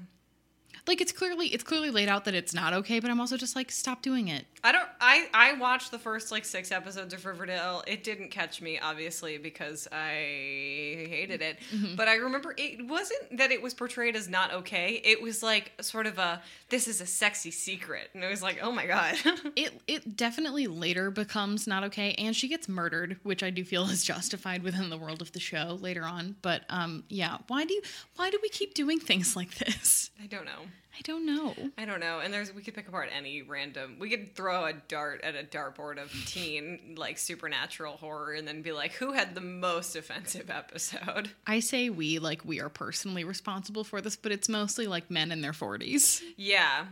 Like 0.86 1.00
it's 1.00 1.12
clearly 1.12 1.46
it's 1.48 1.64
clearly 1.64 1.90
laid 1.90 2.08
out 2.08 2.26
that 2.26 2.34
it's 2.34 2.52
not 2.52 2.74
okay, 2.74 3.00
but 3.00 3.10
I'm 3.10 3.20
also 3.20 3.36
just 3.36 3.56
like, 3.56 3.70
stop 3.70 4.02
doing 4.02 4.28
it. 4.28 4.46
I 4.62 4.72
don't. 4.72 4.88
I 5.00 5.28
I 5.32 5.52
watched 5.54 5.90
the 5.90 5.98
first 5.98 6.30
like 6.30 6.44
six 6.44 6.70
episodes 6.70 7.14
of 7.14 7.24
Riverdale. 7.24 7.82
It 7.86 8.04
didn't 8.04 8.30
catch 8.30 8.60
me, 8.60 8.78
obviously, 8.78 9.38
because 9.38 9.88
I 9.90 11.06
hated 11.08 11.42
it. 11.42 11.58
But 11.96 12.08
I 12.08 12.16
remember 12.16 12.54
it 12.56 12.86
wasn't 12.86 13.38
that 13.38 13.50
it 13.50 13.62
was 13.62 13.72
portrayed 13.72 14.14
as 14.14 14.28
not 14.28 14.52
okay. 14.52 15.00
It 15.04 15.22
was 15.22 15.42
like 15.42 15.72
sort 15.80 16.06
of 16.06 16.18
a 16.18 16.42
this 16.68 16.86
is 16.86 17.00
a 17.00 17.06
sexy 17.06 17.50
secret, 17.50 18.10
and 18.14 18.22
it 18.22 18.28
was 18.28 18.42
like, 18.42 18.58
oh 18.62 18.72
my 18.72 18.86
god. 18.86 19.16
It 19.56 19.80
it 19.86 20.16
definitely 20.16 20.66
later 20.66 21.10
becomes 21.10 21.66
not 21.66 21.84
okay, 21.84 22.14
and 22.18 22.34
she 22.34 22.48
gets 22.48 22.68
murdered, 22.68 23.18
which 23.22 23.42
I 23.42 23.50
do 23.50 23.64
feel 23.64 23.84
is 23.90 24.02
justified 24.04 24.62
within 24.62 24.90
the 24.90 24.98
world 24.98 25.22
of 25.22 25.32
the 25.32 25.40
show 25.40 25.78
later 25.80 26.04
on. 26.04 26.36
But 26.42 26.64
um, 26.68 27.04
yeah, 27.08 27.38
why 27.48 27.64
do 27.64 27.74
you 27.74 27.82
why 28.16 28.30
do 28.30 28.38
we 28.42 28.48
keep 28.48 28.74
doing 28.74 28.98
things 28.98 29.36
like 29.36 29.54
this? 29.54 30.10
I 30.22 30.26
don't 30.26 30.44
know. 30.44 30.66
I 30.96 31.00
don't 31.02 31.26
know. 31.26 31.54
I 31.76 31.84
don't 31.84 31.98
know. 32.00 32.20
And 32.20 32.32
there's 32.32 32.54
we 32.54 32.62
could 32.62 32.74
pick 32.74 32.86
apart 32.86 33.08
any 33.16 33.42
random. 33.42 33.96
We 33.98 34.08
could 34.10 34.36
throw 34.36 34.64
a 34.64 34.72
dart 34.72 35.22
at 35.24 35.34
a 35.34 35.42
dartboard 35.42 36.00
of 36.00 36.12
teen 36.26 36.94
like 36.96 37.18
supernatural 37.18 37.96
horror, 37.96 38.32
and 38.34 38.46
then 38.46 38.62
be 38.62 38.72
like, 38.72 38.92
who 38.92 39.12
had 39.12 39.34
the 39.34 39.40
most 39.40 39.96
offensive 39.96 40.50
episode? 40.50 41.30
I 41.46 41.60
say 41.60 41.90
we 41.90 42.18
like 42.18 42.44
we 42.44 42.60
are 42.60 42.68
personally 42.68 43.24
responsible 43.24 43.82
for 43.84 44.00
this, 44.00 44.16
but 44.16 44.30
it's 44.32 44.48
mostly 44.48 44.86
like 44.86 45.10
men 45.10 45.32
in 45.32 45.40
their 45.40 45.52
forties. 45.52 46.22
Yeah. 46.36 46.86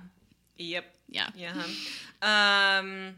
Yep. 0.57 0.85
Yeah. 1.09 1.29
Yeah. 1.35 1.63
Um. 2.23 3.15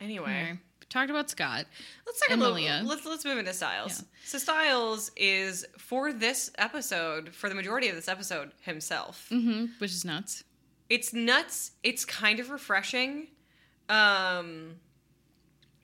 Anyway, 0.00 0.30
Anyway, 0.32 0.58
talked 0.88 1.10
about 1.10 1.30
Scott. 1.30 1.66
let's 2.06 2.20
talk 2.20 2.30
And 2.30 2.40
about 2.40 2.50
Malia. 2.52 2.82
let's 2.84 3.04
let's 3.04 3.24
move 3.24 3.38
into 3.38 3.52
Stiles. 3.52 4.00
Yeah. 4.00 4.06
So 4.24 4.38
Stiles 4.38 5.10
is 5.16 5.64
for 5.78 6.12
this 6.12 6.50
episode, 6.58 7.34
for 7.34 7.48
the 7.48 7.54
majority 7.54 7.88
of 7.88 7.94
this 7.96 8.08
episode, 8.08 8.52
himself. 8.62 9.26
hmm 9.28 9.66
which 9.78 9.92
is 9.92 10.04
nuts. 10.04 10.44
It's 10.90 11.12
nuts. 11.12 11.72
It's 11.82 12.04
kind 12.04 12.40
of 12.40 12.50
refreshing. 12.50 13.28
Um. 13.88 14.76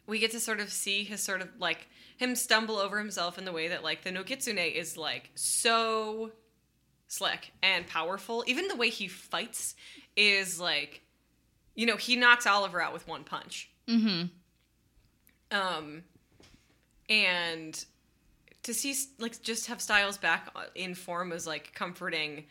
We 0.06 0.18
get 0.18 0.32
to 0.32 0.40
sort 0.40 0.58
of 0.58 0.72
see 0.72 1.04
his 1.04 1.22
sort 1.22 1.40
of 1.40 1.48
like 1.60 1.86
him 2.16 2.34
stumble 2.34 2.76
over 2.78 2.98
himself 2.98 3.38
in 3.38 3.44
the 3.44 3.52
way 3.52 3.68
that 3.68 3.84
like 3.84 4.02
the 4.02 4.10
Nogitsune 4.10 4.74
is 4.74 4.96
like 4.96 5.30
so 5.36 6.32
slick 7.06 7.52
and 7.62 7.86
powerful. 7.86 8.42
Even 8.48 8.66
the 8.66 8.74
way 8.74 8.90
he 8.90 9.06
fights 9.06 9.76
is 10.16 10.58
like, 10.60 11.02
you 11.76 11.86
know, 11.86 11.96
he 11.96 12.16
knocks 12.16 12.44
Oliver 12.46 12.82
out 12.82 12.92
with 12.92 13.06
one 13.06 13.22
punch. 13.22 13.70
Mm-hmm. 13.88 14.26
Um, 15.50 16.02
and 17.08 17.84
to 18.62 18.74
see 18.74 18.94
like 19.18 19.42
just 19.42 19.66
have 19.66 19.80
Stiles 19.80 20.18
back 20.18 20.48
in 20.74 20.94
form 20.94 21.30
was 21.30 21.46
like 21.46 21.72
comforting, 21.74 22.44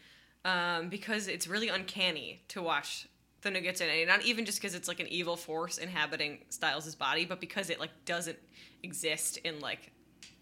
um, 0.45 0.89
because 0.89 1.28
it's 1.28 1.47
really 1.47 1.70
uncanny 1.70 2.41
to 2.50 2.62
watch 2.62 3.08
the 3.41 3.50
Nogitsune. 3.50 4.06
Not 4.08 4.24
even 4.26 4.45
just 4.45 4.60
because 4.60 4.76
it's 4.76 4.88
like 4.88 5.00
an 5.00 5.08
evil 5.08 5.38
force 5.38 5.78
inhabiting 5.78 6.39
Stiles's 6.50 6.95
body, 6.95 7.26
but 7.26 7.39
because 7.39 7.70
it 7.70 7.80
like 7.80 7.91
doesn't 8.06 8.38
exist 8.84 9.38
in 9.38 9.60
like 9.60 9.91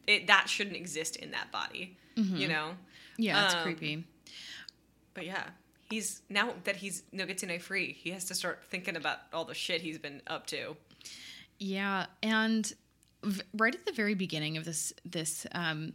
it 0.07 0.27
that 0.27 0.47
shouldn't 0.49 0.75
exist 0.77 1.17
in 1.17 1.31
that 1.31 1.51
body. 1.51 1.97
You 2.15 2.47
know. 2.47 2.71
Yeah, 3.17 3.45
it's 3.45 3.53
Um, 3.55 3.63
creepy. 3.63 4.03
But 5.13 5.25
yeah, 5.25 5.43
he's 5.89 6.21
now 6.29 6.53
that 6.63 6.77
he's 6.77 7.03
Nogitsune 7.13 7.61
free, 7.61 7.93
he 7.93 8.09
has 8.11 8.25
to 8.25 8.35
start 8.35 8.63
thinking 8.69 8.95
about 8.95 9.19
all 9.33 9.45
the 9.45 9.53
shit 9.53 9.81
he's 9.81 9.99
been 9.99 10.21
up 10.25 10.47
to. 10.47 10.75
Yeah, 11.59 12.05
and 12.21 12.71
v- 13.23 13.41
right 13.53 13.73
at 13.73 13.85
the 13.85 13.91
very 13.91 14.13
beginning 14.13 14.57
of 14.57 14.65
this 14.65 14.93
this 15.05 15.45
um, 15.53 15.93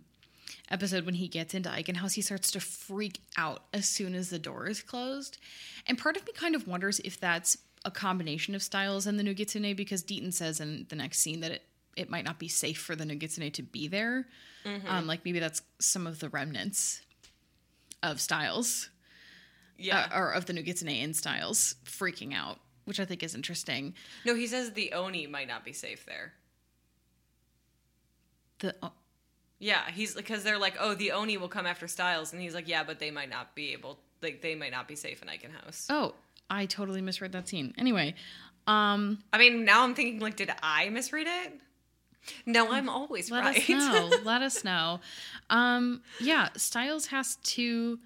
episode, 0.70 1.06
when 1.06 1.14
he 1.14 1.28
gets 1.28 1.54
into 1.54 1.68
Eichen 1.68 1.96
House, 1.96 2.14
he 2.14 2.22
starts 2.22 2.50
to 2.52 2.60
freak 2.60 3.20
out 3.36 3.62
as 3.72 3.88
soon 3.88 4.14
as 4.14 4.30
the 4.30 4.38
door 4.38 4.68
is 4.68 4.82
closed. 4.82 5.38
And 5.86 5.96
part 5.98 6.16
of 6.16 6.26
me 6.26 6.32
kind 6.32 6.54
of 6.54 6.66
wonders 6.66 7.00
if 7.00 7.18
that's 7.20 7.58
a 7.84 7.90
combination 7.90 8.54
of 8.54 8.62
Stiles 8.62 9.06
and 9.06 9.18
the 9.18 9.24
Nogitsune, 9.24 9.76
because 9.76 10.02
Deaton 10.04 10.32
says 10.32 10.60
in 10.60 10.86
the 10.88 10.96
next 10.96 11.18
scene 11.18 11.40
that 11.40 11.50
it 11.52 11.62
it 11.96 12.08
might 12.08 12.24
not 12.24 12.38
be 12.38 12.48
safe 12.48 12.78
for 12.80 12.96
the 12.96 13.04
Nogitsune 13.04 13.52
to 13.52 13.62
be 13.62 13.86
there. 13.86 14.26
Um, 14.88 15.06
like 15.08 15.24
maybe 15.24 15.40
that's 15.40 15.60
some 15.80 16.06
of 16.06 16.20
the 16.20 16.28
remnants 16.28 17.02
of 18.02 18.20
Stiles 18.20 18.88
Yeah. 19.76 20.08
uh, 20.12 20.18
or 20.18 20.30
of 20.32 20.46
the 20.46 20.52
Nogitsune 20.54 21.02
in 21.02 21.12
Stiles 21.14 21.74
freaking 21.84 22.32
out, 22.32 22.60
which 22.84 23.00
I 23.00 23.04
think 23.04 23.22
is 23.22 23.34
interesting. 23.34 23.94
no, 24.24 24.34
he 24.34 24.46
says 24.46 24.72
the 24.72 24.92
Oni 24.92 25.26
might 25.26 25.48
not 25.48 25.64
be 25.64 25.72
safe 25.72 26.04
there. 26.06 26.32
The 28.60 28.74
uh, 28.82 28.90
Yeah, 29.58 29.90
he's 29.90 30.14
because 30.14 30.44
they're 30.44 30.58
like, 30.58 30.76
oh, 30.80 30.94
the 30.94 31.12
Oni 31.12 31.36
will 31.36 31.48
come 31.48 31.66
after 31.66 31.88
Stiles, 31.88 32.32
and 32.32 32.40
he's 32.40 32.54
like, 32.54 32.68
yeah, 32.68 32.84
but 32.84 32.98
they 32.98 33.10
might 33.10 33.30
not 33.30 33.54
be 33.54 33.72
able, 33.72 33.98
like, 34.22 34.40
they 34.40 34.54
might 34.54 34.72
not 34.72 34.88
be 34.88 34.96
safe 34.96 35.22
in 35.22 35.28
Eichen 35.28 35.52
House. 35.52 35.86
Oh, 35.90 36.14
I 36.48 36.66
totally 36.66 37.00
misread 37.00 37.32
that 37.32 37.48
scene. 37.48 37.74
Anyway, 37.78 38.14
um, 38.66 39.18
I 39.32 39.38
mean, 39.38 39.64
now 39.64 39.82
I'm 39.84 39.94
thinking, 39.94 40.20
like, 40.20 40.36
did 40.36 40.50
I 40.62 40.88
misread 40.90 41.26
it? 41.26 41.54
No, 42.46 42.70
I'm 42.70 42.88
always 42.88 43.30
let 43.30 43.42
right. 43.42 43.56
us 43.58 43.68
know. 43.68 44.10
let 44.24 44.42
us 44.42 44.62
know. 44.62 45.00
Um, 45.50 46.02
yeah, 46.20 46.50
Stiles 46.56 47.06
has 47.06 47.36
to 47.36 47.98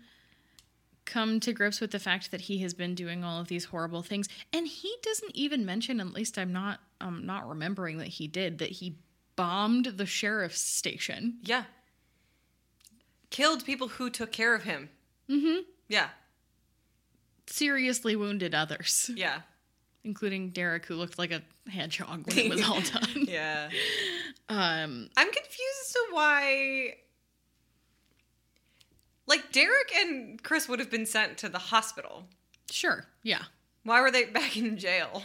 come 1.06 1.40
to 1.40 1.52
grips 1.52 1.80
with 1.80 1.92
the 1.92 1.98
fact 1.98 2.30
that 2.32 2.42
he 2.42 2.58
has 2.58 2.74
been 2.74 2.94
doing 2.94 3.24
all 3.24 3.40
of 3.40 3.48
these 3.48 3.64
horrible 3.66 4.02
things, 4.02 4.28
and 4.52 4.66
he 4.66 4.94
doesn't 5.02 5.34
even 5.34 5.64
mention. 5.64 6.00
At 6.00 6.12
least 6.12 6.36
I'm 6.38 6.52
not. 6.52 6.80
I'm 7.00 7.24
not 7.24 7.48
remembering 7.48 7.98
that 7.98 8.08
he 8.08 8.26
did 8.28 8.58
that. 8.58 8.70
He 8.70 8.96
bombed 9.36 9.84
the 9.86 10.06
sheriff's 10.06 10.60
station. 10.60 11.38
yeah. 11.42 11.64
Killed 13.30 13.64
people 13.64 13.88
who 13.88 14.08
took 14.08 14.32
care 14.32 14.54
of 14.54 14.62
him. 14.62 14.88
Mm-hmm. 15.28 15.62
Yeah, 15.88 16.08
Seriously 17.48 18.16
wounded 18.16 18.54
others, 18.54 19.10
yeah, 19.14 19.40
including 20.04 20.50
Derek, 20.50 20.86
who 20.86 20.94
looked 20.94 21.18
like 21.18 21.30
a 21.32 21.42
hedgehog 21.70 22.26
when 22.26 22.38
it 22.38 22.50
was 22.50 22.62
all 22.68 22.80
done. 22.92 23.24
yeah. 23.26 23.68
Um, 24.48 25.10
I'm 25.16 25.26
confused 25.32 25.80
as 25.86 25.92
to 25.94 26.00
why. 26.12 26.94
Like, 29.26 29.52
Derek 29.52 29.92
and 29.96 30.42
Chris 30.42 30.68
would 30.68 30.78
have 30.78 30.90
been 30.90 31.06
sent 31.06 31.38
to 31.38 31.48
the 31.48 31.58
hospital. 31.58 32.24
sure, 32.70 33.06
yeah. 33.22 33.42
Why 33.84 34.00
were 34.00 34.10
they 34.10 34.24
back 34.40 34.56
in 34.56 34.76
jail? 34.78 35.22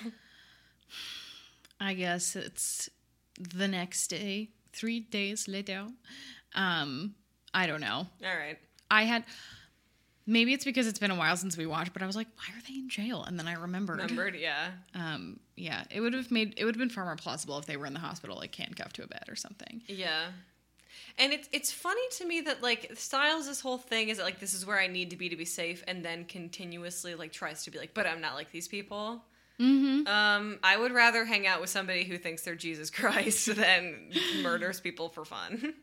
I 1.79 1.93
guess 1.93 2.35
it's 2.35 2.89
the 3.39 3.67
next 3.67 4.07
day, 4.07 4.49
three 4.71 4.99
days 4.99 5.47
later. 5.47 5.87
Um, 6.53 7.15
I 7.53 7.65
don't 7.65 7.81
know. 7.81 8.07
All 8.23 8.37
right. 8.37 8.57
I 8.89 9.03
had 9.03 9.23
Maybe 10.27 10.53
it's 10.53 10.63
because 10.65 10.85
it's 10.87 10.99
been 10.99 11.11
a 11.11 11.15
while 11.15 11.35
since 11.35 11.57
we 11.57 11.65
watched, 11.65 11.93
but 11.93 12.03
I 12.03 12.05
was 12.05 12.15
like, 12.15 12.27
why 12.37 12.55
are 12.55 12.61
they 12.67 12.75
in 12.75 12.89
jail? 12.89 13.23
And 13.23 13.39
then 13.39 13.47
I 13.47 13.53
remembered. 13.53 13.97
Remembered, 13.97 14.35
yeah. 14.35 14.69
Um, 14.95 15.39
yeah, 15.55 15.83
it 15.89 15.99
would 15.99 16.13
have 16.13 16.31
made 16.31 16.53
it 16.57 16.65
would 16.65 16.75
have 16.75 16.79
been 16.79 16.89
far 16.89 17.05
more 17.05 17.15
plausible 17.15 17.57
if 17.57 17.65
they 17.65 17.75
were 17.75 17.85
in 17.85 17.93
the 17.93 17.99
hospital, 17.99 18.37
like 18.37 18.53
handcuffed 18.55 18.95
to 18.97 19.03
a 19.03 19.07
bed 19.07 19.25
or 19.27 19.35
something. 19.35 19.81
Yeah. 19.87 20.27
And 21.17 21.33
it's 21.33 21.49
it's 21.51 21.71
funny 21.71 22.01
to 22.17 22.25
me 22.25 22.41
that 22.41 22.61
like 22.61 22.91
Stiles 22.95 23.47
this 23.47 23.61
whole 23.61 23.77
thing 23.77 24.09
is 24.09 24.17
that 24.17 24.23
like 24.23 24.39
this 24.39 24.53
is 24.53 24.65
where 24.65 24.79
I 24.79 24.87
need 24.87 25.09
to 25.11 25.15
be 25.15 25.29
to 25.29 25.35
be 25.35 25.45
safe 25.45 25.83
and 25.87 26.03
then 26.03 26.25
continuously 26.25 27.15
like 27.15 27.31
tries 27.31 27.63
to 27.65 27.71
be 27.71 27.79
like, 27.79 27.93
but 27.93 28.07
I'm 28.07 28.21
not 28.21 28.35
like 28.35 28.51
these 28.51 28.67
people. 28.67 29.23
Mm-hmm. 29.59 30.07
Um, 30.07 30.59
I 30.63 30.77
would 30.77 30.91
rather 30.91 31.23
hang 31.23 31.45
out 31.45 31.61
with 31.61 31.69
somebody 31.69 32.03
who 32.03 32.17
thinks 32.17 32.41
they're 32.41 32.55
Jesus 32.55 32.89
Christ 32.91 33.55
than 33.55 34.11
murders 34.41 34.79
people 34.79 35.09
for 35.09 35.23
fun. 35.25 35.73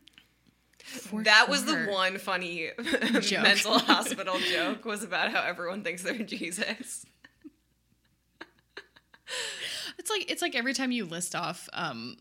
that 1.13 1.47
was 1.49 1.65
the 1.65 1.87
one 1.89 2.17
funny 2.17 2.69
mental 3.31 3.79
hospital 3.79 4.37
joke 4.51 4.83
was 4.85 5.03
about 5.03 5.31
how 5.31 5.41
everyone 5.41 5.83
thinks 5.83 6.03
they're 6.03 6.17
Jesus. 6.17 7.05
It's 9.97 10.09
like 10.09 10.31
it's 10.31 10.41
like 10.41 10.55
every 10.55 10.73
time 10.73 10.91
you 10.91 11.05
list 11.05 11.35
off 11.35 11.69
um, 11.73 12.17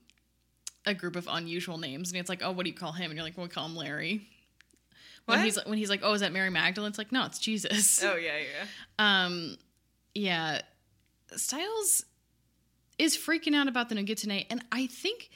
a 0.87 0.95
group 0.95 1.16
of 1.16 1.29
unusual 1.31 1.79
names, 1.79 2.11
and 2.11 2.18
it's 2.20 2.29
like, 2.29 2.43
oh, 2.43 2.53
what 2.53 2.64
do 2.64 2.70
you 2.70 2.76
call 2.76 2.93
him? 2.93 3.11
And 3.11 3.14
you're 3.14 3.24
like, 3.24 3.37
well, 3.37 3.47
we 3.47 3.51
call 3.51 3.66
him 3.66 3.76
Larry. 3.76 4.26
When 5.26 5.39
What? 5.39 5.45
he's 5.45 5.57
when 5.66 5.76
he's 5.79 5.91
like, 5.91 6.01
oh, 6.03 6.12
is 6.14 6.20
that 6.22 6.33
Mary 6.33 6.49
Magdalene? 6.51 6.89
It's 6.89 6.97
like, 6.99 7.12
no, 7.12 7.26
it's 7.26 7.39
Jesus. 7.39 8.03
Oh 8.03 8.16
yeah, 8.16 8.39
yeah. 8.39 8.66
Um, 9.26 9.57
yeah, 10.14 10.62
Stiles 11.37 12.05
is 12.99 13.16
freaking 13.16 13.55
out 13.55 13.68
about 13.68 13.89
the 13.91 13.95
Nogitsune, 13.95 14.47
and 14.51 14.64
I 14.72 14.87
think, 14.87 15.31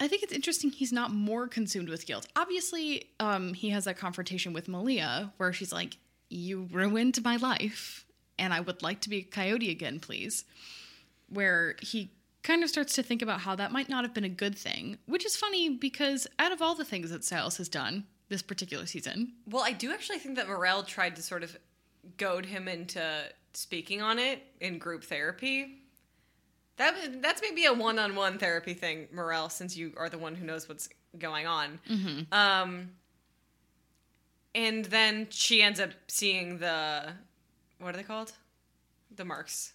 I 0.00 0.08
think 0.08 0.22
it's 0.22 0.32
interesting 0.32 0.70
he's 0.70 0.92
not 0.92 1.12
more 1.12 1.46
consumed 1.48 1.88
with 1.88 2.04
guilt. 2.06 2.26
Obviously, 2.36 3.08
um, 3.20 3.54
he 3.54 3.70
has 3.70 3.84
that 3.84 3.96
confrontation 3.96 4.52
with 4.52 4.68
Malia 4.68 5.32
where 5.38 5.52
she's 5.52 5.72
like, 5.72 5.96
"You 6.28 6.68
ruined 6.72 7.22
my 7.24 7.36
life, 7.36 8.04
and 8.38 8.52
I 8.52 8.60
would 8.60 8.82
like 8.82 9.00
to 9.02 9.08
be 9.08 9.18
a 9.18 9.22
coyote 9.22 9.70
again, 9.70 10.00
please." 10.00 10.44
Where 11.28 11.76
he 11.80 12.10
kind 12.46 12.62
of 12.62 12.70
starts 12.70 12.94
to 12.94 13.02
think 13.02 13.22
about 13.22 13.40
how 13.40 13.56
that 13.56 13.72
might 13.72 13.88
not 13.88 14.04
have 14.04 14.14
been 14.14 14.24
a 14.24 14.28
good 14.28 14.56
thing, 14.56 14.98
which 15.06 15.26
is 15.26 15.36
funny 15.36 15.68
because 15.68 16.28
out 16.38 16.52
of 16.52 16.62
all 16.62 16.76
the 16.76 16.84
things 16.84 17.10
that 17.10 17.24
Styles 17.24 17.56
has 17.56 17.68
done 17.68 18.04
this 18.28 18.40
particular 18.40 18.86
season, 18.86 19.32
Well, 19.50 19.64
I 19.64 19.72
do 19.72 19.92
actually 19.92 20.18
think 20.18 20.36
that 20.36 20.46
Morrell 20.46 20.84
tried 20.84 21.16
to 21.16 21.22
sort 21.22 21.42
of 21.42 21.56
goad 22.18 22.46
him 22.46 22.68
into 22.68 23.04
speaking 23.52 24.00
on 24.00 24.18
it 24.20 24.42
in 24.60 24.78
group 24.78 25.02
therapy. 25.02 25.82
That 26.76 27.20
that's 27.22 27.42
maybe 27.42 27.64
a 27.64 27.72
one-on-one 27.72 28.38
therapy 28.38 28.74
thing, 28.74 29.08
Morrell, 29.12 29.48
since 29.48 29.76
you 29.76 29.92
are 29.96 30.08
the 30.08 30.18
one 30.18 30.34
who 30.36 30.44
knows 30.44 30.68
what's 30.68 30.88
going 31.18 31.46
on. 31.46 31.80
Um, 32.32 32.90
and 34.54 34.84
then 34.84 35.26
she 35.30 35.62
ends 35.62 35.80
up 35.80 35.90
seeing 36.06 36.58
the 36.58 37.12
what 37.80 37.94
are 37.94 37.96
they 37.96 38.04
called? 38.04 38.32
The 39.14 39.24
marks. 39.24 39.72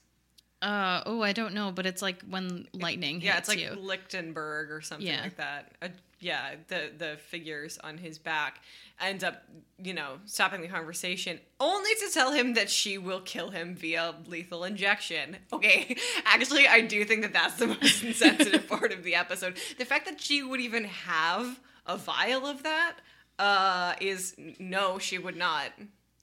Uh 0.62 1.02
oh, 1.08 1.22
I 1.24 1.34
don't 1.34 1.54
know, 1.56 1.72
but 1.72 1.86
it's 1.88 2.02
like 2.02 2.22
when 2.30 2.68
lightning 2.74 3.20
Yeah, 3.22 3.36
hits 3.36 3.50
it's 3.50 3.58
like 3.58 3.60
you. 3.60 3.72
Lichtenberg 3.82 4.70
or 4.72 4.82
something 4.82 5.08
Yeah. 5.08 5.22
like 5.24 5.38
that. 5.38 5.72
Uh, 5.82 5.88
yeah, 6.20 6.52
the 6.68 6.92
the 6.96 7.18
figures 7.30 7.80
on 7.84 7.98
his 7.98 8.20
back 8.20 8.62
end 9.00 9.24
up, 9.24 9.42
you 9.82 9.96
know, 9.96 10.20
stopping 10.26 10.62
the 10.62 10.68
conversation, 10.68 11.40
only 11.60 11.90
to 11.96 12.10
tell 12.14 12.32
him 12.32 12.54
that 12.54 12.70
she 12.70 13.00
will 13.00 13.22
kill 13.22 13.50
him 13.50 13.74
via 13.76 14.14
lethal 14.28 14.64
injection. 14.64 15.38
Okay, 15.52 15.98
actually, 16.26 16.68
I 16.68 16.82
do 16.82 17.04
think 17.06 17.24
that 17.24 17.34
that's 17.34 17.56
the 17.56 17.66
most 17.82 18.04
insensitive 18.04 18.68
part 18.68 18.92
of 18.94 19.04
the 19.04 19.16
episode. 19.16 19.58
The 19.80 19.86
fact 19.86 20.06
that 20.06 20.22
she 20.22 20.44
would 20.44 20.60
even 20.62 20.84
have 20.84 21.60
a 21.88 21.98
vial 21.98 22.46
of 22.46 22.62
that 22.62 22.98
uh, 23.40 23.96
is 24.00 24.36
no, 24.60 25.00
she 25.00 25.18
would 25.18 25.36
not. 25.36 25.72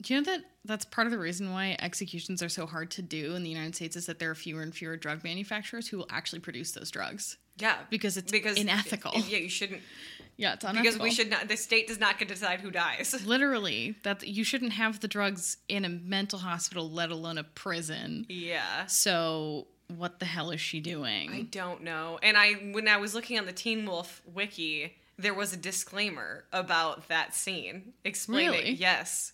Do 0.01 0.13
you 0.13 0.21
know 0.21 0.25
that 0.31 0.41
that's 0.65 0.85
part 0.85 1.07
of 1.07 1.11
the 1.11 1.19
reason 1.19 1.51
why 1.51 1.75
executions 1.79 2.41
are 2.41 2.49
so 2.49 2.65
hard 2.65 2.91
to 2.91 3.01
do 3.01 3.35
in 3.35 3.43
the 3.43 3.49
United 3.49 3.75
States 3.75 3.95
is 3.95 4.05
that 4.05 4.19
there 4.19 4.29
are 4.31 4.35
fewer 4.35 4.61
and 4.61 4.73
fewer 4.73 4.95
drug 4.95 5.23
manufacturers 5.23 5.87
who 5.87 5.97
will 5.97 6.07
actually 6.09 6.39
produce 6.39 6.71
those 6.71 6.89
drugs 6.91 7.37
Yeah, 7.57 7.75
because 7.89 8.15
it's 8.17 8.31
because 8.31 8.57
unethical. 8.59 9.11
Yeah, 9.27 9.39
you 9.39 9.49
shouldn't 9.49 9.81
yeah, 10.37 10.53
it's 10.53 10.63
unethical. 10.63 10.83
because 10.83 10.99
we 11.01 11.11
should 11.11 11.29
not. 11.29 11.49
The 11.49 11.57
state 11.57 11.87
does 11.89 11.99
not 11.99 12.17
get 12.17 12.29
to 12.29 12.33
decide 12.33 12.61
who 12.61 12.71
dies. 12.71 13.13
literally 13.25 13.95
that 14.03 14.25
you 14.25 14.45
shouldn't 14.45 14.71
have 14.71 15.01
the 15.01 15.09
drugs 15.09 15.57
in 15.67 15.83
a 15.83 15.89
mental 15.89 16.39
hospital, 16.39 16.89
let 16.89 17.11
alone 17.11 17.37
a 17.37 17.43
prison. 17.43 18.25
Yeah. 18.29 18.85
So 18.85 19.67
what 19.97 20.19
the 20.19 20.25
hell 20.25 20.51
is 20.51 20.61
she 20.61 20.79
doing? 20.79 21.29
I 21.33 21.41
don't 21.41 21.83
know. 21.83 22.19
And 22.23 22.37
I 22.37 22.53
when 22.71 22.87
I 22.87 22.95
was 22.97 23.13
looking 23.13 23.37
on 23.37 23.45
the 23.47 23.51
Teen 23.51 23.85
Wolf 23.85 24.21
wiki, 24.33 24.95
there 25.17 25.33
was 25.33 25.51
a 25.51 25.57
disclaimer 25.57 26.45
about 26.53 27.09
that 27.09 27.35
scene 27.35 27.91
explaining 28.05 28.51
Really? 28.51 28.71
yes. 28.71 29.33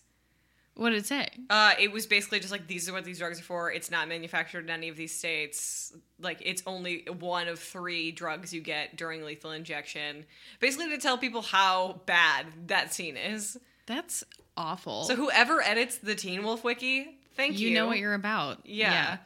What 0.76 0.90
did 0.90 0.98
it 0.98 1.06
say? 1.06 1.26
Uh, 1.48 1.72
it 1.80 1.90
was 1.90 2.06
basically 2.06 2.38
just 2.38 2.52
like 2.52 2.66
these 2.66 2.86
are 2.88 2.92
what 2.92 3.04
these 3.04 3.18
drugs 3.18 3.40
are 3.40 3.42
for. 3.44 3.72
It's 3.72 3.90
not 3.90 4.08
manufactured 4.08 4.64
in 4.64 4.70
any 4.70 4.88
of 4.90 4.96
these 4.96 5.14
states. 5.14 5.92
Like 6.20 6.38
it's 6.44 6.62
only 6.66 7.06
one 7.18 7.48
of 7.48 7.58
three 7.58 8.12
drugs 8.12 8.52
you 8.52 8.60
get 8.60 8.94
during 8.96 9.24
lethal 9.24 9.52
injection. 9.52 10.26
Basically 10.60 10.90
to 10.90 10.98
tell 10.98 11.16
people 11.16 11.40
how 11.40 12.02
bad 12.04 12.46
that 12.66 12.92
scene 12.92 13.16
is. 13.16 13.56
That's 13.86 14.22
awful. 14.56 15.04
So 15.04 15.16
whoever 15.16 15.62
edits 15.62 15.96
the 15.98 16.14
Teen 16.14 16.42
Wolf 16.44 16.62
wiki, 16.62 17.20
thank 17.36 17.58
you. 17.58 17.68
you 17.70 17.74
know 17.74 17.86
what 17.86 17.98
you're 17.98 18.14
about. 18.14 18.58
Yeah. 18.66 19.18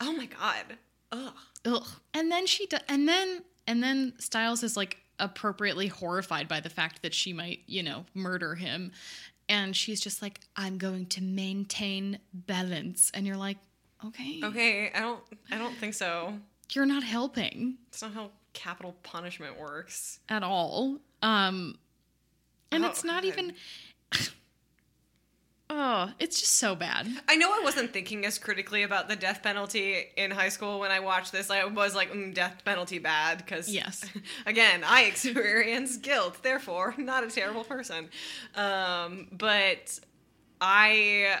Oh 0.00 0.12
my 0.12 0.26
god. 0.26 0.76
Ugh. 1.12 1.32
Ugh. 1.64 1.86
And 2.12 2.30
then 2.30 2.46
she 2.46 2.66
do- 2.66 2.76
and 2.88 3.08
then 3.08 3.42
and 3.66 3.82
then 3.82 4.12
Stiles 4.18 4.62
is 4.62 4.76
like 4.76 4.98
appropriately 5.18 5.86
horrified 5.86 6.48
by 6.48 6.60
the 6.60 6.70
fact 6.70 7.00
that 7.02 7.14
she 7.14 7.32
might, 7.32 7.60
you 7.66 7.82
know, 7.82 8.04
murder 8.14 8.54
him. 8.56 8.92
And 9.50 9.76
she's 9.76 10.00
just 10.00 10.22
like, 10.22 10.40
I'm 10.56 10.78
going 10.78 11.06
to 11.06 11.22
maintain 11.22 12.18
balance. 12.32 13.10
And 13.12 13.26
you're 13.26 13.36
like, 13.36 13.58
okay. 14.06 14.40
Okay, 14.42 14.90
I 14.94 15.00
don't 15.00 15.20
I 15.50 15.58
don't 15.58 15.76
think 15.76 15.92
so. 15.94 16.34
You're 16.72 16.86
not 16.86 17.02
helping 17.02 17.76
it's 17.88 18.00
not 18.00 18.14
how 18.14 18.30
capital 18.52 18.94
punishment 19.02 19.58
works. 19.58 20.20
at 20.28 20.42
all. 20.42 20.98
Um 21.22 21.74
and 22.72 22.84
Oh, 22.84 22.88
it's 22.88 23.02
not 23.04 23.24
even 23.24 23.54
Oh, 25.72 26.10
it's 26.18 26.40
just 26.40 26.56
so 26.56 26.74
bad. 26.74 27.06
I 27.28 27.36
know 27.36 27.48
I 27.52 27.60
wasn't 27.62 27.92
thinking 27.92 28.26
as 28.26 28.38
critically 28.38 28.82
about 28.82 29.08
the 29.08 29.14
death 29.14 29.40
penalty 29.40 30.06
in 30.16 30.32
high 30.32 30.48
school 30.48 30.80
when 30.80 30.90
I 30.90 30.98
watched 30.98 31.30
this. 31.30 31.48
I 31.48 31.64
was 31.64 31.94
like, 31.94 32.12
mm, 32.12 32.34
death 32.34 32.62
penalty 32.64 32.98
bad 32.98 33.38
because 33.38 33.72
Yes. 33.72 34.04
again, 34.46 34.82
I 34.84 35.04
experience 35.04 35.96
guilt, 35.96 36.42
therefore 36.42 36.94
not 36.98 37.22
a 37.22 37.28
terrible 37.28 37.62
person. 37.62 38.10
Um, 38.56 39.28
but 39.30 40.00
I 40.60 41.38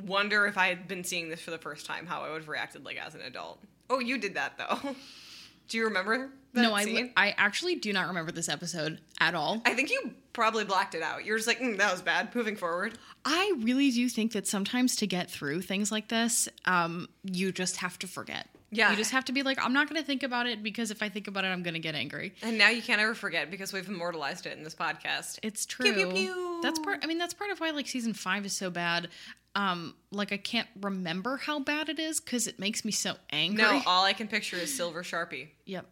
wonder 0.00 0.46
if 0.46 0.56
I 0.56 0.68
had 0.68 0.86
been 0.86 1.02
seeing 1.02 1.28
this 1.28 1.40
for 1.40 1.50
the 1.50 1.58
first 1.58 1.84
time, 1.84 2.06
how 2.06 2.22
I 2.22 2.30
would 2.30 2.42
have 2.42 2.48
reacted 2.48 2.84
like 2.84 2.96
as 2.96 3.16
an 3.16 3.22
adult. 3.22 3.60
Oh, 3.90 3.98
you 3.98 4.18
did 4.18 4.34
that 4.34 4.56
though. 4.56 4.94
Do 5.68 5.78
you 5.78 5.84
remember? 5.84 6.30
That 6.52 6.62
no, 6.62 6.74
I, 6.74 7.10
I 7.16 7.34
actually 7.36 7.74
do 7.74 7.92
not 7.92 8.06
remember 8.06 8.30
this 8.30 8.48
episode 8.48 9.00
at 9.18 9.34
all. 9.34 9.62
I 9.64 9.74
think 9.74 9.90
you 9.90 10.14
probably 10.34 10.64
blacked 10.64 10.94
it 10.94 11.02
out. 11.02 11.24
You're 11.24 11.38
just 11.38 11.48
like, 11.48 11.60
mm, 11.60 11.78
that 11.78 11.90
was 11.90 12.02
bad. 12.02 12.34
Moving 12.34 12.56
forward. 12.56 12.98
I 13.24 13.54
really 13.60 13.90
do 13.90 14.08
think 14.08 14.32
that 14.32 14.46
sometimes 14.46 14.96
to 14.96 15.06
get 15.06 15.30
through 15.30 15.62
things 15.62 15.90
like 15.90 16.08
this, 16.08 16.48
um, 16.66 17.08
you 17.22 17.52
just 17.52 17.78
have 17.78 17.98
to 18.00 18.06
forget. 18.06 18.48
Yeah. 18.70 18.90
You 18.90 18.96
just 18.96 19.12
have 19.12 19.24
to 19.26 19.32
be 19.32 19.42
like, 19.42 19.64
I'm 19.64 19.72
not 19.72 19.88
going 19.88 20.00
to 20.00 20.06
think 20.06 20.24
about 20.24 20.46
it 20.46 20.62
because 20.62 20.90
if 20.90 21.02
I 21.02 21.08
think 21.08 21.28
about 21.28 21.44
it, 21.44 21.48
I'm 21.48 21.62
going 21.62 21.74
to 21.74 21.80
get 21.80 21.94
angry. 21.94 22.34
And 22.42 22.58
now 22.58 22.70
you 22.70 22.82
can't 22.82 23.00
ever 23.00 23.14
forget 23.14 23.50
because 23.50 23.72
we've 23.72 23.88
immortalized 23.88 24.46
it 24.46 24.58
in 24.58 24.64
this 24.64 24.74
podcast. 24.74 25.38
It's 25.42 25.64
true. 25.64 25.92
Pew, 25.92 26.06
pew, 26.06 26.12
pew. 26.12 26.60
That's 26.62 26.80
part. 26.80 27.00
I 27.02 27.06
mean, 27.06 27.18
that's 27.18 27.34
part 27.34 27.50
of 27.50 27.60
why 27.60 27.70
like 27.70 27.86
season 27.86 28.14
five 28.14 28.44
is 28.44 28.52
so 28.52 28.70
bad. 28.70 29.08
Um, 29.54 29.94
like 30.10 30.32
I 30.32 30.36
can't 30.36 30.66
remember 30.80 31.36
how 31.36 31.60
bad 31.60 31.88
it 31.88 32.00
is 32.00 32.18
because 32.18 32.48
it 32.48 32.58
makes 32.58 32.84
me 32.84 32.90
so 32.90 33.14
angry. 33.30 33.62
No, 33.62 33.80
all 33.86 34.04
I 34.04 34.12
can 34.12 34.26
picture 34.26 34.56
is 34.56 34.74
Silver 34.74 35.04
Sharpie. 35.04 35.48
Yep. 35.66 35.86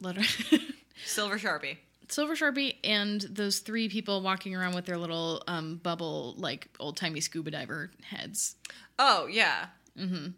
Literally. 0.00 0.28
Silver 1.04 1.36
Sharpie. 1.36 1.78
Silver 2.12 2.34
Sharpie 2.34 2.76
and 2.84 3.20
those 3.22 3.60
three 3.60 3.88
people 3.88 4.22
walking 4.22 4.54
around 4.54 4.74
with 4.74 4.86
their 4.86 4.98
little 4.98 5.42
um, 5.46 5.76
bubble, 5.76 6.34
like 6.36 6.68
old 6.78 6.96
timey 6.96 7.20
scuba 7.20 7.50
diver 7.50 7.90
heads. 8.02 8.56
Oh 8.98 9.26
yeah. 9.26 9.66
Mm-hmm. 9.98 10.28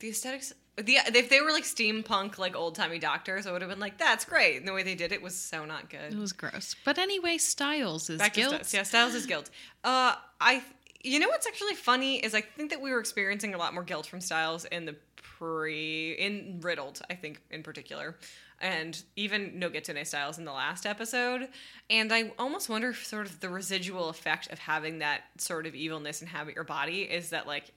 The 0.00 0.08
aesthetics. 0.08 0.52
The 0.76 0.98
if 1.12 1.28
they 1.28 1.40
were 1.40 1.50
like 1.50 1.64
steampunk, 1.64 2.38
like 2.38 2.54
old 2.54 2.76
timey 2.76 3.00
doctors, 3.00 3.46
I 3.48 3.52
would 3.52 3.62
have 3.62 3.70
been 3.70 3.80
like, 3.80 3.98
"That's 3.98 4.24
great." 4.24 4.58
And 4.58 4.68
the 4.68 4.72
way 4.72 4.84
they 4.84 4.94
did 4.94 5.10
it 5.10 5.20
was 5.20 5.34
so 5.34 5.64
not 5.64 5.90
good. 5.90 6.12
It 6.12 6.18
was 6.18 6.32
gross. 6.32 6.76
But 6.84 6.98
anyway, 6.98 7.38
Stiles 7.38 8.08
is 8.08 8.18
Back 8.18 8.34
guilt. 8.34 8.52
Stiles. 8.52 8.74
Yeah, 8.74 8.82
Stiles 8.84 9.14
is 9.14 9.26
guilt. 9.26 9.50
Uh, 9.82 10.14
I. 10.40 10.62
You 11.02 11.20
know 11.20 11.28
what's 11.28 11.46
actually 11.46 11.74
funny 11.74 12.16
is 12.16 12.34
I 12.34 12.40
think 12.40 12.70
that 12.70 12.80
we 12.80 12.90
were 12.90 12.98
experiencing 12.98 13.54
a 13.54 13.58
lot 13.58 13.72
more 13.72 13.84
guilt 13.84 14.06
from 14.06 14.20
Stiles 14.20 14.64
in 14.66 14.84
the 14.84 14.96
pre 15.16 16.12
in 16.12 16.58
Riddled, 16.60 17.00
I 17.10 17.14
think 17.14 17.40
in 17.50 17.62
particular, 17.62 18.16
and 18.60 19.02
even 19.16 19.58
No 19.58 19.70
Get 19.70 19.84
to 19.84 20.04
Stiles 20.04 20.38
in 20.38 20.44
the 20.44 20.52
last 20.52 20.86
episode. 20.86 21.48
And 21.90 22.12
I 22.12 22.32
almost 22.38 22.68
wonder 22.68 22.90
if 22.90 23.06
sort 23.06 23.26
of 23.26 23.40
the 23.40 23.48
residual 23.48 24.08
effect 24.08 24.52
of 24.52 24.58
having 24.58 24.98
that 24.98 25.22
sort 25.38 25.66
of 25.66 25.74
evilness 25.74 26.22
inhabit 26.22 26.54
your 26.54 26.64
body 26.64 27.02
is 27.02 27.30
that 27.30 27.46
like 27.46 27.72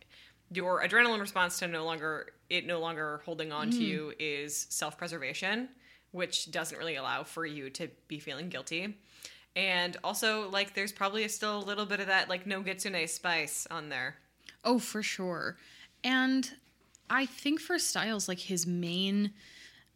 your 0.51 0.81
adrenaline 0.81 1.21
response 1.21 1.59
to 1.59 1.67
no 1.67 1.85
longer 1.85 2.27
it 2.49 2.65
no 2.65 2.79
longer 2.79 3.21
holding 3.25 3.51
on 3.51 3.69
to 3.69 3.77
mm-hmm. 3.77 3.85
you 3.85 4.13
is 4.19 4.67
self-preservation 4.69 5.69
which 6.11 6.51
doesn't 6.51 6.77
really 6.77 6.97
allow 6.97 7.23
for 7.23 7.45
you 7.45 7.69
to 7.69 7.87
be 8.07 8.19
feeling 8.19 8.49
guilty 8.49 8.97
And 9.55 9.97
also, 10.03 10.49
like, 10.49 10.75
there's 10.75 10.93
probably 10.93 11.27
still 11.27 11.57
a 11.57 11.65
little 11.65 11.85
bit 11.85 11.99
of 11.99 12.07
that, 12.07 12.29
like, 12.29 12.45
Nogitsune 12.45 13.07
spice 13.09 13.67
on 13.69 13.89
there. 13.89 14.15
Oh, 14.63 14.79
for 14.79 15.03
sure. 15.03 15.57
And 16.03 16.49
I 17.09 17.25
think 17.25 17.59
for 17.59 17.77
Stiles, 17.77 18.27
like 18.27 18.39
his 18.39 18.65
main 18.65 19.33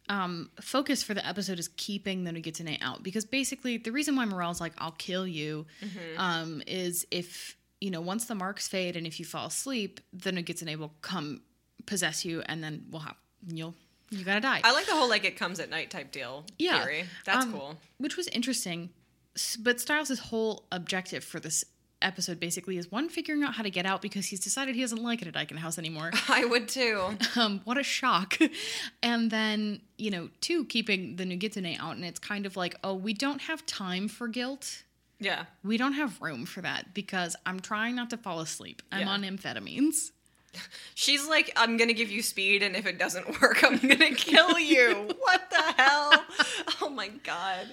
um, 0.10 0.49
focus 0.62 1.01
for 1.03 1.14
the 1.14 1.26
episode 1.26 1.58
is 1.60 1.68
keeping 1.78 2.24
the 2.24 2.32
Nogitsune 2.32 2.78
out 2.82 3.01
because 3.03 3.26
basically 3.26 3.78
the 3.78 3.91
reason 3.91 4.16
why 4.16 4.26
Morrell's 4.26 4.62
like 4.62 4.74
I'll 4.78 4.91
kill 4.91 5.26
you 5.28 5.66
um, 6.18 6.62
is 6.68 7.06
if 7.12 7.58
you 7.82 7.89
know 7.91 8.01
once 8.01 8.26
the 8.26 8.36
marks 8.36 8.68
fade 8.68 8.95
and 8.95 9.06
if 9.08 9.20
you 9.20 9.26
fall 9.26 9.47
asleep, 9.47 9.99
the 10.14 10.32
Nogitsune 10.32 10.76
will 10.78 10.93
come 11.01 11.41
possess 11.86 12.24
you 12.26 12.41
and 12.47 12.64
then 12.64 12.86
we'll 12.89 13.01
have 13.01 13.16
you'll 13.47 13.74
you 14.12 14.24
gotta 14.24 14.39
die. 14.41 14.62
I 14.64 14.72
like 14.72 14.86
the 14.86 14.93
whole, 14.93 15.10
like, 15.10 15.26
it 15.26 15.36
comes 15.36 15.60
at 15.60 15.72
night 15.72 15.89
type 15.89 16.12
deal 16.12 16.45
Yeah. 16.60 16.84
theory. 16.84 17.06
That's 17.26 17.43
Um, 17.45 17.51
cool. 17.53 17.80
which 17.97 18.16
was 18.16 18.28
interesting. 18.28 18.91
But 19.60 19.82
Stiles' 19.82 20.20
whole 20.20 20.68
objective 20.72 21.24
for 21.24 21.39
this 21.39 21.66
episode 22.01 22.39
basically 22.39 22.77
is 22.77 22.91
one 22.91 23.09
figuring 23.09 23.43
out 23.43 23.55
how 23.55 23.63
to 23.63 23.69
get 23.69 23.85
out 23.85 24.01
because 24.01 24.25
he's 24.27 24.39
decided 24.39 24.75
he 24.75 24.81
doesn't 24.81 25.01
like 25.01 25.21
it 25.21 25.27
at 25.27 25.33
Eichen 25.33 25.57
House 25.57 25.77
anymore. 25.79 26.11
I 26.29 26.45
would 26.45 26.67
too. 26.67 27.17
um, 27.35 27.61
what 27.63 27.77
a 27.77 27.83
shock. 27.83 28.37
And 29.03 29.29
then, 29.31 29.81
you 29.97 30.09
know, 30.11 30.29
two, 30.41 30.65
keeping 30.65 31.15
the 31.15 31.25
Nogitsune 31.25 31.79
out. 31.79 31.95
And 31.95 32.03
it's 32.03 32.19
kind 32.19 32.45
of 32.45 32.55
like, 32.57 32.75
oh, 32.83 32.93
we 32.95 33.13
don't 33.13 33.41
have 33.41 33.65
time 33.65 34.07
for 34.07 34.27
guilt. 34.27 34.83
Yeah. 35.19 35.45
We 35.63 35.77
don't 35.77 35.93
have 35.93 36.21
room 36.21 36.45
for 36.45 36.61
that 36.61 36.93
because 36.93 37.35
I'm 37.45 37.59
trying 37.59 37.95
not 37.95 38.09
to 38.09 38.17
fall 38.17 38.39
asleep. 38.39 38.81
I'm 38.91 39.01
Yeah. 39.01 39.09
on 39.09 39.21
amphetamines. 39.23 40.11
She's 40.93 41.28
like, 41.28 41.51
I'm 41.56 41.78
gonna 41.78 41.93
give 41.93 42.12
you 42.12 42.22
speed, 42.22 42.64
and 42.64 42.76
if 42.76 42.86
it 42.86 42.97
doesn't 42.97 43.28
work, 43.41 43.64
I'm 43.64 43.78
gonna 43.78 44.12
kill 44.12 44.60
you. 44.60 45.10
what 45.20 45.49
the 45.49 45.82
hell? 45.82 46.14
Oh 46.82 46.89
my 46.89 47.10
god. 47.24 47.68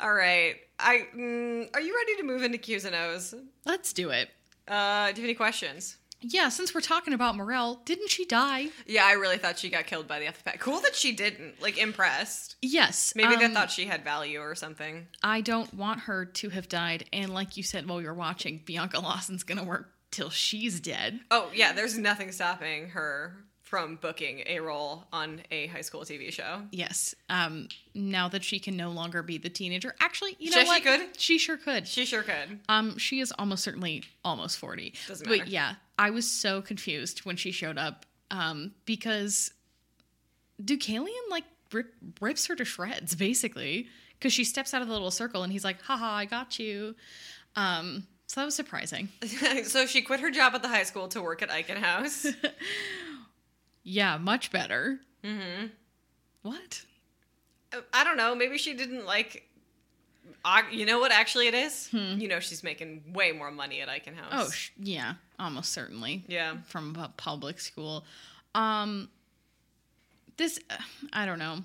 All 0.00 0.12
right. 0.12 0.56
I 0.78 1.06
mm, 1.14 1.68
are 1.74 1.80
you 1.80 1.94
ready 1.94 2.16
to 2.16 2.22
move 2.24 2.42
into 2.42 2.58
Q's 2.58 2.84
and 2.84 2.94
O's? 2.94 3.34
Let's 3.64 3.92
do 3.92 4.10
it. 4.10 4.30
Uh, 4.68 5.06
do 5.12 5.20
you 5.20 5.22
have 5.22 5.24
any 5.24 5.34
questions? 5.34 5.96
Yeah, 6.24 6.50
since 6.50 6.72
we're 6.72 6.80
talking 6.80 7.14
about 7.14 7.36
Morrell, 7.36 7.80
didn't 7.84 8.08
she 8.08 8.24
die? 8.24 8.68
Yeah, 8.86 9.04
I 9.04 9.12
really 9.12 9.38
thought 9.38 9.58
she 9.58 9.68
got 9.68 9.86
killed 9.86 10.06
by 10.06 10.20
the 10.20 10.26
FFP. 10.26 10.60
Cool 10.60 10.80
that 10.80 10.94
she 10.94 11.12
didn't. 11.12 11.60
Like 11.60 11.78
impressed. 11.78 12.56
Yes. 12.62 13.12
Maybe 13.16 13.34
they 13.34 13.46
um, 13.46 13.52
thought 13.52 13.72
she 13.72 13.86
had 13.86 14.04
value 14.04 14.38
or 14.38 14.54
something. 14.54 15.08
I 15.22 15.40
don't 15.40 15.72
want 15.74 16.00
her 16.00 16.24
to 16.24 16.48
have 16.50 16.68
died. 16.68 17.06
And 17.12 17.34
like 17.34 17.56
you 17.56 17.64
said 17.64 17.88
while 17.88 18.00
you're 18.00 18.14
watching, 18.14 18.62
Bianca 18.64 19.00
Lawson's 19.00 19.42
going 19.42 19.58
to 19.58 19.64
work 19.64 19.90
till 20.12 20.30
she's 20.30 20.78
dead. 20.78 21.18
Oh 21.32 21.50
yeah, 21.52 21.72
there's 21.72 21.98
nothing 21.98 22.30
stopping 22.30 22.90
her 22.90 23.34
from 23.60 23.96
booking 23.96 24.42
a 24.46 24.60
role 24.60 25.04
on 25.14 25.40
a 25.50 25.66
high 25.68 25.80
school 25.80 26.02
TV 26.02 26.30
show. 26.30 26.60
Yes. 26.72 27.14
Um, 27.30 27.68
now 27.94 28.28
that 28.28 28.44
she 28.44 28.58
can 28.58 28.76
no 28.76 28.90
longer 28.90 29.22
be 29.22 29.38
the 29.38 29.48
teenager. 29.48 29.94
Actually, 29.98 30.36
you 30.38 30.50
know 30.50 30.60
she 30.60 30.66
what? 30.66 30.82
could. 30.82 31.18
She 31.18 31.38
sure 31.38 31.56
could. 31.56 31.88
She 31.88 32.04
sure 32.04 32.22
could. 32.22 32.60
Um, 32.68 32.98
she 32.98 33.20
is 33.20 33.32
almost 33.38 33.64
certainly 33.64 34.04
almost 34.26 34.58
40. 34.58 34.92
Doesn't 35.08 35.26
But 35.26 35.38
matter. 35.38 35.50
yeah, 35.50 35.74
I 35.98 36.10
was 36.10 36.30
so 36.30 36.60
confused 36.60 37.20
when 37.20 37.36
she 37.36 37.50
showed 37.50 37.78
up 37.78 38.04
um, 38.30 38.72
because 38.84 39.52
Deucalion, 40.62 41.08
like, 41.30 41.44
rip, 41.72 41.94
rips 42.20 42.46
her 42.48 42.54
to 42.56 42.66
shreds, 42.66 43.14
basically. 43.14 43.86
Because 44.18 44.34
she 44.34 44.44
steps 44.44 44.74
out 44.74 44.82
of 44.82 44.88
the 44.88 44.92
little 44.92 45.10
circle 45.10 45.42
and 45.44 45.50
he's 45.52 45.64
like, 45.64 45.80
haha, 45.82 46.12
I 46.14 46.26
got 46.26 46.58
you. 46.58 46.94
Um, 47.56 48.06
so 48.32 48.40
that 48.40 48.46
was 48.46 48.54
surprising. 48.54 49.10
so 49.64 49.84
she 49.84 50.00
quit 50.00 50.20
her 50.20 50.30
job 50.30 50.54
at 50.54 50.62
the 50.62 50.68
high 50.68 50.84
school 50.84 51.06
to 51.08 51.20
work 51.20 51.42
at 51.42 51.50
Eichen 51.50 51.76
House. 51.76 52.26
Yeah, 53.84 54.16
much 54.16 54.52
better. 54.52 55.00
Mm-hmm. 55.24 55.66
What? 56.42 56.82
I 57.92 58.04
don't 58.04 58.16
know. 58.16 58.36
Maybe 58.36 58.56
she 58.56 58.74
didn't 58.74 59.06
like. 59.06 59.48
You 60.70 60.86
know 60.86 61.00
what? 61.00 61.10
Actually, 61.10 61.48
it 61.48 61.54
is. 61.54 61.88
You 61.92 62.28
know, 62.28 62.38
she's 62.38 62.62
making 62.62 63.02
way 63.12 63.32
more 63.32 63.50
money 63.50 63.80
at. 63.80 63.88
Hmm. 63.88 64.14
Oh, 64.30 64.48
sh- 64.50 64.70
yeah, 64.78 65.14
almost 65.36 65.72
certainly. 65.72 66.22
yeah. 66.28 66.58
From 66.68 66.94
a 66.94 67.12
public 67.16 67.58
school. 67.58 68.04
Um, 68.54 69.08
this, 70.36 70.60
uh, 70.70 70.76
I 71.12 71.26
don't 71.26 71.40
know. 71.40 71.58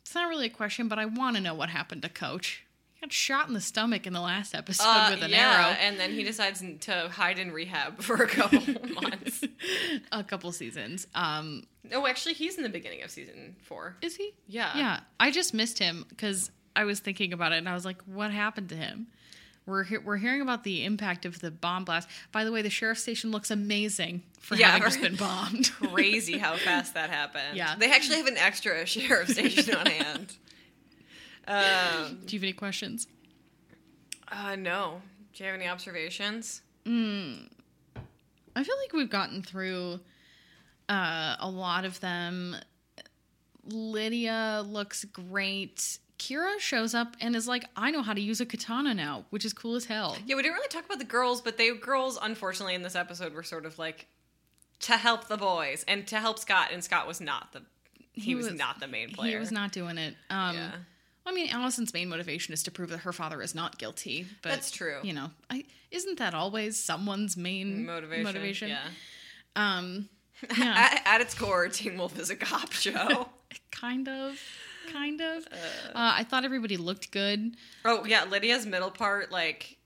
It's 0.00 0.14
not 0.14 0.30
really 0.30 0.46
a 0.46 0.50
question, 0.50 0.88
but 0.88 0.98
I 0.98 1.04
want 1.04 1.36
to 1.36 1.42
know 1.42 1.52
what 1.52 1.68
happened 1.68 2.00
to 2.00 2.08
Coach. 2.08 2.64
Got 3.02 3.12
shot 3.12 3.48
in 3.48 3.54
the 3.54 3.60
stomach 3.60 4.06
in 4.06 4.12
the 4.12 4.20
last 4.20 4.54
episode 4.54 4.84
Uh, 4.86 5.08
with 5.10 5.24
an 5.24 5.30
yeah, 5.32 5.56
arrow. 5.66 5.76
and 5.80 5.98
then 5.98 6.12
he 6.12 6.22
decides 6.22 6.62
to 6.82 7.08
hide 7.08 7.38
in 7.40 7.50
rehab 7.50 8.00
for 8.02 8.14
a 8.14 8.28
couple 8.28 8.60
months. 8.94 9.42
a 10.12 10.22
couple 10.24 10.52
seasons. 10.52 11.06
Um, 11.14 11.64
Oh, 11.92 12.06
actually, 12.06 12.34
he's 12.34 12.56
in 12.56 12.62
the 12.62 12.68
beginning 12.68 13.02
of 13.02 13.10
season 13.10 13.56
four. 13.64 13.96
is 14.02 14.14
he? 14.14 14.32
Yeah. 14.46 14.70
Yeah, 14.76 15.00
I 15.18 15.32
just 15.32 15.52
missed 15.52 15.80
him 15.80 16.06
because 16.08 16.52
I 16.76 16.84
was 16.84 17.00
thinking 17.00 17.32
about 17.32 17.50
it 17.52 17.56
and 17.56 17.68
I 17.68 17.74
was 17.74 17.84
like, 17.84 18.00
what 18.06 18.30
happened 18.30 18.68
to 18.68 18.76
him? 18.76 19.08
We're 19.66 19.82
he- 19.82 19.98
we're 19.98 20.16
hearing 20.16 20.40
about 20.40 20.62
the 20.64 20.84
impact 20.84 21.24
of 21.26 21.40
the 21.40 21.50
bomb 21.50 21.84
blast. 21.84 22.08
By 22.30 22.44
the 22.44 22.52
way, 22.52 22.62
the 22.62 22.70
sheriff's 22.70 23.02
station 23.02 23.30
looks 23.32 23.50
amazing 23.50 24.22
for 24.38 24.54
Yeah, 24.56 24.68
having 24.68 24.82
just 24.84 25.00
been 25.00 25.16
bombed. 25.16 25.70
Crazy 25.92 26.38
how 26.38 26.54
fast 26.56 26.94
that 26.94 27.10
happened. 27.10 27.56
Yeah. 27.56 27.74
They 27.76 27.90
actually 27.90 28.18
have 28.18 28.26
an 28.28 28.36
extra 28.38 28.86
sheriff 28.86 29.28
station 29.30 29.74
on 29.74 29.86
hand. 29.86 30.36
Um, 31.46 32.18
Do 32.26 32.36
you 32.36 32.40
have 32.40 32.44
any 32.44 32.52
questions? 32.52 33.06
uh, 34.30 34.56
no. 34.56 35.02
Do 35.34 35.44
you 35.44 35.50
have 35.50 35.58
any 35.58 35.68
observations? 35.68 36.62
I 36.86 38.64
feel 38.64 38.76
like 38.82 38.92
we've 38.92 39.10
gotten 39.10 39.42
through 39.42 40.00
uh, 40.88 41.36
a 41.38 41.48
lot 41.48 41.84
of 41.84 42.00
them. 42.00 42.56
Lydia 43.64 44.62
looks 44.66 45.04
great. 45.04 45.98
Kira 46.18 46.58
shows 46.58 46.94
up 46.94 47.16
and 47.20 47.34
is 47.34 47.48
like, 47.48 47.64
I 47.76 47.90
know 47.90 48.02
how 48.02 48.12
to 48.12 48.20
use 48.20 48.40
a 48.40 48.46
katana 48.46 48.94
now, 48.94 49.24
which 49.30 49.44
is 49.44 49.52
cool 49.52 49.74
as 49.74 49.86
hell. 49.86 50.16
Yeah, 50.26 50.36
we 50.36 50.42
didn't 50.42 50.54
really 50.54 50.68
talk 50.68 50.84
about 50.84 50.98
the 50.98 51.04
girls, 51.04 51.40
but 51.40 51.56
they 51.56 51.74
girls, 51.74 52.18
unfortunately, 52.20 52.74
in 52.74 52.82
this 52.82 52.94
episode 52.94 53.32
were 53.34 53.42
sort 53.42 53.66
of 53.66 53.78
like 53.78 54.06
to 54.80 54.96
help 54.96 55.28
the 55.28 55.36
boys 55.36 55.84
and 55.88 56.06
to 56.08 56.16
help 56.18 56.38
Scott, 56.38 56.68
and 56.72 56.82
Scott 56.84 57.06
was 57.08 57.20
not 57.20 57.52
the 57.52 57.62
he, 58.12 58.34
was, 58.34 58.52
not 58.52 58.78
the 58.78 58.86
main 58.86 59.10
player. 59.10 59.32
He 59.32 59.38
was 59.38 59.50
not 59.50 59.72
doing 59.72 59.96
it. 59.96 60.14
Um, 60.28 60.54
Yeah. 60.54 60.70
I 61.24 61.32
mean, 61.32 61.48
Allison's 61.50 61.94
main 61.94 62.08
motivation 62.08 62.52
is 62.52 62.62
to 62.64 62.70
prove 62.70 62.90
that 62.90 62.98
her 62.98 63.12
father 63.12 63.40
is 63.42 63.54
not 63.54 63.78
guilty. 63.78 64.26
But, 64.42 64.50
That's 64.50 64.70
true. 64.70 64.98
You 65.02 65.12
know, 65.12 65.30
I, 65.50 65.64
isn't 65.90 66.18
that 66.18 66.34
always 66.34 66.82
someone's 66.82 67.36
main 67.36 67.86
motivation. 67.86 68.24
motivation? 68.24 68.68
Yeah. 68.70 68.80
Um, 69.54 70.08
yeah, 70.58 70.74
At, 70.92 71.02
at 71.06 71.20
its 71.20 71.34
core, 71.34 71.68
Teen 71.68 71.96
Wolf 71.96 72.18
is 72.18 72.30
a 72.30 72.36
cop 72.36 72.72
show. 72.72 73.28
kind 73.70 74.08
of, 74.08 74.36
kind 74.92 75.20
of. 75.20 75.46
Uh, 75.46 75.52
I 75.94 76.24
thought 76.24 76.44
everybody 76.44 76.76
looked 76.76 77.12
good. 77.12 77.54
oh 77.84 78.04
yeah, 78.04 78.24
Lydia's 78.24 78.66
middle 78.66 78.90
part, 78.90 79.30
like 79.30 79.76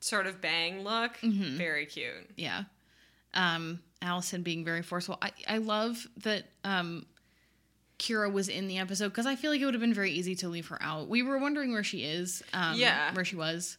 sort 0.00 0.26
of 0.26 0.40
bang 0.40 0.84
look, 0.84 1.16
Mm-hmm. 1.18 1.56
very 1.58 1.86
cute. 1.86 2.30
Yeah. 2.36 2.64
Um, 3.34 3.80
Allison 4.02 4.42
being 4.42 4.64
very 4.64 4.82
forceful. 4.82 5.18
I, 5.20 5.32
I 5.48 5.58
love 5.58 6.06
that 6.22 6.44
um, 6.64 7.06
Kira 8.00 8.32
was 8.32 8.48
in 8.48 8.66
the 8.66 8.78
episode 8.78 9.10
because 9.10 9.26
I 9.26 9.36
feel 9.36 9.50
like 9.52 9.60
it 9.60 9.64
would 9.66 9.74
have 9.74 9.80
been 9.80 9.94
very 9.94 10.10
easy 10.10 10.34
to 10.36 10.48
leave 10.48 10.66
her 10.68 10.82
out. 10.82 11.08
We 11.08 11.22
were 11.22 11.38
wondering 11.38 11.70
where 11.72 11.84
she 11.84 11.98
is. 12.02 12.42
Um, 12.52 12.76
Yeah. 12.76 13.12
Where 13.14 13.24
she 13.24 13.36
was. 13.36 13.78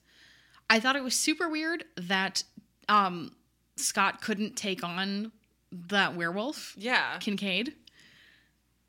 I 0.70 0.80
thought 0.80 0.96
it 0.96 1.04
was 1.04 1.16
super 1.16 1.50
weird 1.50 1.84
that 1.98 2.44
um, 2.88 3.36
Scott 3.76 4.22
couldn't 4.22 4.56
take 4.56 4.84
on 4.84 5.32
that 5.72 6.16
werewolf, 6.16 6.74
Yeah, 6.78 7.18
Kincaid. 7.20 7.74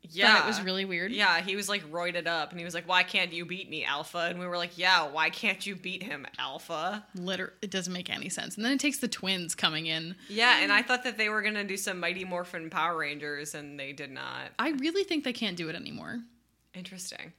Yeah, 0.09 0.35
Thought 0.35 0.43
it 0.43 0.47
was 0.47 0.61
really 0.61 0.85
weird. 0.85 1.11
Yeah, 1.11 1.41
he 1.41 1.55
was 1.55 1.69
like 1.69 1.83
roided 1.91 2.27
up, 2.27 2.51
and 2.51 2.59
he 2.59 2.65
was 2.65 2.73
like, 2.73 2.87
"Why 2.87 3.03
can't 3.03 3.31
you 3.33 3.45
beat 3.45 3.69
me, 3.69 3.83
Alpha?" 3.85 4.19
And 4.29 4.37
we 4.39 4.45
were 4.45 4.57
like, 4.57 4.77
"Yeah, 4.77 5.07
why 5.09 5.29
can't 5.29 5.65
you 5.65 5.75
beat 5.75 6.03
him, 6.03 6.25
Alpha?" 6.37 7.05
Liter- 7.15 7.53
it 7.61 7.71
doesn't 7.71 7.93
make 7.93 8.09
any 8.09 8.29
sense. 8.29 8.55
And 8.55 8.65
then 8.65 8.73
it 8.73 8.79
takes 8.79 8.97
the 8.97 9.07
twins 9.07 9.55
coming 9.55 9.85
in. 9.87 10.15
Yeah, 10.29 10.59
and 10.61 10.71
I 10.71 10.81
thought 10.81 11.03
that 11.05 11.17
they 11.17 11.29
were 11.29 11.41
gonna 11.41 11.63
do 11.63 11.77
some 11.77 11.99
Mighty 11.99 12.25
Morphin 12.25 12.69
Power 12.69 12.97
Rangers, 12.97 13.55
and 13.55 13.79
they 13.79 13.93
did 13.93 14.11
not. 14.11 14.51
I 14.59 14.69
really 14.71 15.03
think 15.03 15.23
they 15.23 15.33
can't 15.33 15.55
do 15.57 15.69
it 15.69 15.75
anymore. 15.75 16.19
Interesting. 16.73 17.33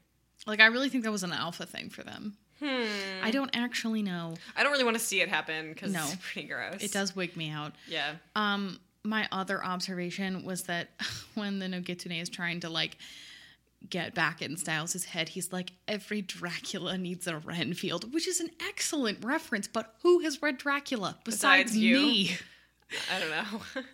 Like, 0.46 0.60
I 0.60 0.66
really 0.66 0.88
think 0.88 1.04
that 1.04 1.10
was 1.12 1.22
an 1.22 1.32
alpha 1.32 1.66
thing 1.66 1.90
for 1.90 2.02
them. 2.02 2.36
Hmm. 2.60 2.84
I 3.22 3.30
don't 3.30 3.50
actually 3.54 4.02
know. 4.02 4.34
I 4.56 4.62
don't 4.62 4.70
really 4.72 4.84
want 4.84 4.96
to 4.96 5.02
see 5.02 5.20
it 5.20 5.28
happen 5.28 5.70
because 5.72 5.92
No. 5.92 6.04
it's 6.04 6.16
pretty 6.16 6.46
gross. 6.48 6.82
It 6.82 6.92
does 6.92 7.16
wig 7.16 7.36
me 7.36 7.50
out. 7.50 7.72
Yeah. 7.88 8.12
Um, 8.36 8.78
my 9.04 9.28
other 9.30 9.62
observation 9.64 10.44
was 10.44 10.62
that 10.64 10.88
when 11.34 11.58
the 11.58 11.66
Nogitsune 11.66 12.20
is 12.20 12.28
trying 12.28 12.60
to 12.60 12.68
like 12.70 12.96
get 13.90 14.14
back 14.14 14.40
in 14.40 14.56
Stiles' 14.56 15.04
head, 15.04 15.28
he's 15.28 15.52
like, 15.52 15.72
every 15.86 16.22
Dracula 16.22 16.96
needs 16.96 17.26
a 17.26 17.36
Renfield, 17.38 18.14
which 18.14 18.26
is 18.26 18.40
an 18.40 18.48
excellent 18.66 19.22
reference, 19.24 19.68
but 19.68 19.94
who 20.02 20.20
has 20.20 20.40
read 20.40 20.56
Dracula 20.56 21.18
besides, 21.24 21.72
Besides 21.72 21.76
you. 21.76 21.96
me? 21.98 22.36
I 23.14 23.20
don't 23.20 23.30
know. 23.30 23.82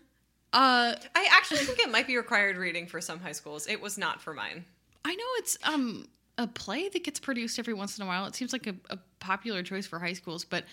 Uh 0.53 0.97
I 1.15 1.29
actually 1.31 1.59
think 1.61 1.79
it 1.79 1.93
might 1.93 2.09
be 2.09 2.17
required 2.17 2.57
reading 2.57 2.85
for 2.89 3.01
some 3.01 3.21
high 3.21 3.31
schools. 3.31 3.69
It 3.69 3.81
was 3.81 3.97
not 3.97 4.21
for 4.21 4.35
mine. 4.35 4.65
I 5.05 5.15
know 5.15 5.25
it's 5.37 5.57
um 5.63 6.09
a 6.39 6.49
play 6.49 6.89
that 6.89 7.05
gets 7.05 7.21
produced 7.21 7.61
every 7.61 7.73
once 7.73 7.97
in 7.99 8.05
a 8.05 8.09
while. 8.09 8.27
It 8.27 8.35
seems 8.35 8.53
like 8.53 8.67
a, 8.67 8.75
a 8.91 8.99
popular 9.21 9.63
choice 9.63 9.87
for 9.87 9.99
high 9.99 10.15
schools, 10.15 10.45
but 10.45 10.65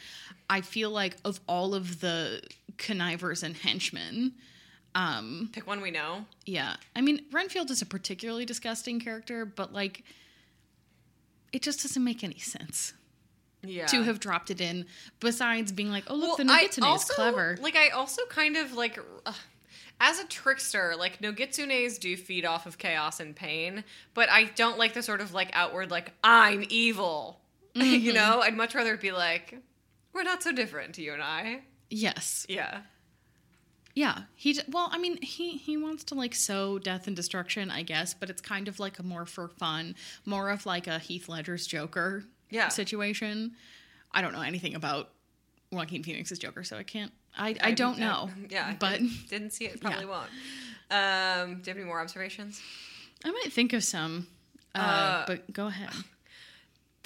I 0.50 0.62
feel 0.62 0.90
like 0.90 1.18
of 1.24 1.40
all 1.48 1.76
of 1.76 2.00
the 2.00 2.42
connivers 2.78 3.44
and 3.44 3.56
henchmen, 3.56 4.34
um, 4.96 5.50
Pick 5.54 5.68
one 5.68 5.82
we 5.82 5.92
know. 5.92 6.26
Yeah. 6.46 6.76
I 6.96 7.02
mean, 7.02 7.26
Renfield 7.32 7.70
is 7.70 7.84
a 7.84 7.86
particularly 7.86 8.46
disgusting 8.46 9.00
character, 9.00 9.46
but 9.46 9.72
like 9.72 10.04
it 11.54 11.62
just 11.62 11.84
doesn't 11.84 12.04
make 12.04 12.24
any 12.24 12.40
sense. 12.40 12.94
Yeah. 13.64 13.88
to 13.88 14.04
have 14.04 14.20
dropped 14.20 14.50
it 14.50 14.62
in. 14.62 14.86
Besides 15.20 15.72
being 15.72 15.90
like, 15.90 16.06
oh 16.08 16.16
look, 16.16 16.38
the 16.38 16.46
I 16.48 16.68
Nogitsune 16.68 16.96
is 16.96 17.06
clever. 17.06 17.58
Like 17.60 17.76
I 17.76 17.90
also 17.90 18.22
kind 18.30 18.56
of 18.56 18.74
like 18.74 19.00
uh, 19.26 19.34
as 20.00 20.20
a 20.20 20.26
trickster, 20.28 20.94
like 20.98 21.20
Nogitsunes 21.22 22.00
do 22.00 22.16
feed 22.16 22.46
off 22.46 22.66
of 22.66 22.78
chaos 22.78 23.20
and 23.20 23.36
pain, 23.36 23.84
but 24.14 24.30
I 24.30 24.46
don't 24.46 24.78
like 24.78 24.94
the 24.94 25.04
sort 25.04 25.22
of 25.22 25.34
like 25.34 25.50
outward 25.54 25.92
like 25.92 26.14
I'm 26.24 26.66
evil. 26.70 27.40
Mm-hmm. 27.84 28.06
you 28.06 28.14
know, 28.14 28.42
I'd 28.42 28.56
much 28.56 28.76
rather 28.76 28.98
be 28.98 29.12
like 29.12 29.60
we're 30.14 30.24
not 30.24 30.42
so 30.44 30.52
different, 30.52 30.98
you 30.98 31.14
and 31.14 31.22
I. 31.22 31.62
yes, 31.90 32.46
Yeah. 32.50 32.82
yeah. 33.94 34.24
He 34.36 34.60
well, 34.70 34.90
I 34.92 34.98
mean, 34.98 35.22
he 35.22 35.58
he 35.58 35.78
wants 35.78 36.04
to 36.06 36.16
like 36.16 36.34
sow 36.36 36.80
death 36.80 37.08
and 37.08 37.16
destruction, 37.16 37.70
I 37.72 37.84
guess, 37.84 38.14
but 38.14 38.30
it's 38.30 38.42
kind 38.42 38.68
of 38.68 38.80
like 38.80 39.00
a 39.00 39.04
more 39.04 39.26
for 39.26 39.48
fun, 39.48 39.96
more 40.26 40.50
of 40.50 40.66
like 40.66 40.88
a 40.88 41.00
Heath 41.00 41.28
Ledger's 41.30 41.66
Joker 41.68 42.24
Yeah. 42.50 42.70
situation. 42.70 43.56
I 44.12 44.22
don't 44.22 44.34
know 44.34 44.42
anything 44.42 44.74
about 44.76 45.10
Joaquin 45.72 46.04
Phoenix's 46.04 46.40
Joker, 46.40 46.64
so 46.64 46.78
I 46.78 46.84
can't. 46.84 47.12
I, 47.38 47.56
I 47.62 47.72
don't 47.74 48.00
know. 48.00 48.30
Yeah, 48.50 48.74
but 48.80 49.00
didn't, 49.30 49.52
see 49.52 49.66
it. 49.66 49.80
Probably 49.82 50.06
won't. 50.06 50.30
Um, 50.90 51.56
do 51.62 51.70
you 51.70 51.74
have 51.74 51.78
any 51.78 51.84
more 51.84 52.00
observations? 52.02 52.60
I 53.24 53.32
might 53.32 53.52
think 53.54 53.74
of 53.74 53.84
some. 53.84 54.28
Uh, 54.74 54.80
Uh, 54.80 55.26
but 55.28 55.52
go 55.54 55.68
ahead. 55.68 55.90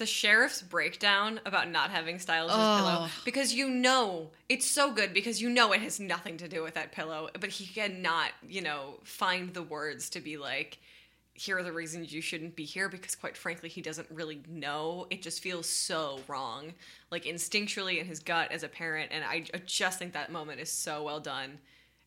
The 0.01 0.07
sheriff's 0.07 0.63
breakdown 0.63 1.39
about 1.45 1.69
not 1.69 1.91
having 1.91 2.17
Stiles' 2.17 2.49
Oh. 2.51 2.55
pillow 2.79 3.07
because 3.23 3.53
you 3.53 3.69
know 3.69 4.31
it's 4.49 4.65
so 4.65 4.91
good 4.91 5.13
because 5.13 5.39
you 5.39 5.47
know 5.47 5.73
it 5.73 5.81
has 5.81 5.99
nothing 5.99 6.37
to 6.37 6.47
do 6.47 6.63
with 6.63 6.73
that 6.73 6.91
pillow, 6.91 7.29
but 7.39 7.51
he 7.51 7.67
cannot, 7.67 8.31
you 8.49 8.63
know, 8.63 8.95
find 9.03 9.53
the 9.53 9.61
words 9.61 10.09
to 10.09 10.19
be 10.19 10.37
like, 10.37 10.79
here 11.35 11.55
are 11.59 11.61
the 11.61 11.71
reasons 11.71 12.11
you 12.11 12.19
shouldn't 12.19 12.55
be 12.55 12.65
here 12.65 12.89
because 12.89 13.13
quite 13.13 13.37
frankly 13.37 13.69
he 13.69 13.79
doesn't 13.83 14.07
really 14.09 14.41
know. 14.49 15.05
It 15.11 15.21
just 15.21 15.39
feels 15.39 15.67
so 15.67 16.19
wrong, 16.27 16.73
like 17.11 17.25
instinctually 17.25 17.99
in 17.99 18.07
his 18.07 18.21
gut 18.21 18.51
as 18.51 18.63
a 18.63 18.67
parent, 18.67 19.11
and 19.13 19.23
I, 19.23 19.43
I 19.53 19.61
just 19.67 19.99
think 19.99 20.13
that 20.13 20.31
moment 20.31 20.61
is 20.61 20.71
so 20.71 21.03
well 21.03 21.19
done. 21.19 21.59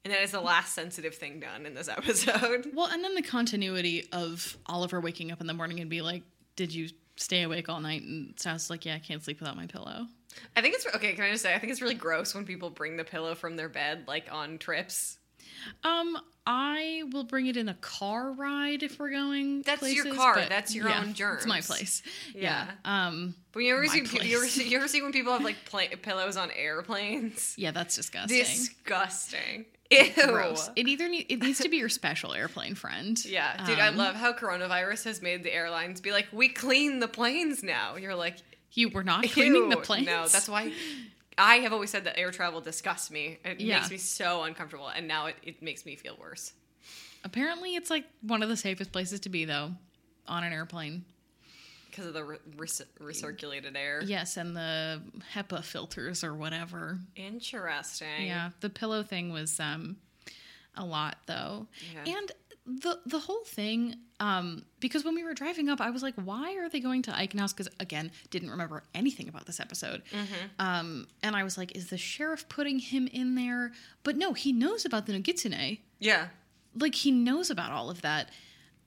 And 0.04 0.12
that 0.12 0.20
is 0.20 0.32
the 0.32 0.40
last 0.40 0.74
sensitive 0.74 1.14
thing 1.14 1.38
done 1.38 1.64
in 1.64 1.74
this 1.74 1.86
episode. 1.96 2.72
Well, 2.74 2.88
and 2.88 3.04
then 3.04 3.14
the 3.14 3.22
continuity 3.22 4.08
of 4.10 4.56
Oliver 4.66 5.00
waking 5.00 5.30
up 5.30 5.40
in 5.40 5.46
the 5.46 5.54
morning 5.54 5.78
and 5.78 5.88
be 5.88 6.02
like, 6.02 6.24
"Did 6.56 6.74
you 6.74 6.88
stay 7.16 7.42
awake 7.42 7.68
all 7.68 7.80
night?" 7.80 8.02
And 8.02 8.38
Stiles 8.38 8.64
is 8.64 8.70
like, 8.70 8.84
"Yeah, 8.84 8.96
I 8.96 8.98
can't 8.98 9.22
sleep 9.22 9.40
without 9.40 9.56
my 9.56 9.66
pillow." 9.66 10.06
I 10.56 10.60
think 10.60 10.74
it's 10.74 10.86
okay. 10.94 11.12
Can 11.12 11.24
I 11.24 11.30
just 11.30 11.42
say 11.42 11.54
I 11.54 11.58
think 11.58 11.72
it's 11.72 11.82
really 11.82 11.94
gross 11.94 12.34
when 12.34 12.44
people 12.44 12.70
bring 12.70 12.96
the 12.96 13.04
pillow 13.04 13.34
from 13.34 13.56
their 13.56 13.68
bed 13.68 14.04
like 14.08 14.28
on 14.32 14.58
trips. 14.58 15.18
Um, 15.82 16.18
I 16.46 17.04
will 17.10 17.24
bring 17.24 17.46
it 17.46 17.56
in 17.56 17.68
a 17.68 17.74
car 17.74 18.32
ride 18.32 18.82
if 18.82 18.98
we're 18.98 19.10
going. 19.10 19.62
That's 19.62 19.92
your 19.94 20.14
car. 20.14 20.44
That's 20.48 20.74
your 20.74 20.88
yeah, 20.88 21.00
own 21.02 21.14
It's 21.16 21.46
my 21.46 21.60
place. 21.62 22.02
Yeah. 22.34 22.66
Yeah. 22.84 23.06
Um. 23.08 23.34
But 23.52 23.60
you 23.60 23.74
ever 23.74 23.86
see 23.86 24.02
pe- 24.02 24.26
you 24.26 24.36
ever 24.36 24.46
see 24.46 24.68
you 24.68 24.76
ever 24.76 24.88
see 24.88 25.00
when 25.00 25.12
people 25.12 25.32
have 25.32 25.42
like 25.42 25.56
pla- 25.64 25.96
pillows 26.02 26.36
on 26.36 26.50
airplanes? 26.50 27.54
Yeah, 27.56 27.70
that's 27.70 27.96
disgusting. 27.96 28.38
Disgusting. 28.38 29.64
Ew. 29.90 30.12
Gross. 30.26 30.70
It 30.76 30.88
either 30.88 31.08
need, 31.08 31.26
it 31.28 31.40
needs 31.40 31.58
to 31.60 31.68
be 31.68 31.76
your 31.76 31.88
special 31.88 32.32
airplane 32.32 32.74
friend. 32.74 33.22
Yeah, 33.24 33.64
dude, 33.66 33.78
I 33.78 33.88
Um, 33.88 33.96
love 33.96 34.14
how 34.14 34.32
coronavirus 34.32 35.04
has 35.04 35.22
made 35.22 35.44
the 35.44 35.52
airlines 35.54 36.00
be 36.00 36.10
like, 36.12 36.26
we 36.32 36.48
clean 36.48 37.00
the 37.00 37.08
planes 37.08 37.62
now. 37.62 37.96
You're 37.96 38.14
like, 38.14 38.38
You 38.72 38.88
were 38.88 39.04
not 39.04 39.24
cleaning 39.30 39.68
the 39.68 39.76
planes. 39.76 40.06
No, 40.06 40.26
that's 40.26 40.48
why 40.48 40.72
I 41.36 41.56
have 41.56 41.72
always 41.72 41.90
said 41.90 42.04
that 42.04 42.18
air 42.18 42.30
travel 42.30 42.60
disgusts 42.60 43.10
me. 43.10 43.38
It 43.44 43.60
Yeah. 43.60 43.78
makes 43.78 43.90
me 43.90 43.98
so 43.98 44.44
uncomfortable, 44.44 44.88
and 44.88 45.08
now 45.08 45.26
it, 45.26 45.36
it 45.42 45.62
makes 45.62 45.84
me 45.84 45.96
feel 45.96 46.16
worse. 46.20 46.52
Apparently, 47.24 47.74
it's 47.74 47.90
like 47.90 48.04
one 48.22 48.42
of 48.42 48.48
the 48.48 48.56
safest 48.56 48.92
places 48.92 49.20
to 49.20 49.28
be 49.28 49.44
though, 49.44 49.72
on 50.28 50.44
an 50.44 50.52
airplane. 50.52 51.04
Because 51.90 52.06
of 52.06 52.14
the 52.14 52.24
re- 52.24 52.38
recirculated 53.00 53.76
air. 53.76 54.02
Yes, 54.04 54.36
and 54.36 54.56
the 54.56 55.00
HEPA 55.34 55.62
filters 55.62 56.24
or 56.24 56.34
whatever. 56.34 56.98
Interesting. 57.16 58.26
Yeah, 58.26 58.50
the 58.60 58.70
pillow 58.70 59.02
thing 59.02 59.32
was 59.32 59.58
um 59.60 59.96
a 60.76 60.84
lot 60.84 61.18
though. 61.26 61.66
Yeah. 61.94 62.16
And 62.18 62.32
the 62.66 62.98
the 63.04 63.18
whole 63.18 63.44
thing 63.44 63.94
um 64.20 64.64
because 64.80 65.04
when 65.04 65.14
we 65.14 65.22
were 65.22 65.34
driving 65.34 65.68
up 65.68 65.80
I 65.82 65.90
was 65.90 66.02
like 66.02 66.14
why 66.14 66.56
are 66.56 66.68
they 66.68 66.80
going 66.80 67.02
to 67.02 67.10
Eichen 67.10 67.54
cuz 67.56 67.68
again 67.78 68.10
didn't 68.30 68.50
remember 68.50 68.82
anything 68.94 69.28
about 69.28 69.44
this 69.46 69.60
episode. 69.60 70.02
Um 70.58 71.06
and 71.22 71.36
I 71.36 71.44
was 71.44 71.58
like 71.58 71.76
is 71.76 71.88
the 71.88 71.98
sheriff 71.98 72.48
putting 72.48 72.78
him 72.78 73.06
in 73.08 73.34
there? 73.34 73.72
But 74.02 74.16
no, 74.16 74.32
he 74.32 74.52
knows 74.52 74.84
about 74.86 75.06
the 75.06 75.12
Nogitsune. 75.12 75.78
Yeah. 75.98 76.28
Like 76.74 76.94
he 76.94 77.10
knows 77.10 77.50
about 77.50 77.70
all 77.70 77.90
of 77.90 78.00
that. 78.02 78.30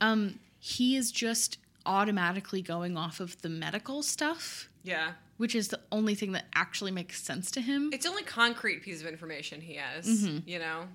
Um 0.01 0.39
he 0.59 0.95
is 0.95 1.11
just 1.11 1.57
automatically 1.85 2.61
going 2.61 2.97
off 2.97 3.19
of 3.19 3.41
the 3.43 3.49
medical 3.49 4.01
stuff, 4.03 4.69
Yeah. 4.83 5.13
which 5.37 5.53
is 5.55 5.67
the 5.69 5.79
only 5.91 6.15
thing 6.15 6.31
that 6.33 6.45
actually 6.55 6.91
makes 6.91 7.21
sense 7.21 7.51
to 7.51 7.61
him. 7.61 7.91
It's 7.93 8.05
the 8.05 8.09
only 8.09 8.23
concrete 8.23 8.81
piece 8.81 9.01
of 9.01 9.07
information 9.07 9.61
he 9.61 9.75
has, 9.75 10.27
you 10.45 10.57
know, 10.59 10.87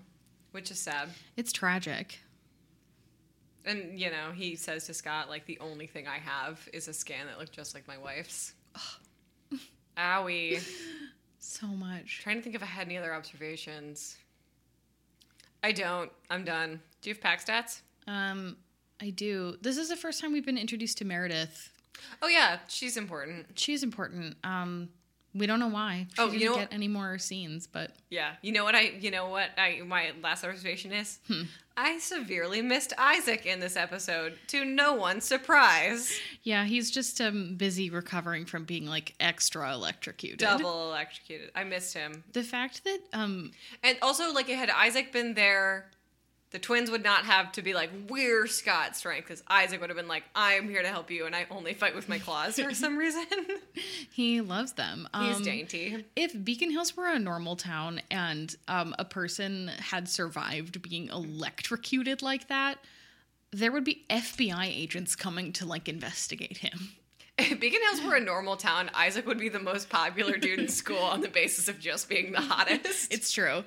which 0.51 0.71
is 0.71 0.79
sad. 0.81 1.09
It's 1.37 1.53
tragic. 1.53 2.21
And, 3.65 3.99
you 3.99 4.11
know, 4.11 4.33
he 4.35 4.57
says 4.57 4.87
to 4.87 4.95
Scott, 4.95 5.29
like, 5.29 5.47
the 5.47 5.59
only 5.61 5.87
thing 5.87 6.07
I 6.09 6.19
have 6.19 6.69
is 6.73 6.89
a 6.89 6.93
scan 6.93 7.27
that 7.27 7.39
looked 7.39 7.53
just 7.53 7.75
like 7.75 7.87
my 7.87 7.97
wife's. 7.99 8.53
Owie. 9.97 10.63
So 11.45 11.67
much. 11.67 12.21
Trying 12.23 12.37
to 12.37 12.43
think 12.43 12.55
if 12.55 12.63
I 12.63 12.67
had 12.67 12.87
any 12.87 12.97
other 12.97 13.13
observations. 13.13 14.17
I 15.65 15.73
don't. 15.73 16.09
I'm 16.31 16.45
done. 16.45 16.81
Do 17.03 17.11
you 17.11 17.15
have 17.15 17.21
pack 17.21 17.45
stats? 17.45 17.81
Um, 18.07 18.57
I 19.01 19.11
do. 19.11 19.57
This 19.61 19.77
is 19.77 19.89
the 19.89 19.97
first 19.97 20.21
time 20.21 20.33
we've 20.33 20.47
been 20.47 20.57
introduced 20.57 20.99
to 20.99 21.05
Meredith. 21.05 21.71
Oh, 22.23 22.29
yeah. 22.29 22.61
She's 22.69 22.97
important. 22.97 23.47
She's 23.59 23.83
important. 23.83 24.37
Um, 24.45 24.89
we 25.35 25.47
don't 25.49 25.59
know 25.59 25.67
why. 25.69 26.07
She 26.15 26.23
Oh, 26.23 26.27
didn't 26.31 26.41
you 26.43 26.51
know 26.51 26.55
get 26.57 26.73
any 26.73 26.87
more 26.89 27.19
scenes, 27.19 27.67
but 27.67 27.91
Yeah. 28.09 28.35
You 28.41 28.53
know 28.53 28.63
what 28.63 28.77
I, 28.77 28.83
you 29.01 29.11
know 29.11 29.29
what 29.29 29.51
I, 29.59 29.83
my 29.85 30.13
last 30.23 30.45
observation 30.45 30.93
is? 30.93 31.19
Hmm. 31.27 31.43
I 31.77 31.99
severely 31.99 32.63
missed 32.63 32.93
Isaac 32.99 33.47
in 33.47 33.61
this 33.61 33.77
episode, 33.77 34.39
to 34.49 34.65
no 34.65 34.95
one's 34.95 35.25
surprise. 35.25 36.19
yeah, 36.43 36.65
he's 36.65 36.91
just 36.91 37.21
um 37.21 37.57
busy 37.57 37.91
recovering 37.91 38.45
from 38.47 38.65
being 38.65 38.87
like 38.87 39.15
extra 39.21 39.73
electrocuted. 39.73 40.39
Double 40.39 40.89
electrocuted. 40.89 41.51
I 41.55 41.65
missed 41.65 41.95
him. 41.95 42.25
The 42.33 42.43
fact 42.43 42.85
that 42.85 42.99
um 43.13 43.53
And 43.83 43.99
also, 44.03 44.33
like, 44.33 44.49
had 44.49 44.71
Isaac 44.71 45.13
been 45.13 45.35
there, 45.35 45.91
the 46.53 46.59
twins 46.59 46.91
would 46.91 47.03
not 47.03 47.25
have 47.25 47.51
to 47.53 47.63
be 47.63 47.75
like, 47.75 47.91
we're 48.09 48.47
Scott's 48.47 48.99
strength, 48.99 49.27
because 49.27 49.43
Isaac 49.49 49.81
would 49.81 49.91
have 49.91 49.97
been 49.97 50.09
like, 50.09 50.25
I'm 50.35 50.69
here 50.69 50.83
to 50.83 50.89
help 50.89 51.11
you, 51.11 51.27
and 51.27 51.35
I 51.35 51.47
only 51.51 51.75
fight 51.75 51.95
with 51.95 52.09
my 52.09 52.19
claws 52.19 52.59
for 52.59 52.73
some 52.75 52.97
reason. 52.97 53.27
he 54.13 54.41
loves 54.41 54.73
them. 54.75 55.09
He's 55.19 55.37
Um, 55.37 55.43
dainty. 55.43 56.05
If 56.15 56.33
Beacon 56.45 56.71
Hills 56.71 56.97
were 56.97 57.09
a 57.09 57.19
normal 57.19 57.57
town 57.57 58.01
and 58.11 58.55
um, 58.69 58.95
a 58.99 59.05
person 59.05 59.69
had 59.79 60.09
survived 60.09 60.83
being 60.83 61.09
electrocuted 61.09 62.23
like 62.23 62.49
that, 62.49 62.79
there 63.51 63.73
would 63.73 63.85
be 63.85 64.05
FBI 64.09 64.67
agents 64.67 65.17
coming 65.17 65.53
to 65.55 65.67
like 65.67 65.89
investigate 65.89 66.59
him. 66.59 66.93
If 67.39 67.59
Beacon 67.61 67.81
Hills 67.91 68.03
were 68.05 68.15
a 68.17 68.21
normal 68.21 68.57
town, 68.57 68.91
Isaac 68.95 69.27
would 69.27 69.39
be 69.39 69.49
the 69.49 69.59
most 69.59 69.89
popular 69.89 70.37
dude 70.37 70.59
in 70.59 70.69
school 70.69 70.99
on 70.99 71.23
the 71.23 71.29
basis 71.29 71.67
of 71.67 71.81
just 71.81 72.09
being 72.09 72.33
the 72.33 72.41
hottest. 72.43 73.13
It's 73.13 73.33
true. 73.33 73.65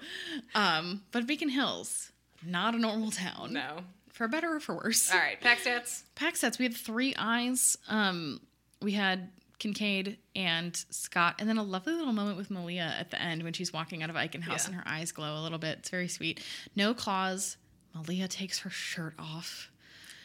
Um, 0.54 1.02
but 1.12 1.26
Beacon 1.28 1.50
Hills, 1.50 2.12
not 2.48 2.76
a 2.76 2.78
normal 2.80 3.12
town. 3.12 3.54
no. 3.54 3.78
For 4.14 4.30
better 4.30 4.56
or 4.56 4.60
for 4.62 4.76
worse. 4.76 5.12
All 5.12 5.18
right, 5.20 5.40
pack 5.42 5.60
stats. 5.60 6.04
Pack 6.16 6.38
sets, 6.38 6.58
we 6.58 6.64
had 6.64 6.74
three 6.74 7.14
eyes. 7.18 7.78
Um, 7.90 8.40
we 8.82 8.94
had 8.94 9.30
Kincaid 9.60 10.18
and 10.38 10.74
Scott, 10.90 11.36
and 11.40 11.50
then 11.50 11.58
a 11.58 11.64
lovely 11.64 11.94
little 11.94 12.14
moment 12.14 12.38
with 12.38 12.50
Malia 12.50 12.96
at 12.98 13.12
the 13.12 13.22
end 13.22 13.44
when 13.44 13.52
she's 13.52 13.74
walking 13.74 14.04
out 14.04 14.10
of 14.10 14.16
Eichen 14.16 14.42
House 14.42 14.64
Yeah. 14.64 14.76
and 14.76 14.76
her 14.82 14.84
eyes 14.88 15.12
glow 15.12 15.38
a 15.38 15.42
little 15.44 15.58
bit. 15.58 15.80
It's 15.80 15.90
very 15.90 16.08
sweet. 16.08 16.42
No 16.78 16.94
claws. 16.94 17.58
Malia 17.94 18.30
takes 18.30 18.60
her 18.60 18.70
shirt 18.70 19.16
off. 19.20 19.70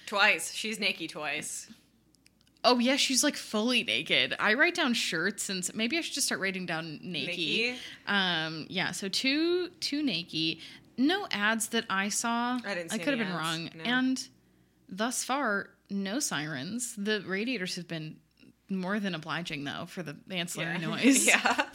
Twice. 0.06 0.52
She's 0.52 0.78
naked 0.78 1.10
twice. 1.10 1.68
Oh 2.62 2.78
yeah, 2.78 2.96
she's 2.96 3.24
like 3.24 3.36
fully 3.36 3.82
naked. 3.84 4.36
I 4.38 4.52
write 4.54 4.74
down 4.74 4.92
shirts, 4.92 5.48
and 5.48 5.68
maybe 5.74 5.96
I 5.96 6.02
should 6.02 6.12
just 6.14 6.26
start 6.26 6.40
writing 6.42 6.66
down 6.66 7.00
naked. 7.02 7.36
Naked? 7.38 7.76
Um, 8.06 8.66
yeah. 8.68 8.90
So 8.92 9.08
two 9.08 9.68
two 9.80 10.02
naked. 10.02 10.58
No 11.00 11.26
ads 11.30 11.68
that 11.68 11.84
I 11.88 12.08
saw. 12.10 12.58
I 12.64 12.74
didn't 12.74 12.90
see 12.90 12.96
I 13.00 13.04
could 13.04 13.18
have 13.18 13.26
been 13.26 13.34
ads, 13.34 13.38
wrong. 13.38 13.70
no. 13.76 13.84
And 13.84 14.28
thus 14.88 15.24
far, 15.24 15.70
no 15.88 16.20
sirens. 16.20 16.94
The 16.96 17.22
radiators 17.26 17.76
have 17.76 17.88
been 17.88 18.16
more 18.68 19.00
than 19.00 19.14
obliging 19.14 19.64
though 19.64 19.86
for 19.86 20.02
the 20.02 20.16
ancillary 20.30 20.78
noise. 20.86 21.26
yeah. 21.26 21.66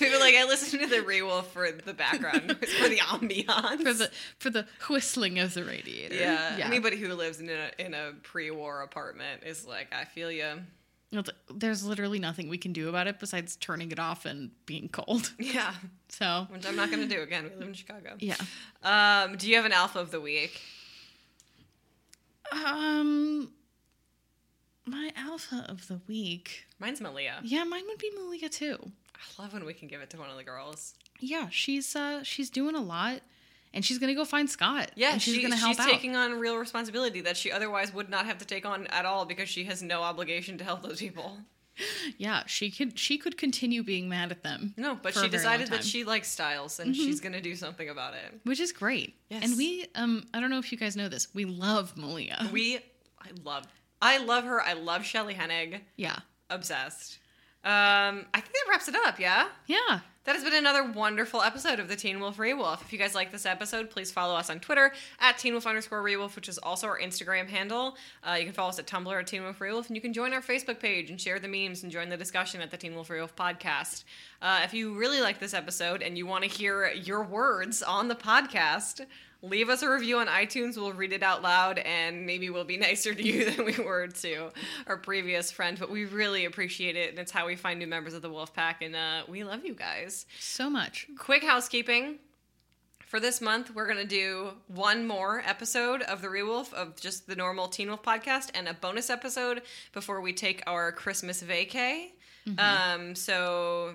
People 0.00 0.16
are 0.16 0.20
like, 0.20 0.34
I 0.34 0.46
listen 0.46 0.80
to 0.80 0.86
the 0.88 0.96
Rewolf 0.96 1.44
for 1.46 1.70
the 1.70 1.94
background 1.94 2.48
noise, 2.48 2.72
for 2.80 2.88
the 2.88 2.98
ambiance. 2.98 3.82
For 3.84 3.92
the 3.92 4.10
for 4.38 4.50
the 4.50 4.66
whistling 4.88 5.38
of 5.38 5.54
the 5.54 5.62
radiator. 5.62 6.16
yeah. 6.16 6.58
Anybody 6.64 6.96
who 6.96 7.14
lives 7.14 7.38
in 7.38 7.48
a 7.48 7.70
in 7.78 7.94
a 7.94 8.12
pre-war 8.24 8.82
apartment 8.82 9.44
is 9.44 9.64
like, 9.66 9.94
I 9.94 10.04
feel 10.06 10.30
you. 10.32 10.60
There's 11.52 11.84
literally 11.84 12.18
nothing 12.20 12.48
we 12.48 12.56
can 12.58 12.72
do 12.72 12.88
about 12.88 13.06
it 13.08 13.18
besides 13.18 13.56
turning 13.56 13.90
it 13.90 13.98
off 13.98 14.24
and 14.26 14.50
being 14.66 14.88
cold. 14.88 15.32
Yeah. 15.38 15.74
So 16.08 16.46
Which 16.50 16.66
I'm 16.66 16.76
not 16.76 16.90
gonna 16.90 17.06
do 17.06 17.20
again. 17.22 17.44
We 17.44 17.56
live 17.58 17.68
in 17.68 17.74
Chicago. 17.74 18.14
yeah. 18.18 18.36
Um, 18.82 19.36
do 19.36 19.48
you 19.48 19.56
have 19.56 19.64
an 19.64 19.72
alpha 19.72 19.98
of 19.98 20.10
the 20.12 20.20
week? 20.20 20.60
Um, 22.52 23.52
my 24.86 25.12
alpha 25.16 25.64
of 25.68 25.86
the 25.88 26.00
week. 26.08 26.66
Mine's 26.78 27.00
Malia. 27.00 27.40
Yeah, 27.42 27.64
mine 27.64 27.84
would 27.86 27.98
be 27.98 28.10
Malia 28.16 28.48
too. 28.48 28.76
I 29.14 29.42
love 29.42 29.52
when 29.52 29.64
we 29.64 29.74
can 29.74 29.88
give 29.88 30.00
it 30.00 30.10
to 30.10 30.16
one 30.18 30.30
of 30.30 30.36
the 30.36 30.44
girls. 30.44 30.94
Yeah, 31.20 31.48
she's 31.50 31.94
uh 31.94 32.22
she's 32.22 32.50
doing 32.50 32.74
a 32.74 32.80
lot 32.80 33.20
and 33.74 33.84
she's 33.84 33.98
gonna 33.98 34.14
go 34.14 34.24
find 34.24 34.48
Scott. 34.50 34.90
Yeah, 34.96 35.12
and 35.12 35.22
she's 35.22 35.34
she- 35.34 35.42
gonna 35.42 35.56
help 35.56 35.76
she's 35.76 35.80
out. 35.80 35.90
taking 35.90 36.16
on 36.16 36.38
real 36.38 36.56
responsibility 36.56 37.20
that 37.22 37.36
she 37.36 37.50
otherwise 37.52 37.92
would 37.94 38.08
not 38.10 38.26
have 38.26 38.38
to 38.38 38.44
take 38.44 38.66
on 38.66 38.86
at 38.88 39.04
all 39.04 39.24
because 39.24 39.48
she 39.48 39.64
has 39.64 39.82
no 39.82 40.02
obligation 40.02 40.58
to 40.58 40.64
help 40.64 40.82
those 40.82 40.98
people. 41.00 41.38
yeah, 42.18 42.42
she 42.46 42.70
could 42.70 42.98
she 42.98 43.16
could 43.16 43.38
continue 43.38 43.82
being 43.82 44.08
mad 44.08 44.30
at 44.32 44.42
them. 44.42 44.74
No, 44.76 44.98
but 45.00 45.14
she 45.14 45.28
decided 45.28 45.68
that. 45.68 45.80
Mm-hmm. 45.80 45.82
she 45.88 46.04
likes 46.04 46.28
Stiles 46.28 46.78
and 46.80 46.94
she's 46.94 47.20
going 47.20 47.32
to 47.32 47.40
do 47.40 47.54
something 47.54 47.88
about 47.88 48.14
it. 48.14 48.40
which 48.44 48.60
is 48.60 48.72
great. 48.72 49.14
Yes. 49.30 49.44
And 49.44 49.56
we 49.56 49.86
um 49.94 50.26
I 50.34 50.40
don't 50.40 50.50
know 50.50 50.58
if 50.58 50.72
you 50.72 50.78
guys 50.78 50.96
know 50.96 51.08
this. 51.08 51.28
We 51.34 51.44
love 51.46 51.96
Malia. 51.96 52.48
We, 52.52 52.78
I 53.18 53.30
love, 53.44 53.64
I 54.02 54.18
love 54.18 54.44
her. 54.44 54.60
I 54.60 54.74
love 54.74 55.04
Shelley 55.04 55.34
Hennig. 55.34 55.80
yeah. 55.96 56.18
Obsessed. 56.50 57.18
Um, 57.62 58.24
I 58.34 58.40
think 58.40 58.52
that 58.54 58.66
wraps 58.68 58.88
it 58.88 58.96
up. 59.06 59.20
Yeah. 59.20 59.46
Yeah. 59.66 60.00
That 60.24 60.34
has 60.34 60.44
been 60.44 60.52
another 60.52 60.84
wonderful 60.84 61.40
episode 61.40 61.80
of 61.80 61.88
the 61.88 61.96
Teen 61.96 62.20
Wolf 62.20 62.36
Rewolf. 62.36 62.82
If 62.82 62.92
you 62.92 62.98
guys 62.98 63.14
like 63.14 63.32
this 63.32 63.46
episode, 63.46 63.88
please 63.88 64.12
follow 64.12 64.34
us 64.34 64.50
on 64.50 64.60
Twitter 64.60 64.92
at 65.18 65.38
Teen 65.38 65.54
Wolf 65.54 65.66
underscore 65.66 66.02
Rewolf, 66.02 66.36
which 66.36 66.46
is 66.46 66.58
also 66.58 66.88
our 66.88 66.98
Instagram 66.98 67.48
handle. 67.48 67.96
Uh, 68.22 68.34
you 68.34 68.44
can 68.44 68.52
follow 68.52 68.68
us 68.68 68.78
at 68.78 68.86
Tumblr 68.86 69.18
at 69.18 69.26
Teen 69.26 69.42
Wolf 69.42 69.58
Rewolf, 69.60 69.86
and 69.86 69.96
you 69.96 70.02
can 70.02 70.12
join 70.12 70.34
our 70.34 70.42
Facebook 70.42 70.78
page 70.78 71.08
and 71.08 71.18
share 71.18 71.38
the 71.38 71.48
memes 71.48 71.84
and 71.84 71.90
join 71.90 72.10
the 72.10 72.18
discussion 72.18 72.60
at 72.60 72.70
the 72.70 72.76
Teen 72.76 72.94
Wolf 72.94 73.08
Rewolf 73.08 73.32
podcast. 73.32 74.04
Uh, 74.42 74.60
if 74.62 74.74
you 74.74 74.92
really 74.94 75.22
like 75.22 75.38
this 75.38 75.54
episode 75.54 76.02
and 76.02 76.18
you 76.18 76.26
want 76.26 76.44
to 76.44 76.50
hear 76.50 76.90
your 76.90 77.22
words 77.22 77.82
on 77.82 78.08
the 78.08 78.14
podcast, 78.14 79.06
leave 79.42 79.68
us 79.68 79.82
a 79.82 79.90
review 79.90 80.18
on 80.18 80.26
iTunes. 80.26 80.76
We'll 80.76 80.92
read 80.92 81.12
it 81.12 81.22
out 81.22 81.42
loud, 81.42 81.78
and 81.78 82.26
maybe 82.26 82.50
we'll 82.50 82.64
be 82.64 82.76
nicer 82.88 83.14
to 83.14 83.22
you 83.22 83.50
than 83.50 83.64
we 83.64 83.72
were 83.82 84.06
to 84.08 84.50
our 84.86 84.96
previous 84.96 85.50
friend. 85.50 85.78
But 85.78 85.90
we 85.90 86.04
really 86.04 86.44
appreciate 86.44 86.96
it, 86.96 87.10
and 87.10 87.18
it's 87.18 87.32
how 87.32 87.46
we 87.46 87.56
find 87.56 87.78
new 87.78 87.86
members 87.86 88.14
of 88.14 88.22
the 88.22 88.30
Wolf 88.30 88.54
Pack, 88.54 88.82
and 88.82 88.94
uh, 88.94 89.22
we 89.28 89.44
love 89.44 89.64
you 89.64 89.74
guys 89.74 90.26
So 90.38 90.68
much. 90.70 91.06
quick 91.18 91.42
housekeeping. 91.44 92.18
For 93.06 93.18
this 93.18 93.40
month, 93.40 93.74
we're 93.74 93.86
going 93.86 93.98
to 93.98 94.04
do 94.06 94.50
one 94.68 95.04
more 95.04 95.42
episode 95.44 96.02
of 96.02 96.22
The 96.22 96.28
Rewolf 96.28 96.72
of 96.72 96.94
just 97.00 97.26
the 97.26 97.34
normal 97.34 97.66
Teen 97.66 97.88
Wolf 97.88 98.04
podcast 98.04 98.50
and 98.54 98.68
a 98.68 98.74
bonus 98.74 99.10
episode 99.10 99.62
before 99.92 100.20
we 100.20 100.32
take 100.32 100.62
our 100.68 100.92
Christmas 100.92 101.42
vacay. 101.42 102.10
Um, 102.56 103.16
so, 103.16 103.94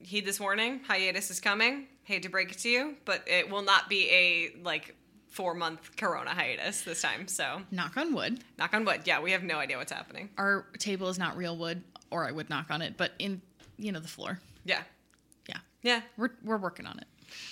heed 0.00 0.24
this 0.24 0.40
warning 0.40 0.80
hiatus 0.86 1.30
is 1.30 1.38
coming. 1.38 1.86
Hate 2.06 2.22
to 2.22 2.28
break 2.28 2.50
it 2.52 2.58
to 2.60 2.68
you, 2.68 2.94
but 3.04 3.22
it 3.26 3.50
will 3.50 3.62
not 3.62 3.88
be 3.88 4.08
a 4.10 4.52
like 4.62 4.94
four 5.28 5.54
month 5.54 5.96
corona 5.96 6.30
hiatus 6.30 6.80
this 6.82 7.02
time. 7.02 7.28
So, 7.28 7.60
Knock 7.70 7.96
on 7.96 8.14
wood. 8.14 8.42
knock 8.58 8.72
on 8.74 8.84
wood. 8.84 9.02
Yeah, 9.04 9.20
we 9.20 9.32
have 9.32 9.42
no 9.42 9.58
idea 9.58 9.76
what's 9.76 9.92
happening. 9.92 10.30
Our 10.38 10.66
table 10.78 11.08
is 11.08 11.18
not 11.18 11.36
real 11.36 11.56
wood, 11.56 11.82
or 12.10 12.26
I 12.26 12.32
would 12.32 12.48
knock 12.48 12.70
on 12.70 12.80
it, 12.80 12.96
but 12.96 13.12
in 13.18 13.42
you 13.76 13.92
know 13.92 14.00
the 14.00 14.08
floor. 14.08 14.40
Yeah. 14.64 14.82
Yeah. 15.48 15.58
Yeah. 15.82 16.00
We're 16.16 16.30
we're 16.44 16.56
working 16.58 16.86
on 16.86 16.98
it. 16.98 17.06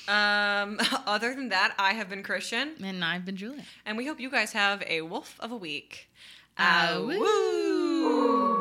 Um, 0.08 0.78
other 1.06 1.34
than 1.34 1.48
that, 1.50 1.74
I 1.78 1.92
have 1.94 2.08
been 2.08 2.22
Christian. 2.22 2.74
And 2.82 3.04
I've 3.04 3.24
been 3.24 3.36
Julia. 3.36 3.64
And 3.84 3.96
we 3.98 4.06
hope 4.06 4.20
you 4.20 4.30
guys 4.30 4.52
have 4.52 4.82
a 4.86 5.02
wolf 5.02 5.36
of 5.40 5.50
a 5.52 5.56
week. 5.56 6.08
Awoo. 6.56 8.53